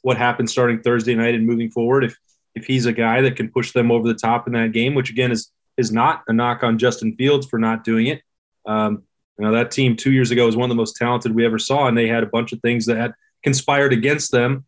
what 0.03 0.17
happens 0.17 0.53
starting 0.53 0.81
Thursday 0.81 1.15
night 1.15 1.35
and 1.35 1.47
moving 1.47 1.71
forward. 1.71 2.05
If 2.05 2.17
if 2.55 2.65
he's 2.65 2.87
a 2.87 2.93
guy 2.93 3.21
that 3.21 3.37
can 3.37 3.51
push 3.51 3.73
them 3.73 3.93
over 3.93 4.09
the 4.09 4.19
top 4.19 4.47
in 4.47 4.53
that 4.55 4.73
game, 4.73 4.95
which 4.95 5.11
again 5.11 5.31
is 5.31 5.53
is 5.77 5.93
not 5.93 6.23
a 6.29 6.33
knock 6.33 6.65
on 6.65 6.79
Justin 6.79 7.15
Fields 7.15 7.47
for 7.47 7.59
not 7.59 7.85
doing 7.85 8.07
it. 8.07 8.23
Um, 8.69 9.03
you 9.39 9.45
know 9.45 9.53
that 9.53 9.71
team 9.71 9.97
two 9.97 10.13
years 10.13 10.31
ago 10.31 10.47
was 10.47 10.57
one 10.57 10.71
of 10.71 10.77
the 10.77 10.81
most 10.81 10.97
talented 10.97 11.35
we 11.35 11.45
ever 11.45 11.59
saw, 11.59 11.89
and 11.89 11.97
they 11.97 12.09
had 12.09 12.23
a 12.23 12.27
bunch 12.27 12.53
of 12.53 12.61
things 12.61 12.87
that 12.87 12.97
had 12.97 13.13
conspired 13.43 13.93
against 13.93 14.31
them 14.31 14.67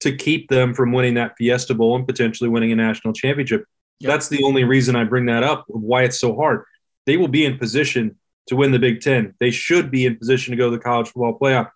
to 0.00 0.14
keep 0.14 0.48
them 0.48 0.74
from 0.74 0.92
winning 0.92 1.14
that 1.14 1.34
Fiesta 1.38 1.74
Bowl 1.74 1.96
and 1.96 2.06
potentially 2.06 2.50
winning 2.50 2.72
a 2.72 2.76
national 2.76 3.14
championship. 3.14 3.64
Yep. 4.00 4.10
That's 4.10 4.28
the 4.28 4.42
only 4.42 4.64
reason 4.64 4.96
I 4.96 5.04
bring 5.04 5.26
that 5.26 5.42
up. 5.42 5.64
Why 5.68 6.02
it's 6.02 6.20
so 6.20 6.34
hard. 6.34 6.64
They 7.06 7.16
will 7.16 7.28
be 7.28 7.44
in 7.44 7.56
position 7.58 8.16
to 8.48 8.56
win 8.56 8.72
the 8.72 8.78
Big 8.78 9.00
Ten. 9.00 9.34
They 9.40 9.50
should 9.50 9.90
be 9.90 10.06
in 10.06 10.16
position 10.16 10.52
to 10.52 10.56
go 10.56 10.70
to 10.70 10.76
the 10.76 10.82
college 10.82 11.08
football 11.08 11.38
playoff. 11.38 11.70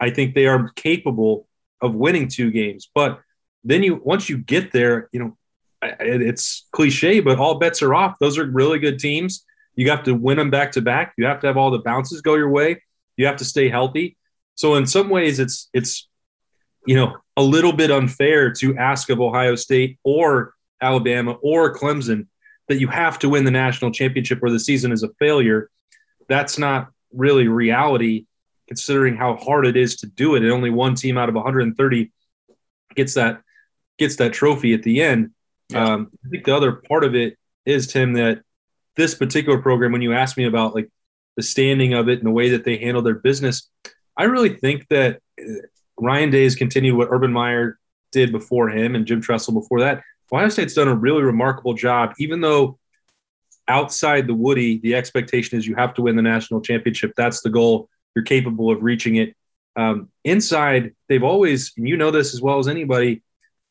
I 0.00 0.10
think 0.10 0.34
they 0.34 0.46
are 0.46 0.70
capable 0.76 1.46
of 1.80 1.94
winning 1.94 2.28
two 2.28 2.50
games. 2.50 2.88
But 2.94 3.20
then 3.64 3.82
you 3.82 4.00
once 4.02 4.28
you 4.28 4.38
get 4.38 4.72
there, 4.72 5.08
you 5.12 5.20
know, 5.20 5.36
it's 5.82 6.66
cliche, 6.72 7.20
but 7.20 7.38
all 7.38 7.58
bets 7.58 7.82
are 7.82 7.94
off. 7.94 8.18
Those 8.18 8.38
are 8.38 8.44
really 8.44 8.78
good 8.78 8.98
teams. 8.98 9.44
You 9.78 9.90
have 9.90 10.02
to 10.04 10.14
win 10.14 10.38
them 10.38 10.50
back 10.50 10.72
to 10.72 10.82
back. 10.82 11.14
You 11.16 11.26
have 11.26 11.40
to 11.40 11.46
have 11.46 11.56
all 11.56 11.70
the 11.70 11.78
bounces 11.78 12.20
go 12.20 12.34
your 12.34 12.50
way. 12.50 12.82
You 13.16 13.26
have 13.26 13.36
to 13.36 13.44
stay 13.44 13.68
healthy. 13.68 14.16
So 14.56 14.74
in 14.74 14.86
some 14.86 15.08
ways, 15.08 15.38
it's 15.38 15.68
it's 15.72 16.08
you 16.84 16.96
know 16.96 17.16
a 17.36 17.42
little 17.42 17.72
bit 17.72 17.92
unfair 17.92 18.52
to 18.54 18.76
ask 18.76 19.08
of 19.08 19.20
Ohio 19.20 19.54
State 19.54 19.98
or 20.02 20.54
Alabama 20.80 21.32
or 21.42 21.72
Clemson 21.74 22.26
that 22.66 22.80
you 22.80 22.88
have 22.88 23.20
to 23.20 23.28
win 23.28 23.44
the 23.44 23.52
national 23.52 23.92
championship 23.92 24.40
or 24.42 24.50
the 24.50 24.58
season 24.58 24.90
is 24.90 25.04
a 25.04 25.08
failure 25.18 25.70
that's 26.28 26.58
not 26.58 26.88
really 27.12 27.48
reality 27.48 28.26
considering 28.66 29.16
how 29.16 29.36
hard 29.36 29.66
it 29.66 29.76
is 29.76 29.96
to 29.96 30.06
do 30.06 30.34
it 30.34 30.42
and 30.42 30.52
only 30.52 30.70
one 30.70 30.94
team 30.94 31.16
out 31.16 31.28
of 31.28 31.34
130 31.34 32.12
gets 32.94 33.14
that 33.14 33.40
gets 33.96 34.16
that 34.16 34.32
trophy 34.32 34.74
at 34.74 34.82
the 34.82 35.02
end 35.02 35.30
yeah. 35.70 35.84
um, 35.84 36.10
i 36.24 36.28
think 36.28 36.44
the 36.44 36.54
other 36.54 36.72
part 36.72 37.04
of 37.04 37.14
it 37.14 37.38
is 37.64 37.86
tim 37.86 38.12
that 38.12 38.42
this 38.98 39.14
particular 39.14 39.62
program 39.62 39.92
when 39.92 40.02
you 40.02 40.12
ask 40.12 40.36
me 40.36 40.44
about 40.44 40.74
like 40.74 40.90
the 41.36 41.42
standing 41.42 41.94
of 41.94 42.10
it 42.10 42.18
and 42.18 42.26
the 42.26 42.32
way 42.32 42.50
that 42.50 42.64
they 42.64 42.76
handle 42.76 43.00
their 43.02 43.14
business 43.14 43.70
i 44.18 44.24
really 44.24 44.54
think 44.56 44.86
that 44.88 45.20
uh, 45.40 45.52
ryan 45.98 46.28
day 46.30 46.44
has 46.44 46.54
continued 46.54 46.96
what 46.96 47.08
urban 47.10 47.32
meyer 47.32 47.78
did 48.12 48.30
before 48.30 48.68
him 48.68 48.94
and 48.94 49.06
jim 49.06 49.22
tressel 49.22 49.54
before 49.54 49.80
that 49.80 50.02
ohio 50.30 50.50
state's 50.50 50.74
done 50.74 50.88
a 50.88 50.94
really 50.94 51.22
remarkable 51.22 51.72
job 51.72 52.12
even 52.18 52.42
though 52.42 52.78
outside 53.68 54.26
the 54.26 54.34
Woody, 54.34 54.78
the 54.78 54.94
expectation 54.94 55.58
is 55.58 55.66
you 55.66 55.76
have 55.76 55.94
to 55.94 56.02
win 56.02 56.16
the 56.16 56.22
national 56.22 56.60
championship. 56.60 57.12
That's 57.16 57.42
the 57.42 57.50
goal. 57.50 57.88
You're 58.16 58.24
capable 58.24 58.70
of 58.70 58.82
reaching 58.82 59.16
it. 59.16 59.36
Um, 59.76 60.08
inside, 60.24 60.94
they've 61.08 61.22
always, 61.22 61.72
and 61.76 61.86
you 61.86 61.96
know 61.96 62.10
this 62.10 62.34
as 62.34 62.40
well 62.40 62.58
as 62.58 62.66
anybody, 62.66 63.22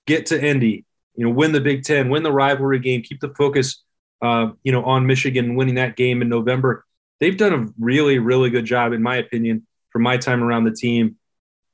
get 0.06 0.28
to 0.28 0.42
Indy, 0.42 0.86
you 1.16 1.26
know, 1.26 1.32
win 1.32 1.52
the 1.52 1.60
Big 1.60 1.84
Ten, 1.84 2.10
win 2.10 2.24
the 2.24 2.32
rivalry 2.32 2.80
game, 2.80 3.02
keep 3.02 3.20
the 3.20 3.34
focus, 3.34 3.84
uh, 4.22 4.50
you 4.64 4.72
know, 4.72 4.84
on 4.84 5.06
Michigan, 5.06 5.56
winning 5.56 5.76
that 5.76 5.96
game 5.96 6.22
in 6.22 6.30
November. 6.30 6.86
They've 7.20 7.38
done 7.38 7.54
a 7.54 7.68
really, 7.80 8.20
really 8.20 8.50
good 8.50 8.66
job, 8.66 8.94
in 8.94 9.02
my 9.02 9.18
opinion, 9.18 9.66
from 9.92 10.04
my 10.04 10.18
time 10.18 10.44
around 10.44 10.66
the 10.66 10.72
team, 10.72 11.18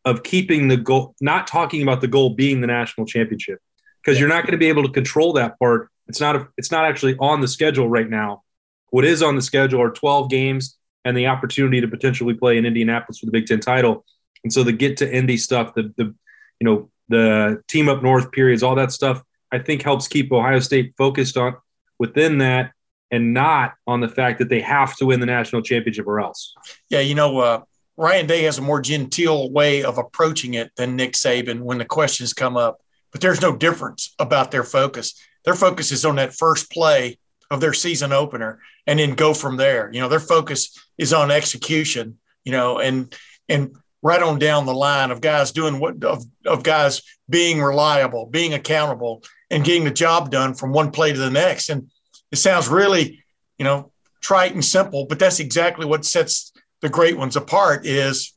of 0.06 0.24
keeping 0.24 0.68
the 0.68 0.78
goal, 0.78 1.16
not 1.22 1.48
talking 1.48 1.82
about 1.82 2.02
the 2.02 2.08
goal 2.08 2.32
being 2.32 2.62
the 2.62 2.68
national 2.68 3.08
championship, 3.08 3.60
because 4.04 4.20
you're 4.20 4.30
not 4.30 4.44
going 4.44 4.54
to 4.54 4.58
be 4.58 4.68
able 4.68 4.84
to 4.84 4.92
control 4.92 5.34
that 5.34 5.58
part 5.60 5.90
it's 6.08 6.20
not 6.20 6.36
a, 6.36 6.48
it's 6.58 6.72
not 6.72 6.86
actually 6.86 7.16
on 7.18 7.42
the 7.42 7.48
schedule 7.48 7.88
right 7.88 8.10
now. 8.10 8.44
What 8.90 9.06
is 9.06 9.24
on 9.24 9.36
the 9.36 9.42
schedule 9.42 9.82
are 9.82 9.90
12 9.90 10.30
games 10.30 10.78
and 11.06 11.18
the 11.18 11.28
opportunity 11.28 11.82
to 11.82 11.88
potentially 11.88 12.34
play 12.34 12.58
in 12.58 12.66
Indianapolis 12.66 13.20
for 13.20 13.26
the 13.26 13.32
Big 13.32 13.48
Ten 13.48 13.60
title. 13.60 14.06
And 14.44 14.52
so 14.52 14.64
the 14.64 14.72
get 14.72 14.98
to 14.98 15.12
Indy 15.12 15.38
stuff, 15.38 15.74
the 15.74 15.94
the 15.98 16.14
you 16.60 16.66
know 16.66 16.90
the 17.10 17.62
team 17.68 17.90
up 17.90 18.04
north 18.04 18.32
periods, 18.32 18.64
all 18.64 18.76
that 18.76 18.92
stuff, 18.92 19.22
I 19.52 19.60
think 19.60 19.82
helps 19.82 20.08
keep 20.08 20.32
Ohio 20.32 20.60
State 20.60 20.94
focused 20.98 21.38
on 21.38 21.56
within 22.00 22.40
that 22.40 22.72
and 23.12 23.34
not 23.34 23.74
on 23.86 24.02
the 24.02 24.08
fact 24.08 24.40
that 24.40 24.50
they 24.50 24.62
have 24.62 24.96
to 24.98 25.06
win 25.06 25.20
the 25.20 25.26
national 25.26 25.62
championship 25.62 26.08
or 26.08 26.20
else. 26.20 26.54
Yeah, 26.90 27.02
you 27.02 27.16
know, 27.16 27.40
uh, 27.40 27.62
Ryan 27.96 28.26
Day 28.26 28.44
has 28.44 28.58
a 28.58 28.62
more 28.62 28.82
genteel 28.82 29.52
way 29.52 29.84
of 29.84 29.98
approaching 29.98 30.56
it 30.56 30.72
than 30.76 30.96
Nick 30.96 31.14
Saban 31.14 31.62
when 31.62 31.78
the 31.78 31.86
questions 31.86 32.34
come 32.34 32.58
up, 32.58 32.82
but 33.12 33.22
there's 33.22 33.42
no 33.42 33.56
difference 33.56 34.16
about 34.20 34.50
their 34.50 34.64
focus 34.64 35.14
their 35.46 35.56
focus 35.56 35.92
is 35.92 36.06
on 36.06 36.16
that 36.16 36.34
first 36.34 36.72
play 36.72 37.18
of 37.52 37.62
their 37.62 37.74
season 37.74 38.12
opener 38.12 38.60
and 38.88 39.00
then 39.00 39.16
go 39.16 39.34
from 39.34 39.58
there. 39.58 39.90
You 39.94 40.02
know, 40.02 40.10
their 40.10 40.20
focus 40.20 40.78
is 40.98 41.14
on 41.14 41.32
execution, 41.32 42.18
you 42.44 42.52
know, 42.52 42.80
and 42.80 43.14
and 43.50 43.76
right 44.02 44.22
on 44.22 44.40
down 44.40 44.66
the 44.66 44.74
line 44.74 45.12
of 45.12 45.22
guys 45.22 45.52
doing 45.52 45.80
what 45.80 46.04
of, 46.04 46.24
of 46.46 46.64
guys 46.64 47.02
being 47.30 47.62
reliable, 47.62 48.26
being 48.26 48.54
accountable, 48.54 49.24
and 49.54 49.64
getting 49.64 49.84
the 49.84 49.92
job 49.92 50.32
done 50.32 50.54
from 50.54 50.72
one 50.74 50.92
play 50.92 51.14
to 51.14 51.20
the 51.20 51.30
next. 51.30 51.70
And 51.70 51.90
it 52.32 52.38
sounds 52.38 52.68
really, 52.68 53.24
you 53.58 53.66
know, 53.66 53.92
trite 54.20 54.54
and 54.54 54.66
simple, 54.66 55.06
but 55.06 55.20
that's 55.20 55.40
exactly 55.40 55.86
what 55.86 56.06
sets 56.06 56.52
the 56.82 56.90
great 56.90 57.18
ones 57.18 57.36
apart 57.36 57.86
is 57.86 58.34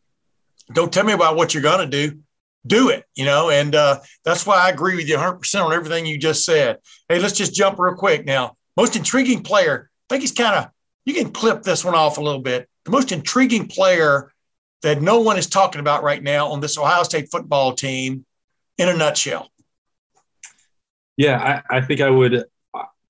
don't 0.72 0.92
tell 0.92 1.04
me 1.04 1.12
about 1.12 1.36
what 1.36 1.54
you're 1.54 1.62
going 1.62 1.90
to 1.90 2.08
do. 2.08 2.18
Do 2.66 2.88
it 2.88 3.04
you 3.14 3.24
know 3.24 3.48
and 3.48 3.76
uh, 3.76 4.00
that's 4.24 4.44
why 4.44 4.56
i 4.56 4.70
agree 4.70 4.96
with 4.96 5.08
you 5.08 5.16
100% 5.16 5.64
on 5.64 5.72
everything 5.72 6.04
you 6.04 6.18
just 6.18 6.44
said. 6.44 6.78
Hey 7.08 7.20
let's 7.20 7.36
just 7.36 7.54
jump 7.54 7.78
real 7.78 7.94
quick 7.94 8.26
now. 8.26 8.56
Most 8.76 8.96
intriguing 8.96 9.44
player 9.44 9.88
i 9.88 10.14
think 10.14 10.22
he's 10.22 10.32
kind 10.32 10.56
of 10.56 10.70
you 11.04 11.14
can 11.14 11.30
clip 11.30 11.62
this 11.62 11.84
one 11.84 11.94
off 11.94 12.18
a 12.18 12.20
little 12.20 12.40
bit. 12.40 12.68
The 12.84 12.90
most 12.90 13.12
intriguing 13.12 13.68
player 13.68 14.32
that 14.82 15.00
no 15.00 15.20
one 15.20 15.38
is 15.38 15.46
talking 15.46 15.80
about 15.80 16.02
right 16.02 16.20
now 16.20 16.48
on 16.48 16.58
this 16.58 16.76
ohio 16.76 17.04
state 17.04 17.30
football 17.30 17.72
team 17.72 18.26
in 18.78 18.88
a 18.88 18.96
nutshell 18.96 19.48
yeah 21.16 21.62
i, 21.70 21.78
I 21.78 21.80
think 21.80 22.00
i 22.00 22.10
would 22.10 22.44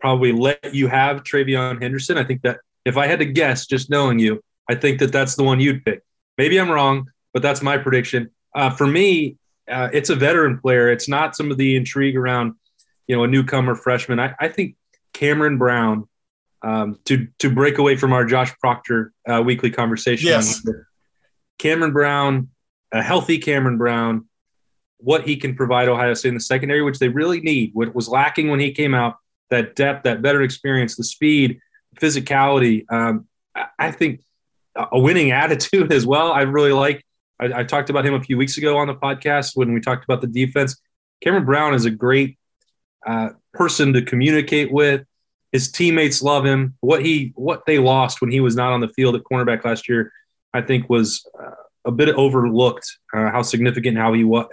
probably 0.00 0.32
let 0.32 0.74
you 0.74 0.88
have 0.88 1.22
TreVeyon 1.22 1.82
Henderson. 1.82 2.18
I 2.18 2.24
think 2.24 2.42
that 2.42 2.60
if 2.84 2.96
I 2.96 3.06
had 3.06 3.18
to 3.18 3.24
guess, 3.24 3.66
just 3.66 3.90
knowing 3.90 4.18
you, 4.18 4.40
I 4.68 4.74
think 4.74 5.00
that 5.00 5.12
that's 5.12 5.36
the 5.36 5.42
one 5.42 5.60
you'd 5.60 5.84
pick. 5.84 6.02
Maybe 6.38 6.58
I'm 6.60 6.70
wrong, 6.70 7.10
but 7.32 7.42
that's 7.42 7.62
my 7.62 7.78
prediction. 7.78 8.30
Uh, 8.54 8.70
for 8.70 8.86
me, 8.86 9.36
uh, 9.68 9.88
it's 9.92 10.10
a 10.10 10.14
veteran 10.14 10.58
player. 10.58 10.90
It's 10.90 11.08
not 11.08 11.34
some 11.34 11.50
of 11.50 11.58
the 11.58 11.76
intrigue 11.76 12.16
around, 12.16 12.54
you 13.06 13.16
know, 13.16 13.24
a 13.24 13.26
newcomer 13.26 13.74
freshman. 13.74 14.20
I, 14.20 14.34
I 14.38 14.48
think 14.48 14.76
Cameron 15.12 15.58
Brown, 15.58 16.08
um, 16.62 16.98
to 17.06 17.28
to 17.38 17.50
break 17.50 17.78
away 17.78 17.96
from 17.96 18.12
our 18.12 18.24
Josh 18.24 18.56
Proctor 18.58 19.12
uh, 19.28 19.42
weekly 19.44 19.70
conversation. 19.70 20.28
Yes. 20.28 20.64
Cameron 21.58 21.92
Brown, 21.92 22.48
a 22.92 23.02
healthy 23.02 23.38
Cameron 23.38 23.78
Brown, 23.78 24.26
what 24.98 25.26
he 25.26 25.36
can 25.36 25.54
provide 25.54 25.88
Ohio 25.88 26.14
State 26.14 26.30
in 26.30 26.34
the 26.34 26.40
secondary, 26.40 26.82
which 26.82 26.98
they 26.98 27.08
really 27.08 27.40
need. 27.40 27.70
What 27.74 27.94
was 27.94 28.08
lacking 28.08 28.48
when 28.48 28.60
he 28.60 28.72
came 28.72 28.94
out, 28.94 29.16
that 29.50 29.76
depth, 29.76 30.04
that 30.04 30.22
better 30.22 30.42
experience, 30.42 30.96
the 30.96 31.04
speed, 31.04 31.60
physicality. 32.00 32.84
Um, 32.90 33.26
I 33.78 33.90
think 33.90 34.20
a 34.74 34.98
winning 34.98 35.30
attitude 35.42 35.92
as 35.92 36.06
well. 36.06 36.32
I 36.32 36.42
really 36.42 36.72
like. 36.72 37.04
I, 37.38 37.60
I, 37.60 37.64
talked 37.64 37.90
about 37.90 38.06
him 38.06 38.14
a 38.14 38.22
few 38.22 38.38
weeks 38.38 38.56
ago 38.56 38.78
on 38.78 38.86
the 38.86 38.94
podcast 38.94 39.52
when 39.54 39.74
we 39.74 39.80
talked 39.80 40.04
about 40.04 40.22
the 40.22 40.26
defense. 40.26 40.80
Cameron 41.22 41.44
Brown 41.44 41.74
is 41.74 41.84
a 41.84 41.90
great 41.90 42.38
uh, 43.06 43.30
person 43.52 43.92
to 43.92 44.02
communicate 44.02 44.72
with. 44.72 45.04
His 45.52 45.70
teammates 45.70 46.22
love 46.22 46.44
him. 46.44 46.74
What 46.80 47.04
he 47.04 47.32
what 47.34 47.64
they 47.66 47.78
lost 47.78 48.20
when 48.20 48.30
he 48.30 48.40
was 48.40 48.56
not 48.56 48.72
on 48.72 48.80
the 48.80 48.88
field 48.88 49.16
at 49.16 49.22
cornerback 49.30 49.64
last 49.64 49.88
year, 49.88 50.12
I 50.54 50.62
think 50.62 50.88
was 50.88 51.26
uh, 51.38 51.50
a 51.84 51.92
bit 51.92 52.08
overlooked. 52.14 52.90
Uh, 53.14 53.30
how 53.30 53.42
significant 53.42 53.98
how 53.98 54.14
he 54.14 54.24
was 54.24 54.46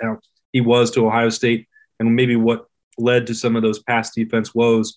he 0.53 0.61
was 0.61 0.91
to 0.91 1.05
Ohio 1.05 1.29
State, 1.29 1.67
and 1.99 2.15
maybe 2.15 2.37
what 2.37 2.67
led 2.97 3.27
to 3.27 3.35
some 3.35 3.55
of 3.55 3.61
those 3.61 3.83
past 3.83 4.15
defense 4.15 4.55
woes. 4.55 4.95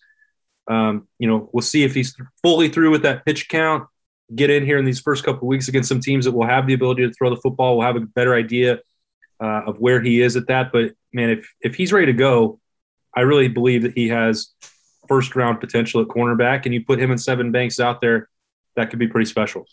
Um, 0.69 1.09
you 1.19 1.27
know, 1.27 1.49
we'll 1.53 1.63
see 1.63 1.83
if 1.83 1.95
he's 1.95 2.15
fully 2.43 2.69
through 2.69 2.91
with 2.91 3.03
that 3.03 3.25
pitch 3.25 3.49
count. 3.49 3.89
Get 4.35 4.51
in 4.51 4.65
here 4.65 4.79
in 4.79 4.85
these 4.85 5.01
first 5.01 5.25
couple 5.25 5.49
weeks 5.49 5.69
against 5.69 5.89
some 5.89 6.01
teams 6.01 6.25
that 6.25 6.33
will 6.33 6.47
have 6.47 6.67
the 6.67 6.75
ability 6.75 7.07
to 7.07 7.13
throw 7.13 7.31
the 7.31 7.41
football. 7.41 7.79
We'll 7.79 7.87
have 7.87 7.97
a 7.97 8.01
better 8.01 8.35
idea 8.35 8.81
uh, 9.41 9.63
of 9.67 9.79
where 9.79 10.01
he 10.01 10.21
is 10.21 10.37
at 10.37 10.49
that. 10.49 10.73
But 10.73 10.93
man, 11.13 11.31
if 11.31 11.53
if 11.61 11.75
he's 11.75 11.93
ready 11.93 12.07
to 12.07 12.13
go, 12.13 12.61
I 13.15 13.21
really 13.21 13.49
believe 13.49 13.83
that 13.83 13.95
he 13.95 14.09
has 14.09 14.53
first 15.09 15.37
round 15.37 15.61
potential 15.61 16.01
at 16.01 16.09
cornerback. 16.09 16.65
And 16.65 16.75
you 16.75 16.85
put 16.85 16.99
him 16.99 17.11
and 17.11 17.21
Sevyn 17.21 17.53
Banks 17.53 17.79
out 17.81 18.01
there, 18.01 18.29
that 18.75 18.91
could 18.91 18.99
be 18.99 19.09
pretty 19.09 19.27
special. 19.27 19.67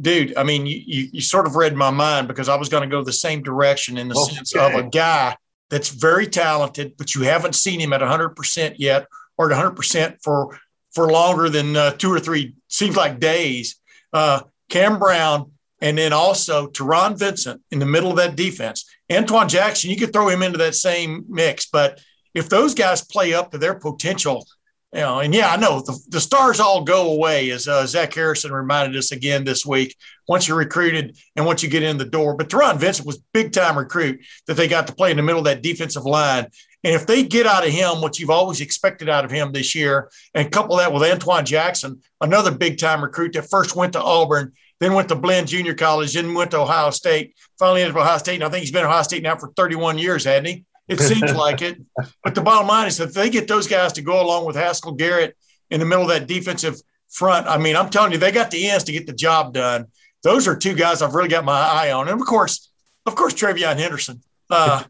Dude, 0.00 0.36
I 0.36 0.44
mean, 0.44 0.66
you, 0.66 0.82
you, 0.86 1.08
you 1.12 1.20
sort 1.20 1.46
of 1.46 1.56
read 1.56 1.76
my 1.76 1.90
mind 1.90 2.28
because 2.28 2.48
I 2.48 2.56
was 2.56 2.68
going 2.68 2.82
to 2.82 2.88
go 2.88 3.02
the 3.02 3.12
same 3.12 3.42
direction 3.42 3.98
in 3.98 4.08
the 4.08 4.18
okay. 4.18 4.36
sense 4.36 4.54
of 4.54 4.74
a 4.74 4.84
guy 4.84 5.36
that's 5.68 5.90
very 5.90 6.26
talented, 6.26 6.94
but 6.96 7.14
you 7.14 7.22
haven't 7.22 7.54
seen 7.54 7.80
him 7.80 7.92
at 7.92 8.00
100% 8.00 8.74
yet 8.78 9.06
or 9.36 9.52
at 9.52 9.58
100% 9.58 10.16
for 10.22 10.58
for 10.92 11.10
longer 11.10 11.48
than 11.48 11.76
uh, 11.76 11.92
two 11.92 12.12
or 12.12 12.18
three 12.18 12.54
seems 12.68 12.96
like 12.96 13.20
days. 13.20 13.76
Uh, 14.12 14.40
Cam 14.68 14.98
Brown, 14.98 15.52
and 15.80 15.96
then 15.96 16.12
also 16.12 16.66
Taron 16.66 17.18
Vincent 17.18 17.62
in 17.70 17.78
the 17.78 17.86
middle 17.86 18.10
of 18.10 18.16
that 18.16 18.36
defense. 18.36 18.84
Antwuan 19.10 19.48
Jackson, 19.48 19.90
you 19.90 19.96
could 19.96 20.12
throw 20.12 20.28
him 20.28 20.42
into 20.42 20.58
that 20.58 20.74
same 20.74 21.24
mix, 21.28 21.66
but 21.66 22.00
if 22.34 22.48
those 22.48 22.74
guys 22.74 23.04
play 23.04 23.34
up 23.34 23.50
to 23.50 23.58
their 23.58 23.74
potential, 23.74 24.46
you 24.92 25.00
know, 25.00 25.20
and 25.20 25.32
yeah, 25.32 25.50
I 25.50 25.56
know 25.56 25.80
the, 25.80 25.98
the 26.08 26.20
stars 26.20 26.58
all 26.58 26.82
go 26.82 27.12
away, 27.12 27.50
as 27.50 27.68
uh, 27.68 27.86
Zach 27.86 28.12
Harrison 28.12 28.52
reminded 28.52 28.98
us 28.98 29.12
again 29.12 29.44
this 29.44 29.64
week. 29.64 29.96
Once 30.28 30.48
you're 30.48 30.56
recruited 30.56 31.16
and 31.36 31.46
once 31.46 31.62
you 31.62 31.68
get 31.68 31.82
in 31.82 31.96
the 31.96 32.04
door, 32.04 32.36
but 32.36 32.48
Taron 32.48 32.76
Vincent 32.76 33.06
was 33.06 33.22
big 33.32 33.52
time 33.52 33.78
recruit 33.78 34.20
that 34.46 34.54
they 34.54 34.66
got 34.66 34.88
to 34.88 34.94
play 34.94 35.10
in 35.10 35.16
the 35.16 35.22
middle 35.22 35.40
of 35.40 35.44
that 35.44 35.62
defensive 35.62 36.04
line. 36.04 36.46
And 36.82 36.94
if 36.94 37.06
they 37.06 37.22
get 37.22 37.46
out 37.46 37.66
of 37.66 37.72
him 37.72 38.00
what 38.00 38.18
you've 38.18 38.30
always 38.30 38.60
expected 38.60 39.08
out 39.08 39.24
of 39.24 39.30
him 39.30 39.52
this 39.52 39.74
year, 39.74 40.10
and 40.34 40.50
couple 40.50 40.76
that 40.76 40.92
with 40.92 41.02
Antwuan 41.02 41.44
Jackson, 41.44 42.00
another 42.20 42.50
big 42.50 42.78
time 42.78 43.02
recruit 43.02 43.34
that 43.34 43.50
first 43.50 43.76
went 43.76 43.92
to 43.92 44.02
Auburn, 44.02 44.52
then 44.80 44.94
went 44.94 45.08
to 45.10 45.14
Blinn 45.14 45.46
Junior 45.46 45.74
College, 45.74 46.14
then 46.14 46.34
went 46.34 46.50
to 46.52 46.58
Ohio 46.58 46.90
State, 46.90 47.34
finally 47.58 47.82
ended 47.82 47.96
up 47.96 48.02
Ohio 48.02 48.18
State. 48.18 48.36
And 48.36 48.44
I 48.44 48.48
think 48.48 48.62
he's 48.62 48.72
been 48.72 48.82
at 48.82 48.88
Ohio 48.88 49.02
State 49.02 49.22
now 49.22 49.36
for 49.36 49.52
31 49.56 49.98
years, 49.98 50.24
hadn't 50.24 50.46
he? 50.46 50.64
It 50.90 50.98
seems 50.98 51.34
like 51.34 51.62
it. 51.62 51.80
But 52.24 52.34
the 52.34 52.40
bottom 52.40 52.66
line 52.66 52.88
is 52.88 52.98
if 52.98 53.14
they 53.14 53.30
get 53.30 53.46
those 53.46 53.68
guys 53.68 53.92
to 53.94 54.02
go 54.02 54.20
along 54.20 54.44
with 54.44 54.56
Haskell 54.56 54.92
Garrett 54.92 55.36
in 55.70 55.78
the 55.78 55.86
middle 55.86 56.02
of 56.02 56.10
that 56.10 56.26
defensive 56.26 56.80
front, 57.08 57.46
I 57.46 57.58
mean, 57.58 57.76
I'm 57.76 57.90
telling 57.90 58.12
you, 58.12 58.18
they 58.18 58.32
got 58.32 58.50
the 58.50 58.68
ends 58.68 58.84
to 58.84 58.92
get 58.92 59.06
the 59.06 59.12
job 59.12 59.54
done. 59.54 59.86
Those 60.22 60.48
are 60.48 60.56
two 60.56 60.74
guys 60.74 61.00
I've 61.00 61.14
really 61.14 61.28
got 61.28 61.44
my 61.44 61.58
eye 61.58 61.92
on. 61.92 62.08
And 62.08 62.20
of 62.20 62.26
course, 62.26 62.70
of 63.06 63.14
course, 63.14 63.34
TreVeyon 63.34 63.78
Henderson. 63.78 64.20
Uh, 64.50 64.82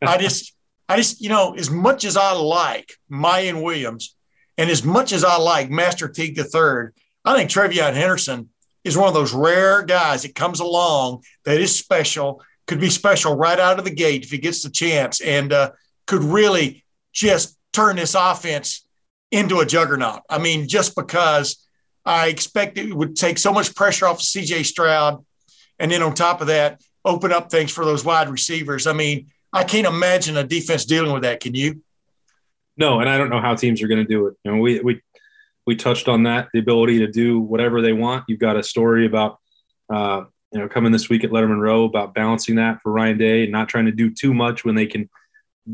I 0.00 0.16
just, 0.18 0.54
I 0.88 0.96
just, 0.96 1.20
you 1.20 1.28
know, 1.28 1.54
as 1.54 1.70
much 1.70 2.04
as 2.04 2.16
I 2.16 2.32
like 2.32 2.92
Miyan 3.10 3.62
Williams 3.62 4.16
and 4.56 4.70
as 4.70 4.84
much 4.84 5.12
as 5.12 5.24
I 5.24 5.36
like 5.38 5.70
Master 5.70 6.08
Teague 6.08 6.36
the 6.36 6.44
third, 6.44 6.94
I 7.24 7.36
think 7.36 7.50
TreVeyon 7.50 7.94
Henderson 7.94 8.48
is 8.84 8.96
one 8.96 9.08
of 9.08 9.14
those 9.14 9.34
rare 9.34 9.82
guys 9.82 10.22
that 10.22 10.34
comes 10.34 10.60
along 10.60 11.24
that 11.44 11.60
is 11.60 11.76
special 11.76 12.42
could 12.68 12.78
be 12.78 12.90
special 12.90 13.34
right 13.34 13.58
out 13.58 13.78
of 13.78 13.84
the 13.84 13.90
gate 13.90 14.22
if 14.22 14.30
he 14.30 14.38
gets 14.38 14.62
the 14.62 14.70
chance 14.70 15.20
and 15.20 15.52
uh, 15.52 15.72
could 16.06 16.22
really 16.22 16.84
just 17.12 17.58
turn 17.72 17.96
this 17.96 18.14
offense 18.14 18.86
into 19.32 19.58
a 19.58 19.66
juggernaut. 19.66 20.20
I 20.28 20.38
mean, 20.38 20.68
just 20.68 20.94
because 20.94 21.66
I 22.04 22.28
expect 22.28 22.78
it 22.78 22.94
would 22.94 23.16
take 23.16 23.38
so 23.38 23.52
much 23.52 23.74
pressure 23.74 24.06
off 24.06 24.16
of 24.16 24.22
CJ 24.22 24.66
Stroud. 24.66 25.24
And 25.78 25.90
then 25.90 26.02
on 26.02 26.14
top 26.14 26.40
of 26.40 26.46
that, 26.48 26.80
open 27.04 27.32
up 27.32 27.50
things 27.50 27.72
for 27.72 27.84
those 27.84 28.04
wide 28.04 28.28
receivers. 28.28 28.86
I 28.86 28.92
mean, 28.92 29.28
I 29.52 29.64
can't 29.64 29.86
imagine 29.86 30.36
a 30.36 30.44
defense 30.44 30.84
dealing 30.84 31.12
with 31.12 31.22
that. 31.22 31.40
Can 31.40 31.54
you? 31.54 31.82
No, 32.76 33.00
and 33.00 33.08
I 33.08 33.16
don't 33.16 33.30
know 33.30 33.40
how 33.40 33.54
teams 33.54 33.82
are 33.82 33.88
going 33.88 34.04
to 34.04 34.08
do 34.08 34.26
it. 34.26 34.34
You 34.44 34.52
know, 34.52 34.58
we 34.58 34.80
we 34.80 35.00
we 35.66 35.74
touched 35.74 36.08
on 36.08 36.24
that 36.24 36.48
the 36.52 36.58
ability 36.58 36.98
to 37.00 37.08
do 37.08 37.40
whatever 37.40 37.80
they 37.82 37.92
want. 37.92 38.24
You've 38.28 38.38
got 38.38 38.56
a 38.56 38.62
story 38.62 39.06
about 39.06 39.38
uh, 39.92 40.24
you 40.52 40.58
know, 40.58 40.68
coming 40.68 40.92
this 40.92 41.08
week 41.08 41.24
at 41.24 41.30
Lettermen 41.30 41.60
Row 41.60 41.84
about 41.84 42.14
balancing 42.14 42.56
that 42.56 42.80
for 42.82 42.92
Ryan 42.92 43.18
Day 43.18 43.42
and 43.44 43.52
not 43.52 43.68
trying 43.68 43.86
to 43.86 43.92
do 43.92 44.10
too 44.10 44.32
much 44.32 44.64
when 44.64 44.74
they 44.74 44.86
can 44.86 45.08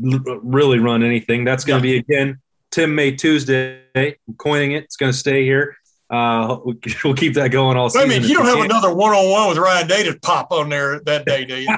l- 0.03 0.39
really 0.43 0.79
run 0.79 1.03
anything. 1.03 1.45
That's 1.45 1.63
going 1.63 1.81
to 1.81 1.87
yeah. 1.87 2.01
be 2.01 2.13
again 2.13 2.41
Tim 2.71 2.93
May 2.93 3.11
Tuesday. 3.11 3.83
I'm 3.95 4.33
coining 4.37 4.73
it. 4.73 4.83
It's 4.83 4.97
going 4.97 5.11
to 5.11 5.17
stay 5.17 5.43
here. 5.43 5.77
Uh, 6.09 6.57
we'll 7.03 7.15
keep 7.15 7.35
that 7.35 7.51
going 7.51 7.77
all 7.77 7.89
season. 7.89 8.09
I 8.09 8.13
mean, 8.13 8.27
you 8.27 8.35
don't 8.35 8.45
have 8.45 8.57
can. 8.57 8.65
another 8.65 8.93
one-on-one 8.93 9.49
with 9.49 9.57
Ryan 9.57 9.87
Day 9.87 10.03
to 10.03 10.19
pop 10.19 10.51
on 10.51 10.69
there 10.69 10.99
that 11.01 11.25
day, 11.25 11.45
do 11.45 11.55
you? 11.55 11.69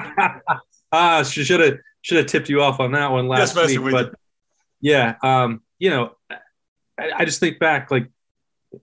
ah, 0.92 1.22
should 1.22 1.60
have 1.60 1.78
should 2.02 2.18
have 2.18 2.26
tipped 2.26 2.48
you 2.48 2.62
off 2.62 2.80
on 2.80 2.92
that 2.92 3.10
one 3.10 3.28
last 3.28 3.56
week. 3.56 3.80
But 3.90 4.14
you. 4.80 4.92
yeah, 4.92 5.14
um, 5.22 5.62
you 5.78 5.90
know, 5.90 6.16
I, 6.98 7.12
I, 7.18 7.24
just 7.24 7.40
think 7.40 7.58
back 7.58 7.90
like 7.90 8.08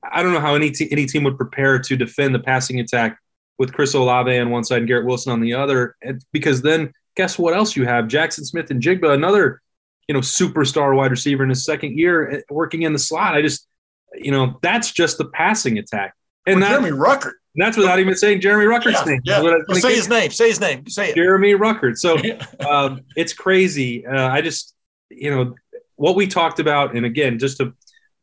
I 0.04 0.24
don't 0.24 0.34
know 0.34 0.40
how 0.40 0.56
any 0.56 0.72
te- 0.72 0.92
any 0.92 1.06
team 1.06 1.24
would 1.24 1.38
prepare 1.38 1.80
to 1.80 1.96
defend 1.96 2.34
the 2.34 2.40
passing 2.40 2.80
attack 2.80 3.18
with 3.58 3.74
Chris 3.74 3.94
Olave 3.94 4.38
on 4.38 4.50
one 4.50 4.64
side 4.64 4.80
and 4.80 4.88
Garrett 4.88 5.06
Wilson 5.06 5.32
on 5.32 5.42
the 5.42 5.54
other. 5.54 5.96
Because 6.32 6.62
then 6.62 6.92
guess 7.16 7.40
what 7.40 7.56
else 7.56 7.76
you 7.76 7.86
have? 7.86 8.06
Jaxon 8.06 8.46
Smith-Njigba, 8.46 9.14
another, 9.14 9.62
you 10.08 10.14
know, 10.14 10.22
superstar 10.22 10.96
wide 10.96 11.12
receiver 11.12 11.44
in 11.44 11.50
his 11.50 11.66
second 11.66 11.98
year 11.98 12.30
eh, 12.30 12.42
working 12.50 12.84
in 12.84 12.94
the 12.94 13.00
slot. 13.00 13.34
I 13.34 13.42
just, 13.42 13.68
you 14.14 14.32
know, 14.32 14.60
that's 14.62 14.92
just 14.92 15.18
the 15.18 15.26
passing 15.26 15.78
attack. 15.78 16.14
And 16.46 16.62
that, 16.62 16.70
Jeremy 16.70 16.92
Ruckert. 16.92 17.34
that's 17.56 17.78
without 17.78 18.00
even 18.00 18.16
saying 18.16 18.42
Jeremy 18.42 18.66
Ruckert's 18.66 19.00
yeah, 19.00 19.06
name. 19.06 19.22
Yeah. 19.24 19.42
Well, 19.42 19.64
say 19.80 19.96
his 19.96 20.10
name. 20.10 20.30
Say 20.32 20.50
his 20.50 20.60
name. 20.60 20.88
Say 20.88 21.10
it. 21.10 21.16
Jeremy 21.16 21.54
Ruckert. 21.54 21.98
So 21.98 22.18
um, 22.70 23.02
it's 23.16 23.34
crazy. 23.34 24.06
Uh, 24.06 24.30
I 24.30 24.42
just, 24.42 24.76
you 25.10 25.32
know, 25.32 25.56
what 25.96 26.16
we 26.16 26.28
talked 26.28 26.60
about, 26.60 26.96
and 26.96 27.06
again, 27.06 27.40
just 27.40 27.58
to 27.58 27.74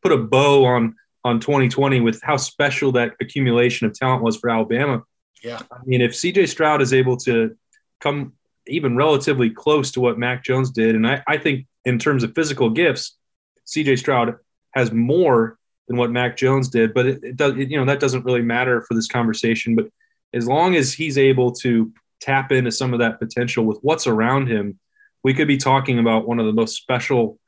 put 0.02 0.12
a 0.12 0.18
bow 0.18 0.64
on 0.64 0.94
on 1.24 1.38
2020 1.38 2.00
with 2.00 2.20
how 2.22 2.36
special 2.36 2.90
that 2.92 3.12
accumulation 3.20 3.86
of 3.86 3.94
talent 3.94 4.22
was 4.22 4.36
for 4.36 4.50
Alabama. 4.50 5.02
Yeah. 5.42 5.60
I 5.70 5.84
mean, 5.84 6.00
if 6.00 6.12
CJ 6.12 6.48
Stroud 6.48 6.82
is 6.82 6.92
able 6.92 7.16
to 7.18 7.56
come 8.00 8.32
even 8.66 8.96
relatively 8.96 9.50
close 9.50 9.90
to 9.92 10.00
what 10.00 10.18
Mac 10.18 10.44
Jones 10.44 10.70
did, 10.70 10.94
and 10.94 11.06
I, 11.06 11.22
I 11.26 11.38
think 11.38 11.66
in 11.84 11.98
terms 11.98 12.22
of 12.22 12.34
physical 12.34 12.70
gifts, 12.70 13.16
CJ 13.66 13.98
Stroud 13.98 14.36
has 14.72 14.92
more 14.92 15.58
than 15.88 15.96
what 15.96 16.10
Mac 16.10 16.36
Jones 16.36 16.68
did, 16.68 16.94
but 16.94 17.06
it, 17.06 17.24
it 17.24 17.36
does, 17.36 17.56
it, 17.56 17.70
you 17.70 17.78
know, 17.78 17.84
that 17.84 18.00
doesn't 18.00 18.24
really 18.24 18.42
matter 18.42 18.82
for 18.82 18.94
this 18.94 19.08
conversation. 19.08 19.74
But 19.74 19.88
as 20.32 20.46
long 20.46 20.76
as 20.76 20.92
he's 20.92 21.18
able 21.18 21.52
to 21.52 21.92
tap 22.20 22.52
into 22.52 22.70
some 22.70 22.92
of 22.92 23.00
that 23.00 23.18
potential 23.18 23.64
with 23.64 23.78
what's 23.82 24.06
around 24.06 24.46
him, 24.46 24.78
we 25.24 25.34
could 25.34 25.48
be 25.48 25.56
talking 25.56 25.98
about 25.98 26.26
one 26.26 26.38
of 26.38 26.46
the 26.46 26.52
most 26.52 26.76
special 26.76 27.38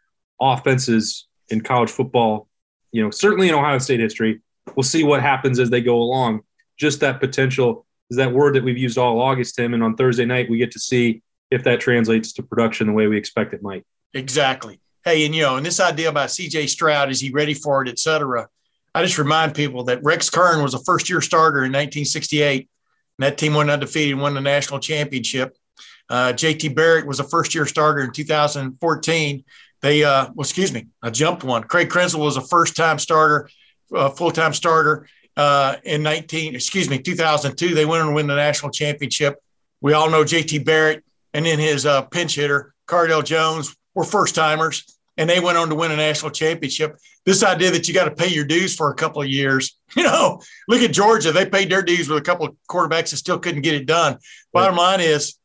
offenses 0.40 1.26
in 1.48 1.60
college 1.60 1.90
football, 1.90 2.48
you 2.92 3.02
know, 3.02 3.10
certainly 3.10 3.48
in 3.48 3.54
Ohio 3.54 3.78
State 3.78 4.00
history. 4.00 4.40
We'll 4.74 4.84
see 4.84 5.04
what 5.04 5.22
happens 5.22 5.58
as 5.58 5.70
they 5.70 5.80
go 5.80 5.96
along. 5.96 6.42
Just 6.76 7.00
that 7.00 7.20
potential 7.20 7.83
is 8.10 8.16
that 8.16 8.32
word 8.32 8.54
that 8.54 8.64
we've 8.64 8.78
used 8.78 8.98
all 8.98 9.20
August, 9.20 9.56
Tim. 9.56 9.74
And 9.74 9.82
on 9.82 9.96
Thursday 9.96 10.24
night, 10.24 10.50
we 10.50 10.58
get 10.58 10.72
to 10.72 10.80
see 10.80 11.22
if 11.50 11.64
that 11.64 11.80
translates 11.80 12.32
to 12.34 12.42
production 12.42 12.86
the 12.86 12.92
way 12.92 13.06
we 13.06 13.16
expect 13.16 13.54
it 13.54 13.62
might. 13.62 13.84
Exactly. 14.12 14.80
Hey, 15.04 15.26
and 15.26 15.34
you 15.34 15.42
know, 15.42 15.56
and 15.56 15.66
this 15.66 15.80
idea 15.80 16.08
about 16.08 16.30
CJ 16.30 16.68
Stroud, 16.68 17.10
is 17.10 17.20
he 17.20 17.30
ready 17.30 17.54
for 17.54 17.82
it, 17.82 17.88
et 17.88 17.98
cetera? 17.98 18.48
I 18.94 19.02
just 19.02 19.18
remind 19.18 19.54
people 19.54 19.84
that 19.84 20.02
Rex 20.02 20.30
Kern 20.30 20.62
was 20.62 20.74
a 20.74 20.82
first 20.84 21.10
year 21.10 21.20
starter 21.20 21.58
in 21.58 21.72
1968. 21.72 22.68
And 23.18 23.26
that 23.26 23.38
team 23.38 23.54
went 23.54 23.70
undefeated 23.70 24.12
and 24.12 24.22
won 24.22 24.34
the 24.34 24.40
national 24.40 24.80
championship. 24.80 25.56
Uh, 26.08 26.32
JT 26.32 26.74
Barrett 26.74 27.06
was 27.06 27.20
a 27.20 27.24
first 27.24 27.54
year 27.54 27.66
starter 27.66 28.00
in 28.00 28.12
2014. 28.12 29.44
They, 29.80 30.04
uh, 30.04 30.26
well, 30.34 30.42
excuse 30.44 30.72
me, 30.72 30.86
I 31.02 31.10
jumped 31.10 31.44
one. 31.44 31.64
Craig 31.64 31.88
Krenzel 31.88 32.20
was 32.20 32.36
a 32.36 32.40
first 32.40 32.76
time 32.76 32.98
starter, 32.98 33.48
uh, 33.94 34.10
full 34.10 34.30
time 34.30 34.52
starter 34.52 35.08
uh, 35.36 35.76
in 35.84 36.02
19, 36.02 36.54
excuse 36.54 36.88
me, 36.88 36.98
2002. 36.98 37.74
They 37.74 37.86
went 37.86 38.02
on 38.02 38.08
to 38.08 38.14
win 38.14 38.26
the 38.26 38.36
national 38.36 38.70
championship. 38.70 39.36
We 39.80 39.92
all 39.92 40.10
know 40.10 40.24
JT 40.24 40.64
Barrett 40.64 41.04
and 41.32 41.44
then 41.46 41.58
his 41.58 41.84
uh, 41.84 42.02
pinch 42.02 42.36
hitter, 42.36 42.74
Cardale 42.86 43.24
Jones, 43.24 43.74
were 43.94 44.04
first 44.04 44.34
timers 44.34 44.94
and 45.16 45.28
they 45.30 45.40
went 45.40 45.58
on 45.58 45.68
to 45.68 45.74
win 45.74 45.92
a 45.92 45.96
national 45.96 46.30
championship. 46.30 46.96
This 47.24 47.42
idea 47.42 47.70
that 47.70 47.86
you 47.88 47.94
got 47.94 48.04
to 48.04 48.10
pay 48.10 48.28
your 48.28 48.44
dues 48.44 48.74
for 48.74 48.90
a 48.90 48.94
couple 48.94 49.22
of 49.22 49.28
years, 49.28 49.76
you 49.96 50.02
know, 50.02 50.40
look 50.68 50.82
at 50.82 50.92
Georgia. 50.92 51.32
They 51.32 51.46
paid 51.46 51.70
their 51.70 51.82
dues 51.82 52.08
with 52.08 52.18
a 52.18 52.22
couple 52.22 52.46
of 52.46 52.56
quarterbacks 52.68 53.10
that 53.10 53.18
still 53.18 53.38
couldn't 53.38 53.62
get 53.62 53.74
it 53.74 53.86
done. 53.86 54.18
Bottom 54.52 54.76
line 54.76 55.00
is, 55.00 55.36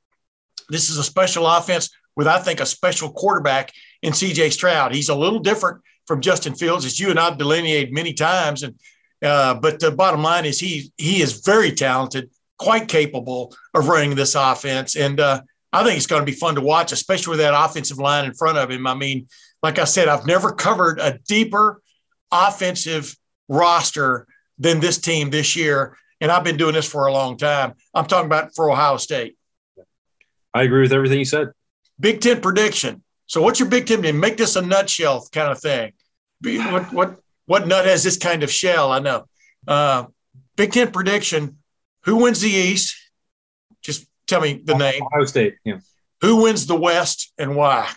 this 0.69 0.89
is 0.89 0.97
a 0.97 1.03
special 1.03 1.47
offense 1.47 1.89
with, 2.15 2.27
I 2.27 2.39
think, 2.39 2.59
a 2.59 2.65
special 2.65 3.11
quarterback 3.11 3.71
in 4.01 4.13
CJ 4.13 4.51
Stroud. 4.51 4.93
He's 4.93 5.09
a 5.09 5.15
little 5.15 5.39
different 5.39 5.81
from 6.05 6.21
Justin 6.21 6.55
Fields, 6.55 6.85
as 6.85 6.99
you 6.99 7.09
and 7.09 7.19
I've 7.19 7.37
delineated 7.37 7.93
many 7.93 8.13
times. 8.13 8.63
And 8.63 8.75
uh, 9.23 9.55
but 9.55 9.79
the 9.79 9.91
bottom 9.91 10.23
line 10.23 10.45
is 10.45 10.59
he 10.59 10.91
he 10.97 11.21
is 11.21 11.41
very 11.41 11.71
talented, 11.71 12.29
quite 12.57 12.87
capable 12.87 13.53
of 13.73 13.87
running 13.87 14.15
this 14.15 14.35
offense, 14.35 14.95
and 14.95 15.19
uh, 15.19 15.41
I 15.71 15.83
think 15.83 15.97
it's 15.97 16.07
going 16.07 16.21
to 16.21 16.31
be 16.31 16.37
fun 16.37 16.55
to 16.55 16.61
watch, 16.61 16.91
especially 16.91 17.31
with 17.31 17.39
that 17.39 17.53
offensive 17.53 17.97
line 17.97 18.25
in 18.25 18.33
front 18.33 18.57
of 18.57 18.71
him. 18.71 18.87
I 18.87 18.95
mean, 18.95 19.27
like 19.61 19.77
I 19.77 19.83
said, 19.83 20.07
I've 20.07 20.25
never 20.25 20.51
covered 20.53 20.99
a 20.99 21.19
deeper 21.27 21.81
offensive 22.31 23.15
roster 23.47 24.27
than 24.57 24.79
this 24.79 24.97
team 24.97 25.29
this 25.29 25.55
year, 25.55 25.97
and 26.21 26.31
I've 26.31 26.43
been 26.43 26.57
doing 26.57 26.73
this 26.73 26.89
for 26.89 27.07
a 27.07 27.13
long 27.13 27.37
time. 27.37 27.73
I'm 27.93 28.05
talking 28.05 28.25
about 28.25 28.55
for 28.55 28.71
Ohio 28.71 28.97
State. 28.97 29.37
I 30.53 30.63
agree 30.63 30.81
with 30.81 30.93
everything 30.93 31.19
you 31.19 31.25
said. 31.25 31.49
Big 31.99 32.21
Ten 32.21 32.41
prediction. 32.41 33.03
So, 33.27 33.41
what's 33.41 33.59
your 33.59 33.69
Big 33.69 33.85
Ten? 33.85 34.19
Make 34.19 34.37
this 34.37 34.55
a 34.55 34.61
nutshell 34.61 35.27
kind 35.31 35.51
of 35.51 35.59
thing. 35.59 35.91
What 36.41 36.93
what 36.93 37.19
what 37.49 37.65
nut 37.65 37.85
has 37.85 38.03
this 38.03 38.15
kind 38.15 38.43
of 38.43 38.51
shell? 38.51 38.91
I 38.91 38.99
know. 38.99 39.25
Uh, 39.67 40.05
Big 40.55 40.71
Ten 40.71 40.91
prediction. 40.91 41.57
Who 42.03 42.17
wins 42.17 42.41
the 42.41 42.49
East? 42.51 42.95
Just 43.81 44.05
tell 44.27 44.39
me 44.39 44.61
the 44.63 44.77
name. 44.77 45.01
Ohio 45.01 45.25
State. 45.25 45.55
Yeah. 45.65 45.79
Who 46.21 46.43
wins 46.43 46.67
the 46.67 46.75
West 46.75 47.33
and 47.39 47.55
why? 47.55 47.89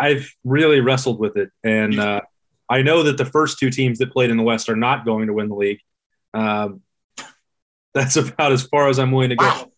I've 0.00 0.34
really 0.42 0.80
wrestled 0.80 1.20
with 1.20 1.36
it, 1.36 1.50
and 1.62 2.00
uh, 2.00 2.22
I 2.68 2.82
know 2.82 3.04
that 3.04 3.18
the 3.18 3.24
first 3.24 3.60
two 3.60 3.70
teams 3.70 3.98
that 3.98 4.10
played 4.10 4.30
in 4.30 4.36
the 4.36 4.42
West 4.42 4.68
are 4.68 4.74
not 4.74 5.04
going 5.04 5.28
to 5.28 5.32
win 5.32 5.48
the 5.48 5.54
league. 5.54 5.78
Um, 6.34 6.82
that's 7.94 8.16
about 8.16 8.50
as 8.50 8.64
far 8.64 8.88
as 8.88 8.98
I'm 8.98 9.12
willing 9.12 9.30
to 9.30 9.36
go. 9.36 9.46
Wow. 9.46 9.70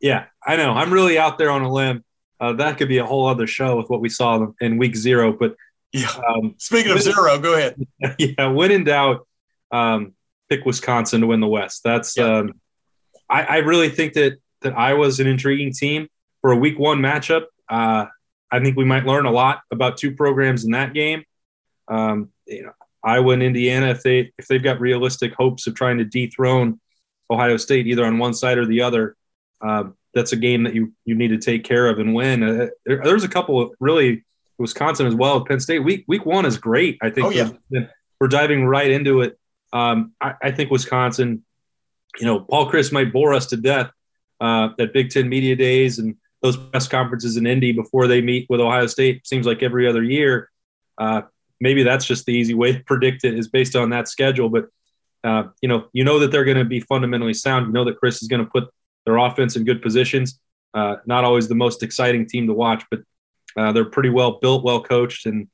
Yeah, 0.00 0.24
I 0.42 0.56
know. 0.56 0.72
I'm 0.72 0.90
really 0.90 1.18
out 1.18 1.36
there 1.36 1.50
on 1.50 1.60
a 1.60 1.70
limb. 1.70 2.04
Uh, 2.40 2.54
that 2.54 2.78
could 2.78 2.88
be 2.88 2.98
a 2.98 3.04
whole 3.04 3.26
other 3.26 3.46
show 3.46 3.76
with 3.76 3.90
what 3.90 4.00
we 4.00 4.08
saw 4.08 4.46
in 4.62 4.78
week 4.78 4.96
zero. 4.96 5.30
But 5.34 5.56
yeah, 5.94 6.08
um, 6.28 6.56
speaking 6.58 6.90
of 6.90 7.00
zero, 7.00 7.38
go 7.38 7.54
ahead. 7.54 7.76
Yeah, 8.18 8.48
when 8.48 8.72
in 8.72 8.82
doubt, 8.82 9.26
um, 9.70 10.14
pick 10.48 10.64
Wisconsin 10.64 11.20
to 11.20 11.28
win 11.28 11.40
the 11.40 11.46
West. 11.46 11.82
That's 11.84 12.16
yeah. 12.16 12.38
um, 12.38 12.54
I, 13.30 13.42
I, 13.44 13.56
really 13.58 13.88
think 13.88 14.14
that 14.14 14.38
that 14.62 14.76
Iowa's 14.76 15.20
an 15.20 15.28
intriguing 15.28 15.72
team 15.72 16.08
for 16.40 16.50
a 16.50 16.56
week 16.56 16.80
one 16.80 16.98
matchup. 16.98 17.44
Uh, 17.68 18.06
I 18.50 18.60
think 18.60 18.76
we 18.76 18.84
might 18.84 19.06
learn 19.06 19.24
a 19.24 19.30
lot 19.30 19.60
about 19.70 19.96
two 19.96 20.16
programs 20.16 20.64
in 20.64 20.72
that 20.72 20.94
game. 20.94 21.22
Um, 21.86 22.30
you 22.46 22.64
know, 22.64 22.72
Iowa 23.04 23.34
and 23.34 23.42
Indiana, 23.42 23.90
if 23.90 24.02
they 24.02 24.32
if 24.36 24.48
they've 24.48 24.62
got 24.62 24.80
realistic 24.80 25.32
hopes 25.34 25.68
of 25.68 25.76
trying 25.76 25.98
to 25.98 26.04
dethrone 26.04 26.80
Ohio 27.30 27.56
State 27.56 27.86
either 27.86 28.04
on 28.04 28.18
one 28.18 28.34
side 28.34 28.58
or 28.58 28.66
the 28.66 28.82
other, 28.82 29.16
uh, 29.60 29.84
that's 30.12 30.32
a 30.32 30.36
game 30.36 30.64
that 30.64 30.74
you 30.74 30.92
you 31.04 31.14
need 31.14 31.28
to 31.28 31.38
take 31.38 31.62
care 31.62 31.86
of 31.86 32.00
and 32.00 32.14
win. 32.14 32.42
Uh, 32.42 32.66
there, 32.84 33.00
there's 33.04 33.24
a 33.24 33.28
couple 33.28 33.60
of 33.60 33.70
really 33.78 34.24
Wisconsin 34.58 35.06
as 35.06 35.14
well. 35.14 35.44
Penn 35.44 35.60
State 35.60 35.80
week 35.80 36.04
week 36.06 36.24
one 36.26 36.46
is 36.46 36.58
great. 36.58 36.98
I 37.02 37.10
think 37.10 37.26
oh, 37.26 37.30
yeah. 37.30 37.50
we're, 37.70 37.90
we're, 38.20 38.28
diving 38.28 38.64
right 38.64 38.90
into 38.90 39.22
it. 39.22 39.38
Um, 39.72 40.12
I, 40.20 40.34
I, 40.42 40.50
think 40.50 40.70
Wisconsin. 40.70 41.44
You 42.20 42.26
know, 42.26 42.40
Paul 42.40 42.70
Chryst 42.70 42.92
might 42.92 43.12
bore 43.12 43.34
us 43.34 43.46
to 43.46 43.56
death 43.56 43.90
uh, 44.40 44.68
at 44.78 44.92
Big 44.92 45.10
Ten 45.10 45.28
media 45.28 45.56
days 45.56 45.98
and 45.98 46.16
those 46.42 46.56
press 46.56 46.86
conferences 46.86 47.36
in 47.36 47.46
Indy 47.46 47.72
before 47.72 48.06
they 48.06 48.20
meet 48.20 48.46
with 48.48 48.60
Ohio 48.60 48.86
State. 48.86 49.26
Seems 49.26 49.46
like 49.46 49.62
every 49.62 49.88
other 49.88 50.02
year. 50.02 50.50
Uh, 50.96 51.22
maybe 51.60 51.82
that's 51.82 52.04
just 52.04 52.26
the 52.26 52.32
easy 52.32 52.54
way 52.54 52.72
to 52.72 52.80
predict 52.84 53.24
it 53.24 53.34
is 53.34 53.48
based 53.48 53.74
on 53.74 53.90
that 53.90 54.08
schedule. 54.08 54.48
But 54.48 54.68
uh, 55.24 55.44
you 55.62 55.68
know, 55.68 55.86
you 55.92 56.04
know 56.04 56.18
that 56.20 56.30
they're 56.30 56.44
going 56.44 56.58
to 56.58 56.64
be 56.64 56.80
fundamentally 56.80 57.34
sound. 57.34 57.66
You 57.66 57.72
know 57.72 57.84
that 57.84 58.00
Chryst 58.00 58.22
is 58.22 58.28
going 58.28 58.44
to 58.44 58.50
put 58.50 58.68
their 59.06 59.16
offense 59.16 59.56
in 59.56 59.64
good 59.64 59.82
positions. 59.82 60.38
Uh, 60.74 60.96
not 61.06 61.24
always 61.24 61.48
the 61.48 61.54
most 61.54 61.82
exciting 61.82 62.26
team 62.26 62.46
to 62.46 62.52
watch, 62.52 62.84
but 62.90 63.00
uh, 63.56 63.72
they're 63.72 63.84
pretty 63.84 64.10
well 64.10 64.38
built, 64.40 64.64
well 64.64 64.82
coached, 64.82 65.26
and 65.26 65.48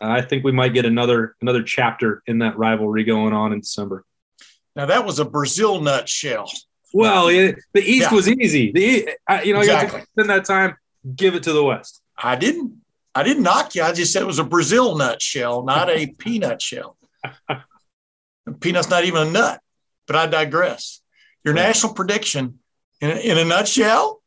I 0.00 0.20
think 0.20 0.44
we 0.44 0.52
might 0.52 0.74
get 0.74 0.84
another 0.84 1.34
another 1.40 1.62
chapter 1.62 2.22
in 2.26 2.38
that 2.38 2.56
rivalry 2.58 3.04
going 3.04 3.32
on 3.32 3.52
in 3.52 3.60
December. 3.60 4.04
Now 4.76 4.86
that 4.86 5.04
was 5.04 5.18
a 5.18 5.24
Brazil 5.24 5.80
nutshell. 5.80 6.50
Well, 6.94 7.28
it, 7.28 7.58
the 7.74 7.82
East 7.82 8.10
yeah. 8.10 8.14
was 8.14 8.28
easy. 8.28 8.72
The 8.72 9.16
you 9.44 9.52
know 9.52 9.60
exactly. 9.60 10.00
you 10.00 10.06
spend 10.12 10.30
that 10.30 10.44
time, 10.44 10.76
give 11.14 11.34
it 11.34 11.42
to 11.44 11.52
the 11.52 11.64
West. 11.64 12.02
I 12.16 12.36
didn't. 12.36 12.80
I 13.14 13.24
didn't 13.24 13.42
knock 13.42 13.74
you. 13.74 13.82
I 13.82 13.92
just 13.92 14.12
said 14.12 14.22
it 14.22 14.26
was 14.26 14.38
a 14.38 14.44
Brazil 14.44 14.96
nutshell, 14.96 15.64
not 15.64 15.90
a 15.90 16.06
peanut 16.18 16.62
shell. 16.62 16.96
Peanut's 18.60 18.88
not 18.88 19.04
even 19.04 19.28
a 19.28 19.30
nut, 19.30 19.60
but 20.06 20.16
I 20.16 20.26
digress. 20.26 21.00
Your 21.44 21.54
national 21.54 21.94
prediction 21.94 22.60
in 23.00 23.10
a, 23.10 23.14
in 23.14 23.38
a 23.38 23.44
nutshell, 23.44 24.17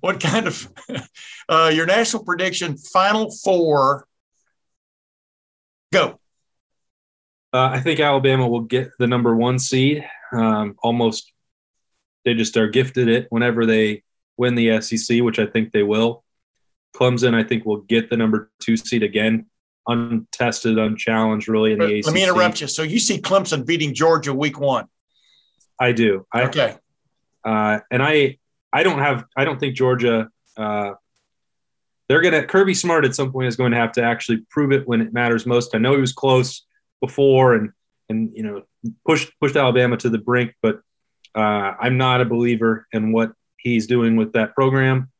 what 0.00 0.20
kind 0.20 0.46
of 0.46 0.68
uh, 1.48 1.70
your 1.72 1.86
national 1.86 2.24
prediction? 2.24 2.76
Final 2.76 3.30
four. 3.30 4.06
Go. 5.92 6.18
Uh, 7.52 7.68
I 7.72 7.80
think 7.80 8.00
Alabama 8.00 8.48
will 8.48 8.62
get 8.62 8.90
the 8.98 9.06
number 9.06 9.36
one 9.36 9.58
seed. 9.58 10.04
Um, 10.32 10.76
almost, 10.82 11.30
they 12.24 12.34
just 12.34 12.56
are 12.56 12.68
gifted 12.68 13.08
it 13.08 13.26
whenever 13.28 13.66
they 13.66 14.02
win 14.38 14.54
the 14.54 14.80
SEC, 14.80 15.20
which 15.20 15.38
I 15.38 15.46
think 15.46 15.72
they 15.72 15.82
will. 15.82 16.24
Clemson, 16.96 17.34
I 17.34 17.42
think, 17.42 17.64
will 17.64 17.82
get 17.82 18.08
the 18.08 18.16
number 18.16 18.50
two 18.60 18.76
seed 18.76 19.02
again, 19.02 19.46
untested, 19.86 20.78
unchallenged, 20.78 21.48
really 21.48 21.72
in 21.72 21.78
the 21.78 21.98
ACC. 21.98 22.06
Let 22.06 22.14
me 22.14 22.22
interrupt 22.22 22.60
you. 22.60 22.68
So 22.68 22.82
you 22.82 22.98
see 22.98 23.20
Clemson 23.20 23.66
beating 23.66 23.92
Georgia 23.92 24.32
week 24.32 24.58
one? 24.58 24.86
I 25.78 25.92
do. 25.92 26.26
I, 26.32 26.42
okay. 26.44 26.76
Uh, 27.44 27.80
and 27.90 28.02
I 28.02 28.38
I 28.72 28.82
don't 28.82 28.98
have 28.98 29.24
I 29.36 29.44
don't 29.44 29.60
think 29.60 29.76
Georgia 29.76 30.28
uh, 30.56 30.92
they're 32.08 32.20
gonna 32.20 32.46
Kirby 32.46 32.74
Smart 32.74 33.04
at 33.04 33.14
some 33.14 33.32
point 33.32 33.48
is 33.48 33.56
going 33.56 33.72
to 33.72 33.78
have 33.78 33.92
to 33.92 34.02
actually 34.02 34.44
prove 34.50 34.72
it 34.72 34.86
when 34.86 35.00
it 35.00 35.12
matters 35.12 35.46
most. 35.46 35.74
I 35.74 35.78
know 35.78 35.94
he 35.94 36.00
was 36.00 36.12
close 36.12 36.64
before 37.00 37.54
and 37.54 37.70
and 38.08 38.32
you 38.34 38.42
know 38.42 38.62
pushed 39.06 39.32
pushed 39.40 39.56
Alabama 39.56 39.96
to 39.98 40.10
the 40.10 40.18
brink, 40.18 40.54
but 40.62 40.80
uh, 41.34 41.74
I'm 41.80 41.96
not 41.96 42.20
a 42.20 42.24
believer 42.24 42.86
in 42.92 43.12
what 43.12 43.32
he's 43.56 43.86
doing 43.86 44.16
with 44.16 44.32
that 44.32 44.54
program. 44.54 45.10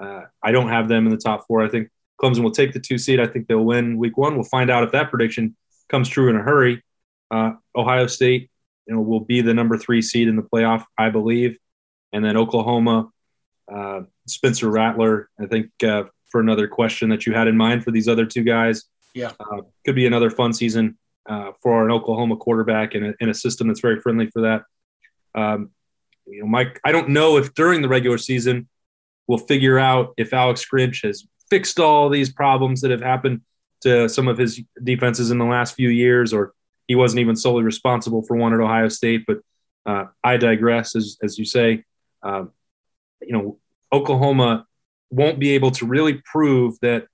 Uh, 0.00 0.22
I 0.42 0.52
don't 0.52 0.68
have 0.68 0.88
them 0.88 1.06
in 1.06 1.10
the 1.10 1.18
top 1.18 1.46
four. 1.46 1.64
I 1.64 1.68
think 1.68 1.88
Clemson 2.20 2.42
will 2.42 2.50
take 2.50 2.72
the 2.72 2.80
two 2.80 2.98
seed. 2.98 3.18
I 3.18 3.26
think 3.26 3.48
they'll 3.48 3.64
win 3.64 3.96
week 3.96 4.16
one. 4.16 4.34
We'll 4.34 4.44
find 4.44 4.70
out 4.70 4.84
if 4.84 4.92
that 4.92 5.10
prediction 5.10 5.56
comes 5.88 6.08
true 6.08 6.28
in 6.28 6.36
a 6.36 6.42
hurry. 6.42 6.82
Uh, 7.30 7.52
Ohio 7.74 8.06
State, 8.06 8.50
you 8.86 8.94
know, 8.94 9.00
will 9.00 9.20
be 9.20 9.40
the 9.40 9.54
number 9.54 9.76
three 9.76 10.02
seed 10.02 10.28
in 10.28 10.36
the 10.36 10.42
playoff, 10.42 10.84
I 10.96 11.10
believe 11.10 11.58
and 12.16 12.24
then 12.24 12.36
Oklahoma, 12.36 13.10
uh, 13.72 14.00
Spencer 14.26 14.70
Rattler. 14.70 15.28
I 15.38 15.44
think 15.44 15.70
uh, 15.84 16.04
for 16.30 16.40
another 16.40 16.66
question 16.66 17.10
that 17.10 17.26
you 17.26 17.34
had 17.34 17.46
in 17.46 17.56
mind 17.56 17.84
for 17.84 17.90
these 17.90 18.08
other 18.08 18.24
two 18.24 18.42
guys. 18.42 18.84
Yeah, 19.14 19.32
uh, 19.38 19.60
could 19.84 19.94
be 19.94 20.06
another 20.06 20.30
fun 20.30 20.54
season 20.54 20.96
uh, 21.28 21.52
for 21.62 21.84
an 21.84 21.92
Oklahoma 21.92 22.36
quarterback 22.36 22.94
in 22.94 23.04
a, 23.04 23.14
in 23.20 23.28
a 23.28 23.34
system 23.34 23.68
that's 23.68 23.80
very 23.80 24.00
friendly 24.00 24.30
for 24.30 24.42
that. 24.42 24.62
Um, 25.34 25.70
you 26.26 26.40
know, 26.40 26.48
Mike, 26.48 26.80
I 26.84 26.92
don't 26.92 27.10
know 27.10 27.36
if 27.36 27.54
during 27.54 27.82
the 27.82 27.88
regular 27.88 28.18
season 28.18 28.68
we'll 29.26 29.38
figure 29.38 29.78
out 29.78 30.14
if 30.16 30.32
Alex 30.32 30.64
Grinch 30.72 31.04
has 31.04 31.26
fixed 31.50 31.78
all 31.78 32.08
these 32.08 32.32
problems 32.32 32.80
that 32.80 32.90
have 32.90 33.02
happened 33.02 33.42
to 33.82 34.08
some 34.08 34.26
of 34.26 34.38
his 34.38 34.60
defenses 34.82 35.30
in 35.30 35.38
the 35.38 35.44
last 35.44 35.74
few 35.74 35.90
years, 35.90 36.32
or 36.32 36.54
he 36.88 36.94
wasn't 36.94 37.20
even 37.20 37.36
solely 37.36 37.62
responsible 37.62 38.22
for 38.22 38.36
one 38.36 38.54
at 38.54 38.60
Ohio 38.60 38.88
State. 38.88 39.24
But 39.26 39.38
uh, 39.84 40.06
I 40.24 40.36
digress, 40.38 40.96
as, 40.96 41.18
as 41.22 41.38
you 41.38 41.44
say. 41.44 41.84
Uh, 42.22 42.46
you 43.20 43.32
know, 43.32 43.58
Oklahoma 43.92 44.66
won't 45.10 45.38
be 45.38 45.52
able 45.52 45.70
to 45.72 45.86
really 45.86 46.20
prove 46.24 46.78
that 46.80 47.06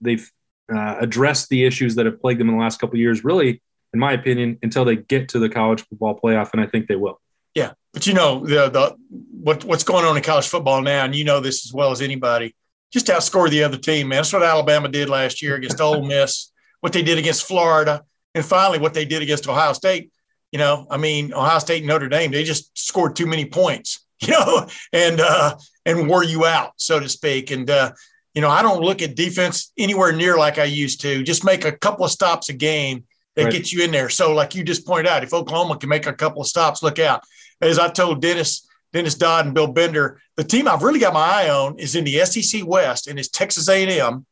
they've 0.00 0.30
uh, 0.72 0.96
addressed 1.00 1.48
the 1.48 1.64
issues 1.64 1.94
that 1.94 2.06
have 2.06 2.20
plagued 2.20 2.40
them 2.40 2.48
in 2.48 2.56
the 2.56 2.60
last 2.60 2.80
couple 2.80 2.98
years, 2.98 3.24
really, 3.24 3.62
in 3.92 4.00
my 4.00 4.12
opinion, 4.12 4.58
until 4.62 4.84
they 4.84 4.96
get 4.96 5.28
to 5.30 5.38
the 5.38 5.48
college 5.48 5.82
football 5.86 6.18
playoff, 6.18 6.50
and 6.52 6.60
I 6.60 6.66
think 6.66 6.88
they 6.88 6.96
will. 6.96 7.20
Yeah, 7.54 7.72
but 7.92 8.06
you 8.06 8.14
know 8.14 8.44
the 8.44 8.68
the 8.68 8.96
what 9.42 9.64
what's 9.64 9.84
going 9.84 10.04
on 10.04 10.16
in 10.16 10.22
college 10.22 10.48
football 10.48 10.82
now, 10.82 11.04
and 11.04 11.14
you 11.14 11.24
know 11.24 11.40
this 11.40 11.66
as 11.66 11.72
well 11.72 11.90
as 11.90 12.00
anybody. 12.00 12.54
Just 12.92 13.06
outscore 13.06 13.50
the 13.50 13.64
other 13.64 13.76
team, 13.76 14.08
man. 14.08 14.18
That's 14.18 14.32
what 14.32 14.42
Alabama 14.42 14.88
did 14.88 15.08
last 15.08 15.42
year 15.42 15.56
against 15.56 15.80
Ole 15.80 16.06
Miss. 16.06 16.52
What 16.80 16.92
they 16.92 17.02
did 17.02 17.18
against 17.18 17.46
Florida, 17.46 18.04
and 18.34 18.44
finally 18.44 18.78
what 18.78 18.94
they 18.94 19.04
did 19.04 19.22
against 19.22 19.48
Ohio 19.48 19.72
State. 19.72 20.12
You 20.52 20.58
know, 20.58 20.86
I 20.90 20.96
mean, 20.96 21.34
Ohio 21.34 21.58
State 21.58 21.78
and 21.78 21.88
Notre 21.88 22.08
Dame, 22.08 22.30
they 22.30 22.44
just 22.44 22.76
scored 22.78 23.16
too 23.16 23.26
many 23.26 23.44
points. 23.44 24.06
You 24.26 24.32
know, 24.32 24.66
and 24.92 25.20
uh, 25.20 25.56
and 25.86 26.08
wore 26.08 26.24
you 26.24 26.44
out, 26.44 26.72
so 26.76 26.98
to 26.98 27.08
speak. 27.08 27.52
And 27.52 27.70
uh, 27.70 27.92
you 28.34 28.42
know, 28.42 28.50
I 28.50 28.62
don't 28.62 28.82
look 28.82 29.00
at 29.00 29.14
defense 29.14 29.72
anywhere 29.78 30.12
near 30.12 30.36
like 30.36 30.58
I 30.58 30.64
used 30.64 31.00
to. 31.02 31.22
Just 31.22 31.44
make 31.44 31.64
a 31.64 31.70
couple 31.70 32.04
of 32.04 32.10
stops 32.10 32.48
a 32.48 32.52
game 32.52 33.04
that 33.36 33.44
right. 33.44 33.52
gets 33.52 33.72
you 33.72 33.84
in 33.84 33.92
there. 33.92 34.08
So, 34.08 34.34
like 34.34 34.54
you 34.54 34.64
just 34.64 34.86
pointed 34.86 35.06
out, 35.06 35.22
if 35.22 35.32
Oklahoma 35.32 35.78
can 35.78 35.88
make 35.88 36.06
a 36.06 36.12
couple 36.12 36.42
of 36.42 36.48
stops, 36.48 36.82
look 36.82 36.98
out. 36.98 37.22
As 37.60 37.78
I 37.78 37.88
told 37.88 38.20
Dennis, 38.20 38.66
Dennis 38.92 39.14
Dodd 39.14 39.46
and 39.46 39.54
Bill 39.54 39.68
Bender, 39.68 40.20
the 40.36 40.44
team 40.44 40.66
I've 40.68 40.82
really 40.82 41.00
got 41.00 41.14
my 41.14 41.20
eye 41.20 41.48
on 41.48 41.78
is 41.78 41.94
in 41.94 42.04
the 42.04 42.24
SEC 42.24 42.66
West 42.66 43.06
and 43.06 43.18
it's 43.18 43.28
Texas 43.28 43.68
A&M. 43.68 44.26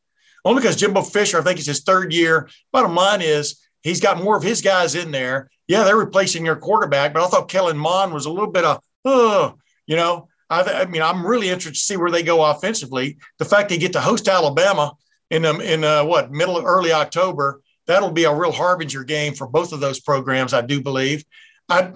Only 0.45 0.61
because 0.61 0.77
Jimbo 0.77 1.01
Fisher, 1.01 1.39
I 1.39 1.43
think 1.43 1.59
it's 1.59 1.67
his 1.67 1.83
third 1.83 2.13
year. 2.13 2.49
Bottom 2.71 2.95
line 2.95 3.21
is 3.21 3.61
he's 3.81 3.99
got 3.99 4.23
more 4.23 4.37
of 4.37 4.43
his 4.43 4.61
guys 4.61 4.95
in 4.95 5.11
there. 5.11 5.49
Yeah, 5.67 5.83
they're 5.83 5.97
replacing 5.97 6.43
their 6.43 6.55
quarterback, 6.55 7.13
but 7.13 7.23
I 7.23 7.27
thought 7.27 7.49
Kellen 7.49 7.77
Mond 7.77 8.13
was 8.13 8.25
a 8.25 8.31
little 8.31 8.51
bit 8.51 8.63
of, 8.63 8.81
oh, 9.03 9.55
you 9.87 9.95
know, 9.95 10.27
I, 10.49 10.61
I, 10.61 10.85
mean, 10.85 11.01
I'm 11.01 11.25
really 11.25 11.49
interested 11.49 11.73
to 11.73 11.79
see 11.79 11.97
where 11.97 12.11
they 12.11 12.23
go 12.23 12.43
offensively. 12.43 13.17
The 13.39 13.45
fact 13.45 13.69
they 13.69 13.77
get 13.77 13.93
to 13.93 14.01
host 14.01 14.27
Alabama 14.27 14.93
in 15.29 15.45
um, 15.45 15.59
in 15.59 15.83
uh, 15.83 16.05
what 16.05 16.31
middle 16.31 16.57
of 16.57 16.65
early 16.65 16.91
October, 16.91 17.61
that'll 17.85 18.11
be 18.11 18.25
a 18.25 18.33
real 18.33 18.51
harbinger 18.51 19.03
game 19.03 19.33
for 19.33 19.47
both 19.47 19.73
of 19.73 19.79
those 19.79 19.99
programs. 19.99 20.53
I 20.53 20.61
do 20.61 20.81
believe. 20.81 21.25
I 21.67 21.93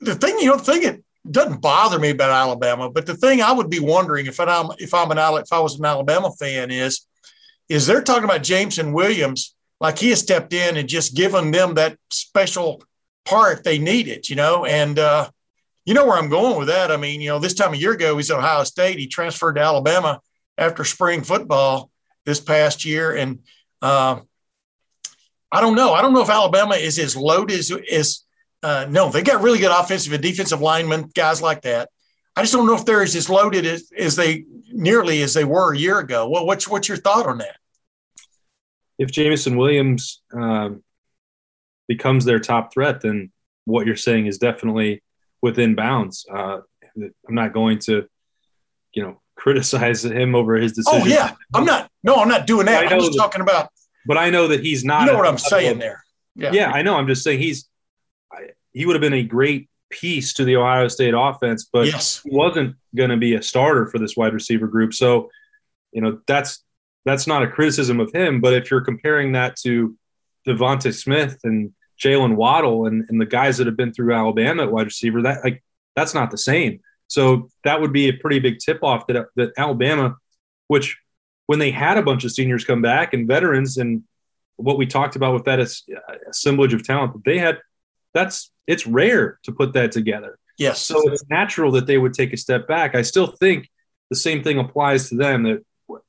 the 0.00 0.14
thing 0.14 0.38
you 0.38 0.46
know 0.46 0.56
the 0.56 0.64
thing 0.64 0.82
it 0.82 1.04
doesn't 1.30 1.60
bother 1.60 1.98
me 1.98 2.10
about 2.10 2.30
Alabama, 2.30 2.90
but 2.90 3.06
the 3.06 3.16
thing 3.16 3.42
I 3.42 3.52
would 3.52 3.70
be 3.70 3.80
wondering 3.80 4.26
if 4.26 4.40
I'm 4.40 4.70
if 4.78 4.94
I'm 4.94 5.10
an 5.10 5.18
if 5.18 5.52
I 5.52 5.60
was 5.60 5.78
an 5.78 5.84
Alabama 5.84 6.30
fan 6.32 6.70
is 6.70 7.06
is 7.68 7.86
they're 7.86 8.02
talking 8.02 8.24
about 8.24 8.42
Jameson 8.42 8.92
Williams 8.92 9.54
like 9.80 9.98
he 9.98 10.10
has 10.10 10.20
stepped 10.20 10.52
in 10.52 10.76
and 10.76 10.88
just 10.88 11.14
given 11.14 11.50
them 11.50 11.74
that 11.74 11.98
special 12.10 12.82
part 13.24 13.64
they 13.64 13.78
needed, 13.78 14.28
you 14.28 14.36
know, 14.36 14.64
and 14.64 14.98
uh, 14.98 15.28
you 15.86 15.94
know 15.94 16.04
where 16.04 16.18
I'm 16.18 16.28
going 16.28 16.58
with 16.58 16.68
that. 16.68 16.90
I 16.90 16.96
mean, 16.96 17.20
you 17.20 17.28
know, 17.28 17.38
this 17.38 17.54
time 17.54 17.72
a 17.72 17.76
year 17.76 17.92
ago, 17.92 18.16
he's 18.16 18.30
at 18.30 18.38
Ohio 18.38 18.64
State. 18.64 18.98
He 18.98 19.06
transferred 19.06 19.54
to 19.54 19.62
Alabama 19.62 20.20
after 20.58 20.84
spring 20.84 21.22
football 21.22 21.90
this 22.24 22.40
past 22.40 22.84
year. 22.84 23.14
And 23.14 23.38
uh, 23.80 24.20
I 25.52 25.60
don't 25.60 25.76
know. 25.76 25.94
I 25.94 26.02
don't 26.02 26.12
know 26.12 26.22
if 26.22 26.28
Alabama 26.28 26.74
is 26.74 26.98
as 26.98 27.16
loaded 27.16 27.58
as, 27.58 27.72
as 27.90 28.24
uh, 28.64 28.86
no, 28.90 29.10
they 29.10 29.22
got 29.22 29.42
really 29.42 29.60
good 29.60 29.70
offensive 29.70 30.12
and 30.12 30.22
defensive 30.22 30.60
linemen, 30.60 31.08
guys 31.14 31.40
like 31.40 31.62
that. 31.62 31.88
I 32.34 32.42
just 32.42 32.52
don't 32.52 32.66
know 32.66 32.74
if 32.74 32.84
they're 32.84 33.02
as 33.02 33.30
loaded 33.30 33.64
as, 33.64 33.90
as 33.96 34.16
they 34.16 34.44
nearly 34.72 35.22
as 35.22 35.34
they 35.34 35.44
were 35.44 35.72
a 35.72 35.78
year 35.78 36.00
ago. 36.00 36.28
Well, 36.28 36.44
what's 36.44 36.68
what's 36.68 36.88
your 36.88 36.98
thought 36.98 37.26
on 37.26 37.38
that? 37.38 37.56
If 38.98 39.12
Jameson 39.12 39.56
Williams 39.56 40.20
um, 40.34 40.82
becomes 41.86 42.24
their 42.24 42.40
top 42.40 42.72
threat, 42.72 43.02
then 43.02 43.30
what 43.66 43.86
you're 43.86 43.96
saying 43.96 44.26
is 44.26 44.38
definitely 44.38 45.02
within 45.46 45.74
bounds. 45.74 46.26
Uh, 46.30 46.58
I'm 46.96 47.34
not 47.34 47.52
going 47.54 47.78
to, 47.80 48.06
you 48.92 49.02
know, 49.02 49.22
criticize 49.36 50.04
him 50.04 50.34
over 50.34 50.56
his 50.56 50.72
decision. 50.72 51.02
Oh 51.02 51.06
yeah, 51.06 51.34
I'm 51.54 51.64
not. 51.64 51.90
No, 52.02 52.16
I'm 52.16 52.28
not 52.28 52.46
doing 52.46 52.66
that. 52.66 52.90
I'm 52.90 52.98
just 52.98 53.12
that, 53.12 53.18
talking 53.18 53.40
about. 53.40 53.70
But 54.06 54.18
I 54.18 54.30
know 54.30 54.48
that 54.48 54.60
he's 54.60 54.84
not. 54.84 55.06
You 55.06 55.12
know 55.12 55.18
what 55.18 55.26
I'm 55.26 55.38
saying 55.38 55.78
there. 55.78 56.02
Yeah. 56.34 56.52
Yeah, 56.52 56.70
I 56.70 56.82
know. 56.82 56.96
I'm 56.96 57.06
just 57.06 57.22
saying 57.22 57.40
he's. 57.40 57.68
He 58.72 58.84
would 58.84 58.94
have 58.94 59.00
been 59.00 59.14
a 59.14 59.22
great 59.22 59.70
piece 59.88 60.34
to 60.34 60.44
the 60.44 60.56
Ohio 60.56 60.88
State 60.88 61.14
offense, 61.16 61.68
but 61.72 61.86
yes. 61.86 62.20
he 62.22 62.30
wasn't 62.30 62.76
going 62.94 63.08
to 63.10 63.16
be 63.16 63.34
a 63.34 63.42
starter 63.42 63.86
for 63.86 63.98
this 63.98 64.16
wide 64.16 64.34
receiver 64.34 64.66
group. 64.66 64.92
So, 64.92 65.30
you 65.92 66.02
know, 66.02 66.20
that's 66.26 66.62
that's 67.06 67.26
not 67.26 67.42
a 67.42 67.48
criticism 67.48 68.00
of 68.00 68.12
him. 68.12 68.40
But 68.40 68.52
if 68.52 68.70
you're 68.70 68.82
comparing 68.82 69.32
that 69.32 69.56
to 69.62 69.96
DeVonta 70.46 70.92
Smith 70.92 71.38
and 71.44 71.72
Jaylen 72.02 72.36
Waddle 72.36 72.86
and, 72.86 73.04
and 73.08 73.20
the 73.20 73.26
guys 73.26 73.58
that 73.58 73.66
have 73.66 73.76
been 73.76 73.92
through 73.92 74.14
Alabama 74.14 74.64
at 74.64 74.72
wide 74.72 74.86
receiver, 74.86 75.22
that 75.22 75.42
like 75.44 75.62
that's 75.94 76.14
not 76.14 76.30
the 76.30 76.38
same. 76.38 76.80
So 77.08 77.48
that 77.64 77.80
would 77.80 77.92
be 77.92 78.08
a 78.08 78.12
pretty 78.12 78.38
big 78.38 78.58
tip 78.58 78.82
off 78.82 79.06
that 79.06 79.26
that 79.36 79.52
Alabama, 79.56 80.16
which 80.68 80.98
when 81.46 81.58
they 81.58 81.70
had 81.70 81.96
a 81.98 82.02
bunch 82.02 82.24
of 82.24 82.32
seniors 82.32 82.64
come 82.64 82.82
back 82.82 83.14
and 83.14 83.28
veterans 83.28 83.76
and 83.76 84.02
what 84.56 84.78
we 84.78 84.86
talked 84.86 85.16
about 85.16 85.34
with 85.34 85.44
that 85.44 85.60
uh, 85.60 86.14
assemblage 86.28 86.74
of 86.74 86.82
talent 86.82 87.12
that 87.12 87.24
they 87.24 87.38
had, 87.38 87.58
that's 88.12 88.50
it's 88.66 88.86
rare 88.86 89.38
to 89.44 89.52
put 89.52 89.72
that 89.74 89.92
together. 89.92 90.38
Yes. 90.58 90.80
So 90.80 91.12
it's 91.12 91.24
natural 91.28 91.72
that 91.72 91.86
they 91.86 91.98
would 91.98 92.14
take 92.14 92.32
a 92.32 92.36
step 92.36 92.66
back. 92.66 92.94
I 92.94 93.02
still 93.02 93.26
think 93.26 93.70
the 94.10 94.16
same 94.16 94.42
thing 94.42 94.58
applies 94.58 95.10
to 95.10 95.16
them 95.16 95.42
that 95.44 95.64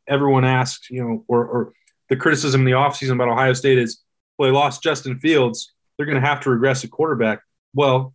everyone 0.07 0.45
asks, 0.45 0.89
you 0.89 1.03
know, 1.03 1.25
or, 1.27 1.45
or 1.45 1.73
the 2.09 2.15
criticism 2.15 2.61
in 2.61 2.65
the 2.65 2.71
offseason 2.71 3.13
about 3.13 3.27
Ohio 3.27 3.53
State 3.53 3.77
is, 3.77 4.01
well, 4.37 4.49
they 4.49 4.55
lost 4.55 4.81
Justin 4.81 5.19
Fields 5.19 5.73
they're 5.97 6.05
going 6.05 6.21
to 6.21 6.27
have 6.27 6.41
to 6.41 6.49
regress 6.49 6.83
a 6.83 6.87
quarterback. 6.87 7.41
Well, 7.73 8.13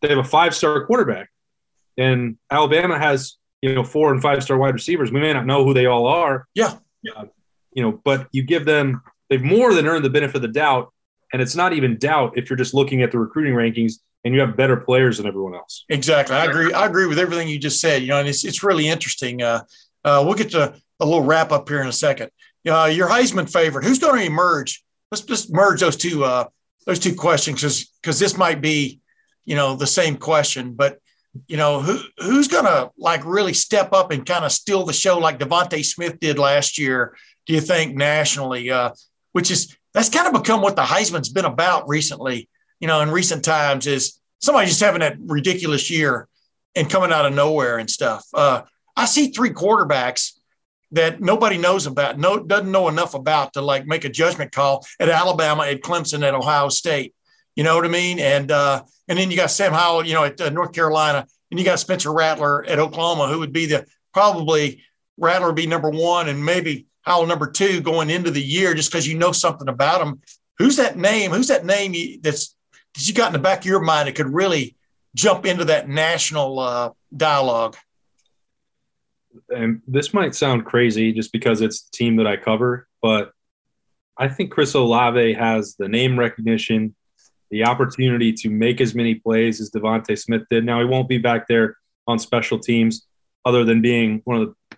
they 0.00 0.08
have 0.08 0.18
a 0.18 0.24
five 0.24 0.54
star 0.54 0.84
quarterback, 0.86 1.30
and 1.96 2.36
Alabama 2.50 2.98
has 2.98 3.36
you 3.62 3.74
know 3.74 3.84
four 3.84 4.12
and 4.12 4.22
five 4.22 4.42
star 4.42 4.56
wide 4.58 4.74
receivers. 4.74 5.10
We 5.10 5.20
may 5.20 5.32
not 5.32 5.46
know 5.46 5.64
who 5.64 5.74
they 5.74 5.86
all 5.86 6.06
are. 6.06 6.46
Yeah, 6.54 6.76
uh, 7.16 7.26
you 7.72 7.82
know, 7.82 8.00
but 8.04 8.28
you 8.32 8.42
give 8.42 8.64
them 8.64 9.02
they've 9.28 9.42
more 9.42 9.74
than 9.74 9.86
earned 9.86 10.04
the 10.04 10.10
benefit 10.10 10.36
of 10.36 10.42
the 10.42 10.48
doubt, 10.48 10.92
and 11.32 11.42
it's 11.42 11.56
not 11.56 11.72
even 11.72 11.98
doubt 11.98 12.36
if 12.36 12.48
you're 12.48 12.56
just 12.56 12.74
looking 12.74 13.02
at 13.02 13.10
the 13.10 13.18
recruiting 13.18 13.54
rankings 13.54 13.94
and 14.24 14.34
you 14.34 14.40
have 14.40 14.56
better 14.56 14.76
players 14.76 15.18
than 15.18 15.26
everyone 15.26 15.54
else. 15.54 15.84
Exactly, 15.88 16.36
I 16.36 16.44
agree. 16.44 16.72
I 16.72 16.86
agree 16.86 17.06
with 17.06 17.18
everything 17.18 17.48
you 17.48 17.58
just 17.58 17.80
said. 17.80 18.02
You 18.02 18.08
know, 18.08 18.18
and 18.18 18.28
it's 18.28 18.44
it's 18.44 18.62
really 18.62 18.88
interesting. 18.88 19.42
Uh, 19.42 19.62
uh, 20.04 20.22
we'll 20.24 20.34
get 20.34 20.50
to 20.50 20.74
a 21.00 21.04
little 21.04 21.22
wrap 21.22 21.52
up 21.52 21.68
here 21.68 21.80
in 21.80 21.88
a 21.88 21.92
second. 21.92 22.30
Uh, 22.68 22.90
your 22.92 23.08
Heisman 23.08 23.50
favorite, 23.50 23.84
who's 23.84 23.98
going 23.98 24.20
to 24.20 24.26
emerge? 24.26 24.84
Let's 25.10 25.22
just 25.22 25.52
merge 25.52 25.80
those 25.80 25.96
two 25.96 26.24
uh, 26.24 26.46
those 26.88 26.98
two 26.98 27.14
questions 27.14 27.60
because 27.60 27.92
because 28.00 28.18
this 28.18 28.36
might 28.36 28.62
be 28.62 28.98
you 29.44 29.54
know 29.54 29.76
the 29.76 29.86
same 29.86 30.16
question 30.16 30.72
but 30.72 30.98
you 31.46 31.58
know 31.58 31.80
who 31.80 31.98
who's 32.18 32.48
gonna 32.48 32.90
like 32.98 33.24
really 33.26 33.52
step 33.52 33.92
up 33.92 34.10
and 34.10 34.24
kind 34.24 34.44
of 34.44 34.50
steal 34.50 34.84
the 34.84 34.92
show 34.92 35.18
like 35.18 35.38
DeVonta 35.38 35.84
Smith 35.84 36.18
did 36.18 36.38
last 36.38 36.78
year 36.78 37.14
do 37.46 37.52
you 37.52 37.60
think 37.60 37.94
nationally 37.94 38.70
uh, 38.70 38.90
which 39.32 39.50
is 39.50 39.76
that's 39.92 40.08
kind 40.08 40.26
of 40.26 40.42
become 40.42 40.62
what 40.62 40.76
the 40.76 40.82
Heisman's 40.82 41.28
been 41.28 41.44
about 41.44 41.86
recently 41.86 42.48
you 42.80 42.88
know 42.88 43.02
in 43.02 43.10
recent 43.10 43.44
times 43.44 43.86
is 43.86 44.18
somebody 44.40 44.66
just 44.66 44.80
having 44.80 45.00
that 45.00 45.16
ridiculous 45.20 45.90
year 45.90 46.26
and 46.74 46.88
coming 46.88 47.12
out 47.12 47.26
of 47.26 47.34
nowhere 47.34 47.78
and 47.78 47.90
stuff. 47.90 48.24
Uh, 48.32 48.62
I 48.96 49.04
see 49.06 49.28
three 49.28 49.50
quarterbacks 49.50 50.37
that 50.92 51.20
nobody 51.20 51.58
knows 51.58 51.86
about, 51.86 52.18
no 52.18 52.38
doesn't 52.38 52.70
know 52.70 52.88
enough 52.88 53.14
about 53.14 53.52
to 53.54 53.60
like 53.60 53.86
make 53.86 54.04
a 54.04 54.08
judgment 54.08 54.52
call 54.52 54.86
at 54.98 55.08
Alabama, 55.08 55.64
at 55.64 55.82
Clemson, 55.82 56.26
at 56.26 56.34
Ohio 56.34 56.68
State. 56.68 57.14
You 57.56 57.64
know 57.64 57.76
what 57.76 57.84
I 57.84 57.88
mean? 57.88 58.18
And 58.18 58.50
uh, 58.50 58.82
and 59.08 59.18
then 59.18 59.30
you 59.30 59.36
got 59.36 59.50
Sam 59.50 59.72
Howell, 59.72 60.06
you 60.06 60.14
know, 60.14 60.24
at 60.24 60.40
uh, 60.40 60.50
North 60.50 60.72
Carolina, 60.72 61.26
and 61.50 61.58
you 61.58 61.66
got 61.66 61.80
Spencer 61.80 62.12
Rattler 62.12 62.64
at 62.64 62.78
Oklahoma, 62.78 63.28
who 63.28 63.40
would 63.40 63.52
be 63.52 63.66
the 63.66 63.86
probably 64.14 64.82
Rattler 65.18 65.48
would 65.48 65.56
be 65.56 65.66
number 65.66 65.90
one, 65.90 66.28
and 66.28 66.44
maybe 66.44 66.86
Howell 67.02 67.26
number 67.26 67.50
two 67.50 67.80
going 67.80 68.10
into 68.10 68.30
the 68.30 68.42
year, 68.42 68.74
just 68.74 68.90
because 68.90 69.08
you 69.08 69.18
know 69.18 69.32
something 69.32 69.68
about 69.68 70.00
him. 70.00 70.20
Who's 70.58 70.76
that 70.76 70.96
name? 70.96 71.30
Who's 71.30 71.48
that 71.48 71.64
name 71.64 71.94
you, 71.94 72.20
that's 72.20 72.54
that 72.94 73.06
you 73.06 73.14
got 73.14 73.28
in 73.28 73.32
the 73.32 73.38
back 73.38 73.60
of 73.60 73.66
your 73.66 73.80
mind 73.80 74.08
that 74.08 74.14
could 74.14 74.32
really 74.32 74.76
jump 75.14 75.46
into 75.46 75.66
that 75.66 75.88
national 75.88 76.58
uh, 76.58 76.90
dialogue? 77.16 77.76
And 79.54 79.82
this 79.86 80.14
might 80.14 80.34
sound 80.34 80.64
crazy 80.64 81.12
just 81.12 81.32
because 81.32 81.60
it's 81.60 81.82
the 81.82 81.90
team 81.92 82.16
that 82.16 82.26
I 82.26 82.36
cover, 82.36 82.88
but 83.02 83.32
I 84.16 84.28
think 84.28 84.50
Chris 84.50 84.74
Olave 84.74 85.34
has 85.34 85.76
the 85.76 85.88
name 85.88 86.18
recognition, 86.18 86.94
the 87.50 87.64
opportunity 87.64 88.32
to 88.32 88.50
make 88.50 88.80
as 88.80 88.94
many 88.94 89.14
plays 89.14 89.60
as 89.60 89.70
DeVonta 89.70 90.18
Smith 90.18 90.42
did. 90.50 90.64
Now 90.64 90.80
he 90.80 90.84
won't 90.84 91.08
be 91.08 91.18
back 91.18 91.46
there 91.46 91.76
on 92.06 92.18
special 92.18 92.58
teams, 92.58 93.06
other 93.44 93.64
than 93.64 93.80
being 93.80 94.20
one 94.24 94.42
of 94.42 94.48
the, 94.48 94.76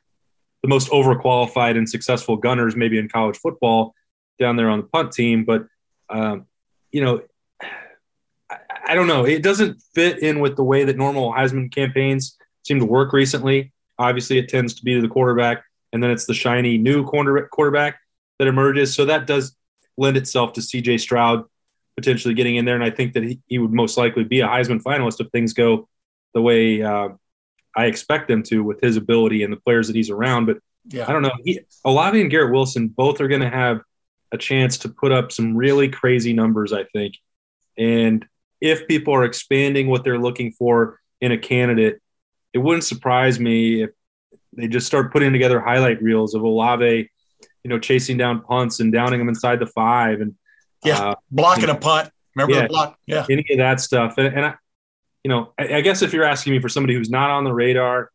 the 0.63 0.69
most 0.69 0.91
overqualified 0.91 1.77
and 1.77 1.89
successful 1.89 2.37
gunners, 2.37 2.77
maybe 2.77 2.99
in 2.99 3.09
college 3.09 3.39
football, 3.39 3.95
down 4.39 4.57
there 4.57 4.69
on 4.69 4.81
the 4.81 4.87
punt 4.87 5.13
team. 5.13 5.45
But 5.45 5.67
um, 6.11 6.47
you 6.91 7.03
know, 7.03 7.23
I, 8.51 8.59
I 8.89 8.95
don't 8.95 9.07
know. 9.07 9.25
It 9.25 9.43
doesn't 9.43 9.81
fit 9.95 10.19
in 10.19 10.41
with 10.41 10.57
the 10.57 10.65
way 10.65 10.85
that 10.85 10.97
normal 10.97 11.33
Heisman 11.33 11.73
campaigns 11.73 12.37
seem 12.67 12.79
to 12.81 12.85
work 12.85 13.13
recently. 13.13 13.73
Obviously, 14.01 14.39
it 14.39 14.49
tends 14.49 14.75
to 14.75 14.85
be 14.85 14.95
to 14.95 15.01
the 15.01 15.09
quarterback, 15.09 15.63
and 15.93 16.03
then 16.03 16.11
it's 16.11 16.27
the 16.27 16.35
shiny 16.35 16.79
new 16.79 17.05
corner 17.05 17.47
quarterback 17.49 18.01
that 18.39 18.49
emerges. 18.49 18.95
So 18.95 19.05
that 19.05 19.27
does 19.27 19.55
lend 19.97 20.17
itself 20.17 20.55
to 20.55 20.61
CJ 20.61 21.01
Stroud 21.01 21.45
potentially 21.97 22.35
getting 22.35 22.57
in 22.57 22.65
there. 22.65 22.75
And 22.75 22.85
I 22.85 22.91
think 22.91 23.13
that 23.13 23.23
he, 23.23 23.41
he 23.47 23.59
would 23.59 23.73
most 23.73 23.99
likely 23.99 24.25
be 24.25 24.41
a 24.41 24.49
Heisman 24.49 24.83
finalist 24.83 25.21
if 25.21 25.29
things 25.31 25.53
go 25.53 25.89
the 26.33 26.41
way 26.41 26.83
uh, 26.83 27.11
I 27.77 27.87
expect 27.87 28.29
them 28.29 28.43
to 28.45 28.65
with 28.65 28.81
his 28.81 28.97
ability 28.97 29.43
and 29.43 29.53
the 29.53 29.59
players 29.59 29.87
that 29.89 29.97
he's 29.97 30.11
around. 30.11 30.47
But 30.47 30.59
yeah. 30.89 31.05
I 31.09 31.13
don't 31.13 31.23
know. 31.23 31.33
He, 31.45 31.61
Olave 31.85 32.21
and 32.21 32.31
Garrett 32.31 32.53
Wilson 32.53 32.89
both 32.89 33.21
are 33.21 33.29
going 33.29 33.43
to 33.43 33.51
have 33.51 33.83
a 34.33 34.39
chance 34.39 34.79
to 34.79 34.89
put 34.89 35.13
up 35.13 35.33
some 35.33 35.57
really 35.57 35.89
crazy 35.89 36.33
numbers, 36.33 36.73
I 36.73 36.85
think. 36.85 37.15
And 37.77 38.27
if 38.61 38.89
people 38.89 39.15
are 39.15 39.25
expanding 39.25 39.89
what 39.89 40.05
they're 40.05 40.19
looking 40.19 40.53
for 40.53 41.01
in 41.21 41.33
a 41.33 41.39
candidate, 41.39 42.01
it 42.53 42.59
wouldn't 42.59 42.85
surprise 42.85 43.39
me 43.39 43.83
if 43.83 43.91
they 44.53 44.69
just 44.69 44.87
start 44.87 45.13
putting 45.13 45.33
together 45.33 45.61
highlight 45.61 46.03
reels 46.03 46.35
of 46.35 46.43
Olave, 46.43 47.11
you 47.63 47.69
know, 47.69 47.79
chasing 47.79 48.17
down 48.17 48.43
punts 48.43 48.81
and 48.81 48.93
downing 48.93 49.19
them 49.19 49.29
inside 49.29 49.61
the 49.61 49.67
five 49.67 50.21
and 50.21 50.35
yeah, 50.85 50.99
uh, 50.99 51.15
blocking 51.31 51.69
a 51.69 51.75
punt. 51.75 52.11
Remember 52.35 52.55
yeah, 52.55 52.63
the 52.63 52.69
block? 52.69 52.99
Yeah, 53.07 53.27
any 53.31 53.45
of 53.51 53.59
that 53.59 53.81
stuff. 53.81 54.15
And, 54.19 54.35
and 54.35 54.47
I, 54.47 54.55
you 55.23 55.29
know, 55.29 55.53
I, 55.59 55.77
I, 55.77 55.81
guess 55.83 56.03
if 56.03 56.13
you're 56.13 56.25
asking 56.25 56.53
me 56.53 56.61
for 56.61 56.69
somebody 56.69 56.95
who's 56.95 57.11
not 57.11 57.31
on 57.31 57.45
the 57.45 57.53
radar, 57.53 58.11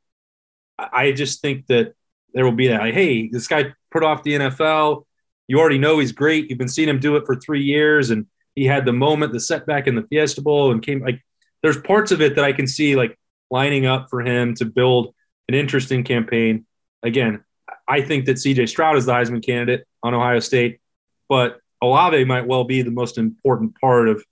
I 0.80 1.12
just 1.12 1.42
think 1.42 1.68
that 1.68 1.94
there 2.34 2.44
will 2.44 2.52
be 2.52 2.68
that. 2.70 2.82
Like, 2.82 2.94
hey, 2.94 3.30
this 3.30 3.48
guy 3.48 3.74
put 3.92 4.04
off 4.04 4.24
the 4.24 4.34
NFL. 4.34 5.06
You 5.48 5.60
already 5.60 5.78
know 5.78 6.00
he's 6.00 6.12
great. 6.12 6.50
You've 6.50 6.58
been 6.58 6.68
seeing 6.68 6.90
him 6.90 7.00
do 7.00 7.16
it 7.18 7.26
for 7.26 7.36
three 7.36 7.64
years, 7.64 8.10
and 8.10 8.26
he 8.56 8.66
had 8.66 8.86
the 8.86 8.94
moment, 8.94 9.32
the 9.32 9.40
setback 9.40 9.88
in 9.88 9.96
the 9.96 10.04
Fiesta 10.04 10.42
Bowl, 10.42 10.72
and 10.72 10.82
came 10.82 11.02
like. 11.02 11.22
There's 11.64 11.82
parts 11.82 12.12
of 12.12 12.22
it 12.22 12.36
that 12.36 12.46
I 12.46 12.54
can 12.54 12.68
see 12.68 12.96
like 12.96 13.18
lining 13.52 13.86
up 13.86 14.10
for 14.10 14.22
him 14.22 14.56
to 14.56 14.66
build 14.66 15.14
an 15.48 15.56
interesting 15.56 16.04
campaign. 16.04 16.66
Again, 17.04 17.44
I 17.88 18.02
think 18.02 18.26
that 18.26 18.38
CJ 18.38 18.70
Stroud 18.70 18.98
is 18.98 19.06
the 19.06 19.14
Heisman 19.14 19.46
candidate 19.46 19.86
on 20.02 20.14
Ohio 20.14 20.40
State, 20.40 20.80
but 21.30 21.60
Olave 21.82 22.24
might 22.26 22.48
well 22.48 22.64
be 22.64 22.82
the 22.82 22.92
most 22.92 23.18
important 23.18 23.80
part 23.80 24.10
of 24.10 24.24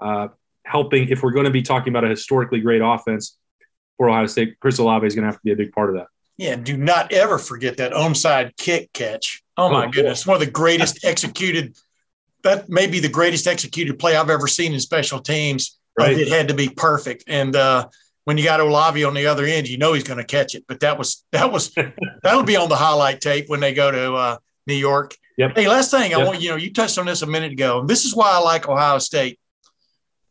uh, 0.00 0.28
helping. 0.64 1.08
If 1.08 1.22
we're 1.22 1.32
going 1.32 1.44
to 1.44 1.50
be 1.50 1.62
talking 1.62 1.92
about 1.92 2.04
a 2.04 2.08
historically 2.08 2.60
great 2.60 2.80
offense 2.82 3.36
for 3.96 4.08
Ohio 4.08 4.26
State, 4.26 4.58
Chris 4.60 4.78
Olave 4.78 5.06
is 5.06 5.14
going 5.14 5.22
to 5.22 5.28
have 5.28 5.36
to 5.36 5.44
be 5.44 5.52
a 5.52 5.56
big 5.56 5.72
part 5.72 5.90
of 5.90 5.96
that. 5.96 6.06
Yeah, 6.38 6.56
do 6.56 6.76
not 6.76 7.12
ever 7.12 7.38
forget 7.38 7.76
that 7.76 7.92
onside 7.92 8.56
kick 8.56 8.92
catch. 8.92 9.42
Oh 9.56 9.70
my 9.70 9.86
oh, 9.86 9.90
goodness, 9.90 10.26
one 10.26 10.34
of 10.34 10.40
the 10.40 10.50
greatest 10.50 11.04
executed. 11.04 11.76
That 12.42 12.68
may 12.68 12.88
be 12.88 12.98
the 12.98 13.08
greatest 13.08 13.46
executed 13.46 13.98
play 13.98 14.16
I've 14.16 14.30
ever 14.30 14.48
seen 14.48 14.72
in 14.72 14.80
special 14.80 15.20
teams. 15.20 15.78
Right. 15.96 16.18
It 16.18 16.28
had 16.28 16.48
to 16.48 16.54
be 16.54 16.68
perfect, 16.68 17.24
and 17.26 17.54
uh, 17.54 17.88
when 18.24 18.38
you 18.38 18.44
got 18.44 18.60
Olave 18.60 19.02
on 19.04 19.14
the 19.14 19.26
other 19.26 19.44
end, 19.44 19.68
you 19.68 19.78
know 19.78 19.92
he's 19.92 20.04
going 20.04 20.18
to 20.18 20.24
catch 20.24 20.54
it. 20.54 20.64
But 20.68 20.80
that 20.80 20.98
was 20.98 21.24
that 21.32 21.50
was 21.50 21.74
that'll 22.22 22.44
be 22.44 22.56
on 22.56 22.68
the 22.68 22.76
highlight 22.76 23.20
tape 23.20 23.48
when 23.48 23.60
they 23.60 23.74
go 23.74 23.90
to 23.90 24.14
uh, 24.14 24.36
New 24.66 24.74
York. 24.74 25.16
Yep. 25.38 25.56
Hey, 25.56 25.68
last 25.68 25.90
thing 25.90 26.10
yep. 26.10 26.20
I 26.20 26.24
want 26.24 26.40
you 26.40 26.50
know 26.50 26.56
you 26.56 26.72
touched 26.72 26.98
on 26.98 27.06
this 27.06 27.22
a 27.22 27.26
minute 27.26 27.52
ago. 27.52 27.80
and 27.80 27.88
This 27.88 28.04
is 28.04 28.14
why 28.14 28.30
I 28.30 28.38
like 28.38 28.68
Ohio 28.68 28.98
State 28.98 29.38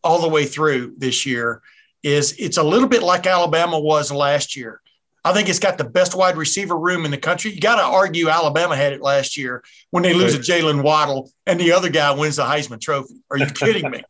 all 0.03 0.21
the 0.21 0.29
way 0.29 0.45
through 0.45 0.95
this 0.97 1.25
year. 1.25 1.61
Is 2.03 2.33
it's 2.39 2.57
a 2.57 2.63
little 2.63 2.87
bit 2.87 3.03
like 3.03 3.27
Alabama 3.27 3.79
was 3.79 4.11
last 4.11 4.55
year. 4.55 4.81
I 5.23 5.33
think 5.33 5.49
it's 5.49 5.59
got 5.59 5.77
the 5.77 5.83
best 5.83 6.15
wide 6.15 6.35
receiver 6.35 6.75
room 6.75 7.05
in 7.05 7.11
the 7.11 7.17
country. 7.17 7.51
You 7.51 7.61
got 7.61 7.75
to 7.75 7.83
argue 7.83 8.29
Alabama 8.29 8.75
had 8.75 8.91
it 8.91 9.01
last 9.01 9.37
year 9.37 9.63
when 9.91 10.01
they 10.01 10.15
lose 10.15 10.33
a 10.33 10.39
Jaylen 10.39 10.81
Waddle 10.81 11.31
and 11.45 11.59
the 11.59 11.73
other 11.73 11.89
guy 11.89 12.11
wins 12.11 12.37
the 12.37 12.43
Heisman 12.43 12.81
Trophy. 12.81 13.21
Are 13.29 13.37
you 13.37 13.45
kidding 13.47 13.89
me? 13.89 14.03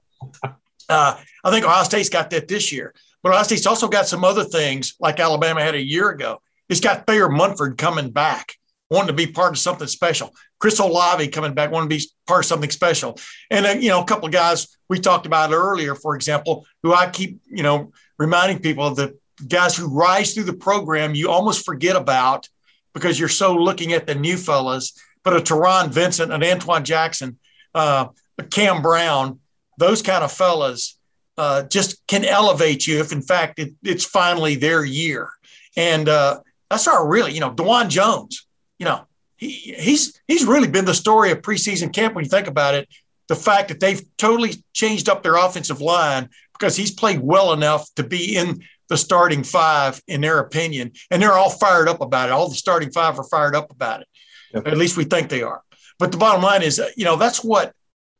Uh, 0.90 1.18
I 1.42 1.52
think 1.52 1.64
Ohio 1.64 1.86
State's 1.86 2.10
got 2.10 2.32
that 2.32 2.50
this 2.50 2.70
year. 2.70 2.94
But 3.24 3.34
Ohio 3.34 3.44
State's 3.44 3.68
also 3.68 3.88
got 3.88 4.08
some 4.08 4.24
other 4.24 4.44
things 4.44 4.96
like 5.00 5.20
Alabama 5.20 5.62
had 5.62 5.76
a 5.76 5.82
year 5.82 6.10
ago. 6.10 6.42
It's 6.70 6.80
got 6.80 7.06
Thayer 7.06 7.30
Munford 7.30 7.78
coming 7.78 8.12
back, 8.12 8.56
wanting 8.90 9.08
to 9.08 9.14
be 9.14 9.28
part 9.28 9.52
of 9.52 9.60
something 9.60 9.88
special. 9.88 10.34
Chris 10.60 10.80
Olave 10.80 11.28
coming 11.30 11.54
back, 11.54 11.72
wanting 11.72 11.90
to 11.90 11.96
be 11.96 12.04
part 12.28 12.42
of 12.42 12.46
something 12.46 12.70
special. 12.70 13.18
And, 13.50 13.66
uh, 13.66 13.70
you 13.70 13.90
know, 13.90 14.02
a 14.02 14.06
couple 14.06 14.28
of 14.28 14.32
guys 14.32 14.78
we 14.90 15.00
talked 15.00 15.26
about 15.26 15.52
earlier, 15.52 15.96
for 15.96 16.16
example, 16.16 16.66
who 16.84 16.94
I 16.94 17.10
keep, 17.10 17.42
you 17.46 17.64
know, 17.64 17.92
reminding 18.18 18.60
people 18.60 18.86
of 18.86 18.96
the 18.96 19.18
guys 19.48 19.76
who 19.76 19.88
rise 19.88 20.34
through 20.34 20.44
the 20.44 20.54
program 20.54 21.16
you 21.16 21.30
almost 21.30 21.66
forget 21.66 21.96
about 21.96 22.48
because 22.94 23.20
you're 23.20 23.30
so 23.30 23.56
looking 23.56 23.94
at 23.94 24.08
the 24.08 24.16
new 24.16 24.38
fellas. 24.38 24.94
But 25.24 25.36
a 25.36 25.40
Taron 25.40 25.90
Vincent, 25.90 26.32
an 26.32 26.42
Antwuan 26.42 26.84
Jackson, 26.84 27.38
uh, 27.76 28.08
Cam 28.50 28.82
Brown, 28.82 29.40
those 29.78 30.02
kind 30.02 30.24
of 30.24 30.32
fellas 30.32 30.98
uh, 31.42 31.64
just 31.64 32.06
can 32.06 32.24
elevate 32.24 32.86
you 32.86 33.00
if, 33.00 33.12
in 33.12 33.24
fact, 33.24 33.58
it, 33.58 33.74
it's 33.82 34.06
finally 34.06 34.54
their 34.54 34.86
year. 34.86 35.28
And 35.76 36.08
uh, 36.08 36.42
that's 36.70 36.88
our 36.88 37.08
really, 37.08 37.34
you 37.34 37.39
know, 37.39 37.52
Dawand 37.52 37.89
Jones, 37.89 38.46
you 38.78 38.86
know, 38.86 39.08
he, 39.38 39.50
he's 39.50 40.22
he's 40.28 40.46
really 40.46 40.68
been 40.68 40.86
the 40.86 40.94
story 40.94 41.32
of 41.32 41.42
preseason 41.42 41.92
camp 41.92 42.14
when 42.14 42.24
you 42.24 42.30
think 42.30 42.46
about 42.46 42.76
it. 42.76 42.88
The 43.28 43.36
fact 43.36 43.70
that 43.70 43.80
they've 43.80 44.04
totally 44.20 44.64
changed 44.74 45.10
up 45.10 45.24
their 45.24 45.36
offensive 45.36 45.82
line 45.82 46.30
because 46.54 46.76
he's 46.76 46.92
played 46.92 47.22
well 47.22 47.54
enough 47.54 47.92
to 47.96 48.04
be 48.04 48.38
in 48.38 48.62
the 48.89 48.98
starting 48.98 49.42
five, 49.42 50.00
in 50.08 50.22
their 50.22 50.38
opinion, 50.38 50.92
and 51.10 51.20
they're 51.20 51.34
all 51.34 51.50
fired 51.50 51.89
up 51.89 52.02
about 52.02 52.30
it. 52.30 52.34
All 52.34 52.50
the 52.50 52.56
starting 52.56 52.92
five 52.92 53.18
are 53.18 53.24
fired 53.24 53.56
up 53.56 53.72
about 53.72 54.02
it. 54.02 54.08
Yep. 54.54 54.68
At 54.68 54.78
least 54.78 54.96
we 54.96 55.06
think 55.06 55.30
they 55.30 55.42
are. 55.42 55.64
But 55.98 56.12
the 56.12 56.20
bottom 56.20 56.44
line 56.44 56.62
is, 56.62 56.80
you 56.96 57.06
know, 57.06 57.16
that's 57.16 57.44
what 57.44 57.74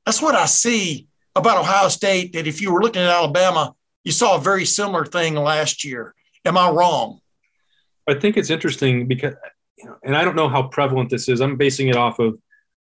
that's 0.08 0.24
what 0.24 0.34
I 0.34 0.48
see 0.48 1.08
about 1.36 1.58
Ohio 1.58 1.88
State 1.88 2.34
that 2.34 2.48
if 2.48 2.62
you 2.62 2.72
were 2.74 2.82
looking 2.82 3.02
at 3.02 3.10
Alabama, 3.10 3.74
you 4.04 4.12
saw 4.12 4.36
a 4.36 4.42
very 4.42 4.66
similar 4.66 5.06
thing 5.06 5.36
last 5.36 5.84
year. 5.84 6.14
Am 6.46 6.58
I 6.58 6.70
wrong? 6.70 7.20
I 8.08 8.16
think 8.16 8.38
it's 8.38 8.50
interesting 8.50 9.08
because, 9.08 9.36
you 9.78 9.86
know, 9.86 9.96
and 10.04 10.16
I 10.16 10.24
don't 10.24 10.36
know 10.36 10.50
how 10.50 10.64
prevalent 10.64 11.10
this 11.10 11.30
is. 11.30 11.40
I'm 11.40 11.56
basing 11.56 11.88
it 11.88 11.96
off 11.96 12.20
of 12.20 12.40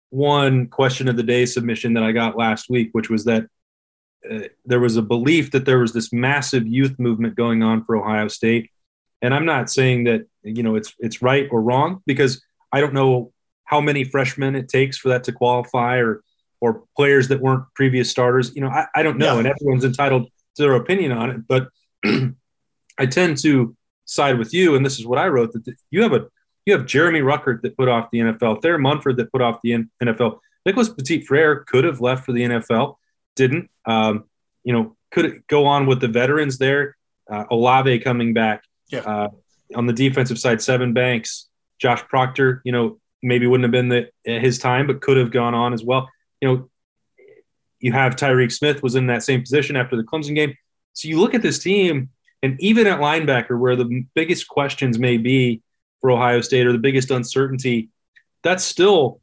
one 0.09 0.67
question 0.67 1.07
of 1.07 1.17
the 1.17 1.23
day 1.23 1.45
submission 1.45 1.93
that 1.93 2.03
I 2.03 2.11
got 2.11 2.37
last 2.37 2.69
week, 2.69 2.89
which 2.93 3.09
was 3.09 3.25
that 3.25 3.47
uh, 4.29 4.41
there 4.65 4.79
was 4.79 4.95
a 4.97 5.01
belief 5.01 5.51
that 5.51 5.65
there 5.65 5.79
was 5.79 5.93
this 5.93 6.13
massive 6.13 6.65
youth 6.65 6.97
movement 6.99 7.35
going 7.35 7.63
on 7.63 7.83
for 7.83 7.97
Ohio 7.97 8.27
State. 8.27 8.71
And 9.21 9.33
I'm 9.33 9.45
not 9.45 9.69
saying 9.69 10.05
that, 10.05 10.27
you 10.43 10.63
know, 10.63 10.75
it's 10.75 10.93
it's 10.99 11.21
right 11.21 11.47
or 11.51 11.61
wrong 11.61 12.03
because 12.05 12.43
I 12.71 12.81
don't 12.81 12.93
know 12.93 13.33
how 13.63 13.81
many 13.81 14.03
freshmen 14.03 14.55
it 14.55 14.69
takes 14.69 14.97
for 14.97 15.09
that 15.09 15.23
to 15.25 15.31
qualify 15.31 15.97
or 15.97 16.23
or 16.59 16.83
players 16.95 17.27
that 17.27 17.41
weren't 17.41 17.65
previous 17.75 18.09
starters. 18.09 18.55
You 18.55 18.61
know, 18.61 18.69
I, 18.69 18.87
I 18.95 19.03
don't 19.03 19.17
know, 19.17 19.33
yeah. 19.33 19.39
and 19.39 19.47
everyone's 19.47 19.85
entitled 19.85 20.25
to 20.55 20.61
their 20.61 20.75
opinion 20.75 21.11
on 21.11 21.29
it. 21.29 21.47
But 21.47 21.69
I 22.97 23.05
tend 23.05 23.37
to 23.43 23.75
side 24.05 24.37
with 24.37 24.53
you, 24.53 24.75
and 24.75 24.85
this 24.85 24.99
is 24.99 25.05
what 25.05 25.19
I 25.19 25.27
wrote: 25.27 25.53
that 25.53 25.75
you 25.91 26.03
have 26.03 26.13
a 26.13 26.27
you 26.65 26.73
have 26.73 26.85
Jeremy 26.85 27.21
Ruckert 27.21 27.61
that 27.61 27.77
put 27.77 27.87
off 27.87 28.11
the 28.11 28.19
NFL, 28.19 28.61
Thayer 28.61 28.77
Munford 28.77 29.17
that 29.17 29.31
put 29.31 29.41
off 29.41 29.59
the 29.63 29.85
NFL. 30.03 30.39
Nicholas 30.65 30.89
Petit 30.89 31.21
Frere 31.21 31.63
could 31.65 31.85
have 31.85 32.01
left 32.01 32.25
for 32.25 32.33
the 32.33 32.41
NFL, 32.41 32.95
didn't. 33.35 33.69
Um, 33.85 34.25
you 34.63 34.73
know, 34.73 34.97
could 35.11 35.43
go 35.47 35.65
on 35.65 35.85
with 35.85 36.01
the 36.01 36.09
veterans 36.09 36.57
there. 36.57 36.97
Uh, 37.29 37.45
Olave 37.49 37.99
coming 37.99 38.33
back. 38.33 38.63
Yeah. 38.89 38.99
Uh, 38.99 39.29
on 39.75 39.85
the 39.85 39.93
defensive 39.93 40.37
side, 40.37 40.59
Sevyn 40.59 40.93
Banks, 40.93 41.47
Josh 41.79 42.03
Proctor. 42.07 42.61
You 42.65 42.71
know, 42.73 42.99
maybe 43.21 43.47
wouldn't 43.47 43.63
have 43.63 43.71
been 43.71 43.89
the, 43.89 44.09
his 44.23 44.59
time, 44.59 44.87
but 44.87 45.01
could 45.01 45.17
have 45.17 45.31
gone 45.31 45.53
on 45.53 45.73
as 45.73 45.83
well 45.83 46.09
you 46.41 46.47
know, 46.47 46.69
you 47.79 47.91
have 47.91 48.15
Tyreke 48.15 48.51
Smith 48.51 48.81
was 48.81 48.95
in 48.95 49.07
that 49.07 49.23
same 49.23 49.41
position 49.41 49.75
after 49.75 49.95
the 49.95 50.03
Clemson 50.03 50.35
game. 50.35 50.55
So 50.93 51.07
you 51.07 51.19
look 51.19 51.33
at 51.33 51.41
this 51.41 51.59
team, 51.59 52.09
and 52.41 52.59
even 52.59 52.87
at 52.87 52.99
linebacker, 52.99 53.59
where 53.59 53.75
the 53.75 54.05
biggest 54.15 54.47
questions 54.47 54.97
may 54.97 55.17
be 55.17 55.61
for 56.01 56.11
Ohio 56.11 56.41
State 56.41 56.65
or 56.65 56.71
the 56.71 56.79
biggest 56.79 57.11
uncertainty, 57.11 57.89
that's 58.43 58.63
still 58.63 59.21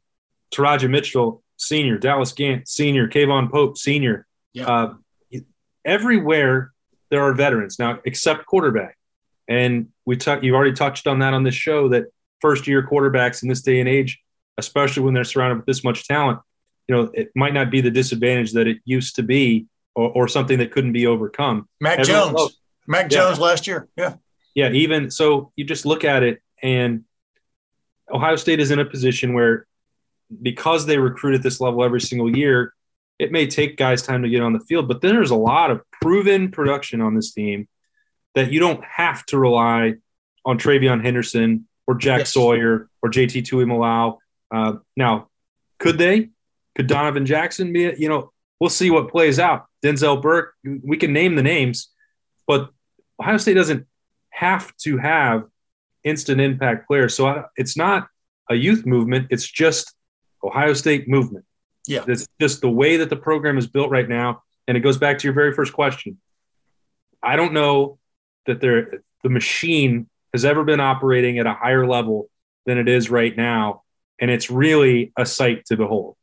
Teradja 0.53 0.89
Mitchell, 0.89 1.43
senior, 1.57 1.97
Dallas 1.97 2.31
Gant, 2.31 2.67
senior, 2.67 3.07
K'Vaughan 3.07 3.51
Pope, 3.51 3.77
senior. 3.77 4.25
Yeah. 4.53 4.67
Uh, 4.67 4.93
everywhere 5.83 6.71
there 7.09 7.21
are 7.21 7.33
veterans 7.33 7.77
now, 7.77 7.99
except 8.05 8.45
quarterback. 8.45 8.97
And 9.47 9.89
we 10.05 10.17
talk, 10.17 10.43
you've 10.43 10.55
already 10.55 10.73
touched 10.73 11.07
on 11.07 11.19
that 11.19 11.33
on 11.33 11.43
this 11.43 11.55
show 11.55 11.89
that 11.89 12.05
first 12.41 12.67
year 12.67 12.87
quarterbacks 12.87 13.43
in 13.43 13.49
this 13.49 13.61
day 13.61 13.79
and 13.79 13.87
age, 13.87 14.19
especially 14.57 15.03
when 15.03 15.13
they're 15.13 15.23
surrounded 15.23 15.57
with 15.57 15.65
this 15.65 15.83
much 15.83 16.07
talent, 16.07 16.39
you 16.87 16.95
know, 16.95 17.11
it 17.13 17.31
might 17.35 17.53
not 17.53 17.71
be 17.71 17.81
the 17.81 17.91
disadvantage 17.91 18.53
that 18.53 18.67
it 18.67 18.77
used 18.85 19.15
to 19.15 19.23
be 19.23 19.67
or, 19.95 20.09
or 20.11 20.27
something 20.27 20.59
that 20.59 20.71
couldn't 20.71 20.93
be 20.93 21.07
overcome. 21.07 21.67
Mac 21.79 21.99
Everyone, 21.99 22.27
Jones, 22.29 22.35
oh, 22.37 22.49
Mac 22.87 23.11
yeah. 23.11 23.17
Jones 23.17 23.39
last 23.39 23.67
year. 23.67 23.87
Yeah. 23.97 24.15
Yeah. 24.53 24.69
Even 24.71 25.11
so, 25.11 25.51
you 25.55 25.65
just 25.65 25.85
look 25.85 26.03
at 26.03 26.23
it 26.23 26.41
and 26.61 27.03
Ohio 28.11 28.35
State 28.35 28.59
is 28.59 28.71
in 28.71 28.79
a 28.79 28.85
position 28.85 29.33
where 29.33 29.67
because 30.41 30.85
they 30.85 30.97
recruit 30.97 31.35
at 31.35 31.43
this 31.43 31.59
level 31.59 31.83
every 31.83 32.01
single 32.01 32.35
year, 32.35 32.73
it 33.19 33.31
may 33.31 33.47
take 33.47 33.77
guys 33.77 34.01
time 34.01 34.23
to 34.23 34.29
get 34.29 34.41
on 34.41 34.53
the 34.53 34.59
field, 34.59 34.87
but 34.87 35.01
then 35.01 35.15
there's 35.15 35.31
a 35.31 35.35
lot 35.35 35.71
of 35.71 35.81
proven 36.01 36.51
production 36.51 37.01
on 37.01 37.15
this 37.15 37.33
team 37.33 37.67
that 38.33 38.51
you 38.51 38.59
don't 38.59 38.83
have 38.83 39.25
to 39.27 39.37
rely 39.37 39.93
on 40.43 40.59
TreVeyon 40.59 41.03
Henderson 41.03 41.67
or 41.87 41.95
Jack 41.95 42.19
yes. 42.19 42.33
Sawyer 42.33 42.89
or 43.01 43.09
JT 43.09 43.43
Tuimoloau. 43.43 44.17
Uh, 44.53 44.73
now, 44.97 45.29
could 45.79 45.97
they? 45.97 46.29
Could 46.75 46.87
Donovan 46.87 47.25
Jackson 47.25 47.71
be 47.73 47.85
it? 47.85 47.99
You 47.99 48.09
know, 48.09 48.31
we'll 48.59 48.69
see 48.69 48.91
what 48.91 49.09
plays 49.09 49.39
out. 49.39 49.65
Denzel 49.83 50.21
Burke, 50.21 50.53
we 50.83 50.97
can 50.97 51.13
name 51.13 51.35
the 51.35 51.43
names, 51.43 51.89
but 52.47 52.69
Ohio 53.19 53.37
State 53.37 53.53
doesn't 53.53 53.85
have 54.29 54.75
to 54.77 54.97
have 54.97 55.43
instant 56.03 56.41
impact 56.41 56.87
players. 56.87 57.15
So 57.15 57.45
it's 57.55 57.77
not 57.77 58.07
a 58.49 58.55
youth 58.55 58.85
movement, 58.85 59.27
it's 59.29 59.49
just 59.49 59.93
Ohio 60.43 60.73
State 60.73 61.07
movement. 61.07 61.45
Yeah. 61.87 62.03
It's 62.07 62.27
just 62.39 62.61
the 62.61 62.69
way 62.69 62.97
that 62.97 63.09
the 63.09 63.15
program 63.15 63.57
is 63.57 63.67
built 63.67 63.89
right 63.89 64.07
now. 64.07 64.43
And 64.67 64.75
it 64.75 64.81
goes 64.81 64.97
back 64.97 65.19
to 65.19 65.27
your 65.27 65.33
very 65.33 65.53
first 65.53 65.73
question. 65.73 66.19
I 67.21 67.35
don't 67.35 67.53
know 67.53 67.99
that 68.45 68.61
there 68.61 69.01
the 69.23 69.29
machine 69.29 70.07
has 70.33 70.45
ever 70.45 70.63
been 70.63 70.79
operating 70.79 71.39
at 71.39 71.47
a 71.47 71.53
higher 71.53 71.87
level 71.87 72.29
than 72.65 72.77
it 72.77 72.87
is 72.87 73.09
right 73.09 73.35
now. 73.35 73.83
And 74.19 74.29
it's 74.31 74.49
really 74.49 75.11
a 75.17 75.25
sight 75.25 75.65
to 75.65 75.77
behold. 75.77 76.15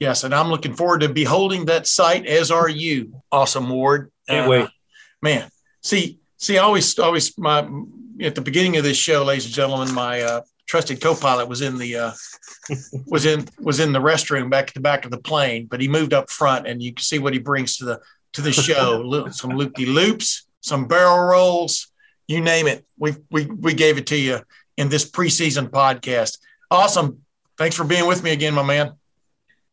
Yes, 0.00 0.24
and 0.24 0.34
I'm 0.34 0.48
looking 0.48 0.74
forward 0.74 1.00
to 1.00 1.08
beholding 1.08 1.66
that 1.66 1.86
sight, 1.86 2.26
as 2.26 2.50
are 2.50 2.68
you. 2.68 3.20
Austin, 3.32 3.68
Ward. 3.68 4.12
Can't 4.28 4.46
uh, 4.46 4.50
wait. 4.50 4.68
Man, 5.20 5.50
see, 5.82 6.20
see, 6.36 6.58
always, 6.58 6.96
always, 6.98 7.36
my 7.36 7.68
at 8.20 8.34
the 8.34 8.40
beginning 8.40 8.76
of 8.76 8.84
this 8.84 8.96
show, 8.96 9.24
ladies 9.24 9.46
and 9.46 9.54
gentlemen, 9.54 9.92
my 9.94 10.22
uh, 10.22 10.40
trusted 10.66 11.00
co-pilot 11.00 11.48
was 11.48 11.62
in 11.62 11.78
the 11.78 11.96
uh, 11.96 12.12
was 13.06 13.26
in 13.26 13.48
was 13.58 13.80
in 13.80 13.92
the 13.92 14.00
restroom 14.00 14.50
back 14.50 14.68
at 14.68 14.74
the 14.74 14.80
back 14.80 15.04
of 15.04 15.10
the 15.10 15.18
plane, 15.18 15.66
but 15.66 15.80
he 15.80 15.88
moved 15.88 16.14
up 16.14 16.30
front, 16.30 16.66
and 16.66 16.82
you 16.82 16.92
can 16.92 17.02
see 17.02 17.18
what 17.18 17.32
he 17.32 17.38
brings 17.38 17.76
to 17.78 17.84
the 17.84 18.00
to 18.34 18.42
the 18.42 18.52
show. 18.52 19.28
some 19.30 19.50
loopy 19.50 19.86
loops, 19.86 20.46
some 20.60 20.86
barrel 20.86 21.18
rolls, 21.18 21.88
you 22.28 22.40
name 22.40 22.68
it. 22.68 22.86
We 22.98 23.16
we 23.30 23.46
we 23.46 23.74
gave 23.74 23.98
it 23.98 24.06
to 24.08 24.16
you 24.16 24.40
in 24.76 24.88
this 24.88 25.10
preseason 25.10 25.70
podcast. 25.70 26.38
Awesome. 26.70 27.22
Thanks 27.56 27.74
for 27.74 27.84
being 27.84 28.06
with 28.06 28.22
me 28.22 28.30
again, 28.30 28.54
my 28.54 28.62
man. 28.62 28.92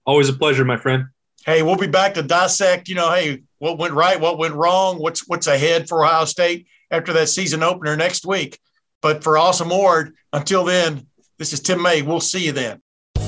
Always 0.05 0.29
a 0.29 0.33
pleasure, 0.33 0.65
my 0.65 0.77
friend. 0.77 1.05
Hey, 1.45 1.61
we'll 1.61 1.77
be 1.77 1.87
back 1.87 2.15
to 2.15 2.23
dissect, 2.23 2.87
you 2.89 2.95
know, 2.95 3.11
hey, 3.11 3.43
what 3.59 3.77
went 3.77 3.93
right, 3.93 4.19
what 4.19 4.37
went 4.37 4.55
wrong, 4.55 4.99
what's 4.99 5.27
what's 5.27 5.47
ahead 5.47 5.87
for 5.87 6.03
Ohio 6.03 6.25
State 6.25 6.67
after 6.91 7.13
that 7.13 7.29
season 7.29 7.63
opener 7.63 7.95
next 7.95 8.25
week. 8.25 8.59
But 9.01 9.23
for 9.23 9.37
Austin 9.37 9.69
Ward, 9.69 10.15
until 10.33 10.63
then, 10.63 11.07
this 11.37 11.53
is 11.53 11.59
Tim 11.59 11.81
May. 11.81 12.01
We'll 12.01 12.19
see 12.19 12.45
you 12.45 12.51
then. 12.51 12.81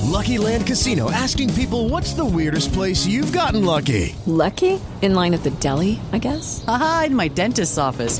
Lucky 0.03 0.37
Land 0.37 0.65
Casino 0.65 1.11
asking 1.11 1.53
people 1.53 1.89
what's 1.89 2.13
the 2.13 2.25
weirdest 2.25 2.73
place 2.73 3.05
you've 3.05 3.33
gotten 3.33 3.65
lucky? 3.65 4.15
Lucky? 4.25 4.79
In 5.01 5.13
line 5.13 5.33
at 5.33 5.43
the 5.43 5.51
deli, 5.51 5.99
I 6.11 6.17
guess? 6.17 6.63
Aha, 6.67 7.03
in 7.07 7.15
my 7.15 7.27
dentist's 7.27 7.77
office. 7.77 8.19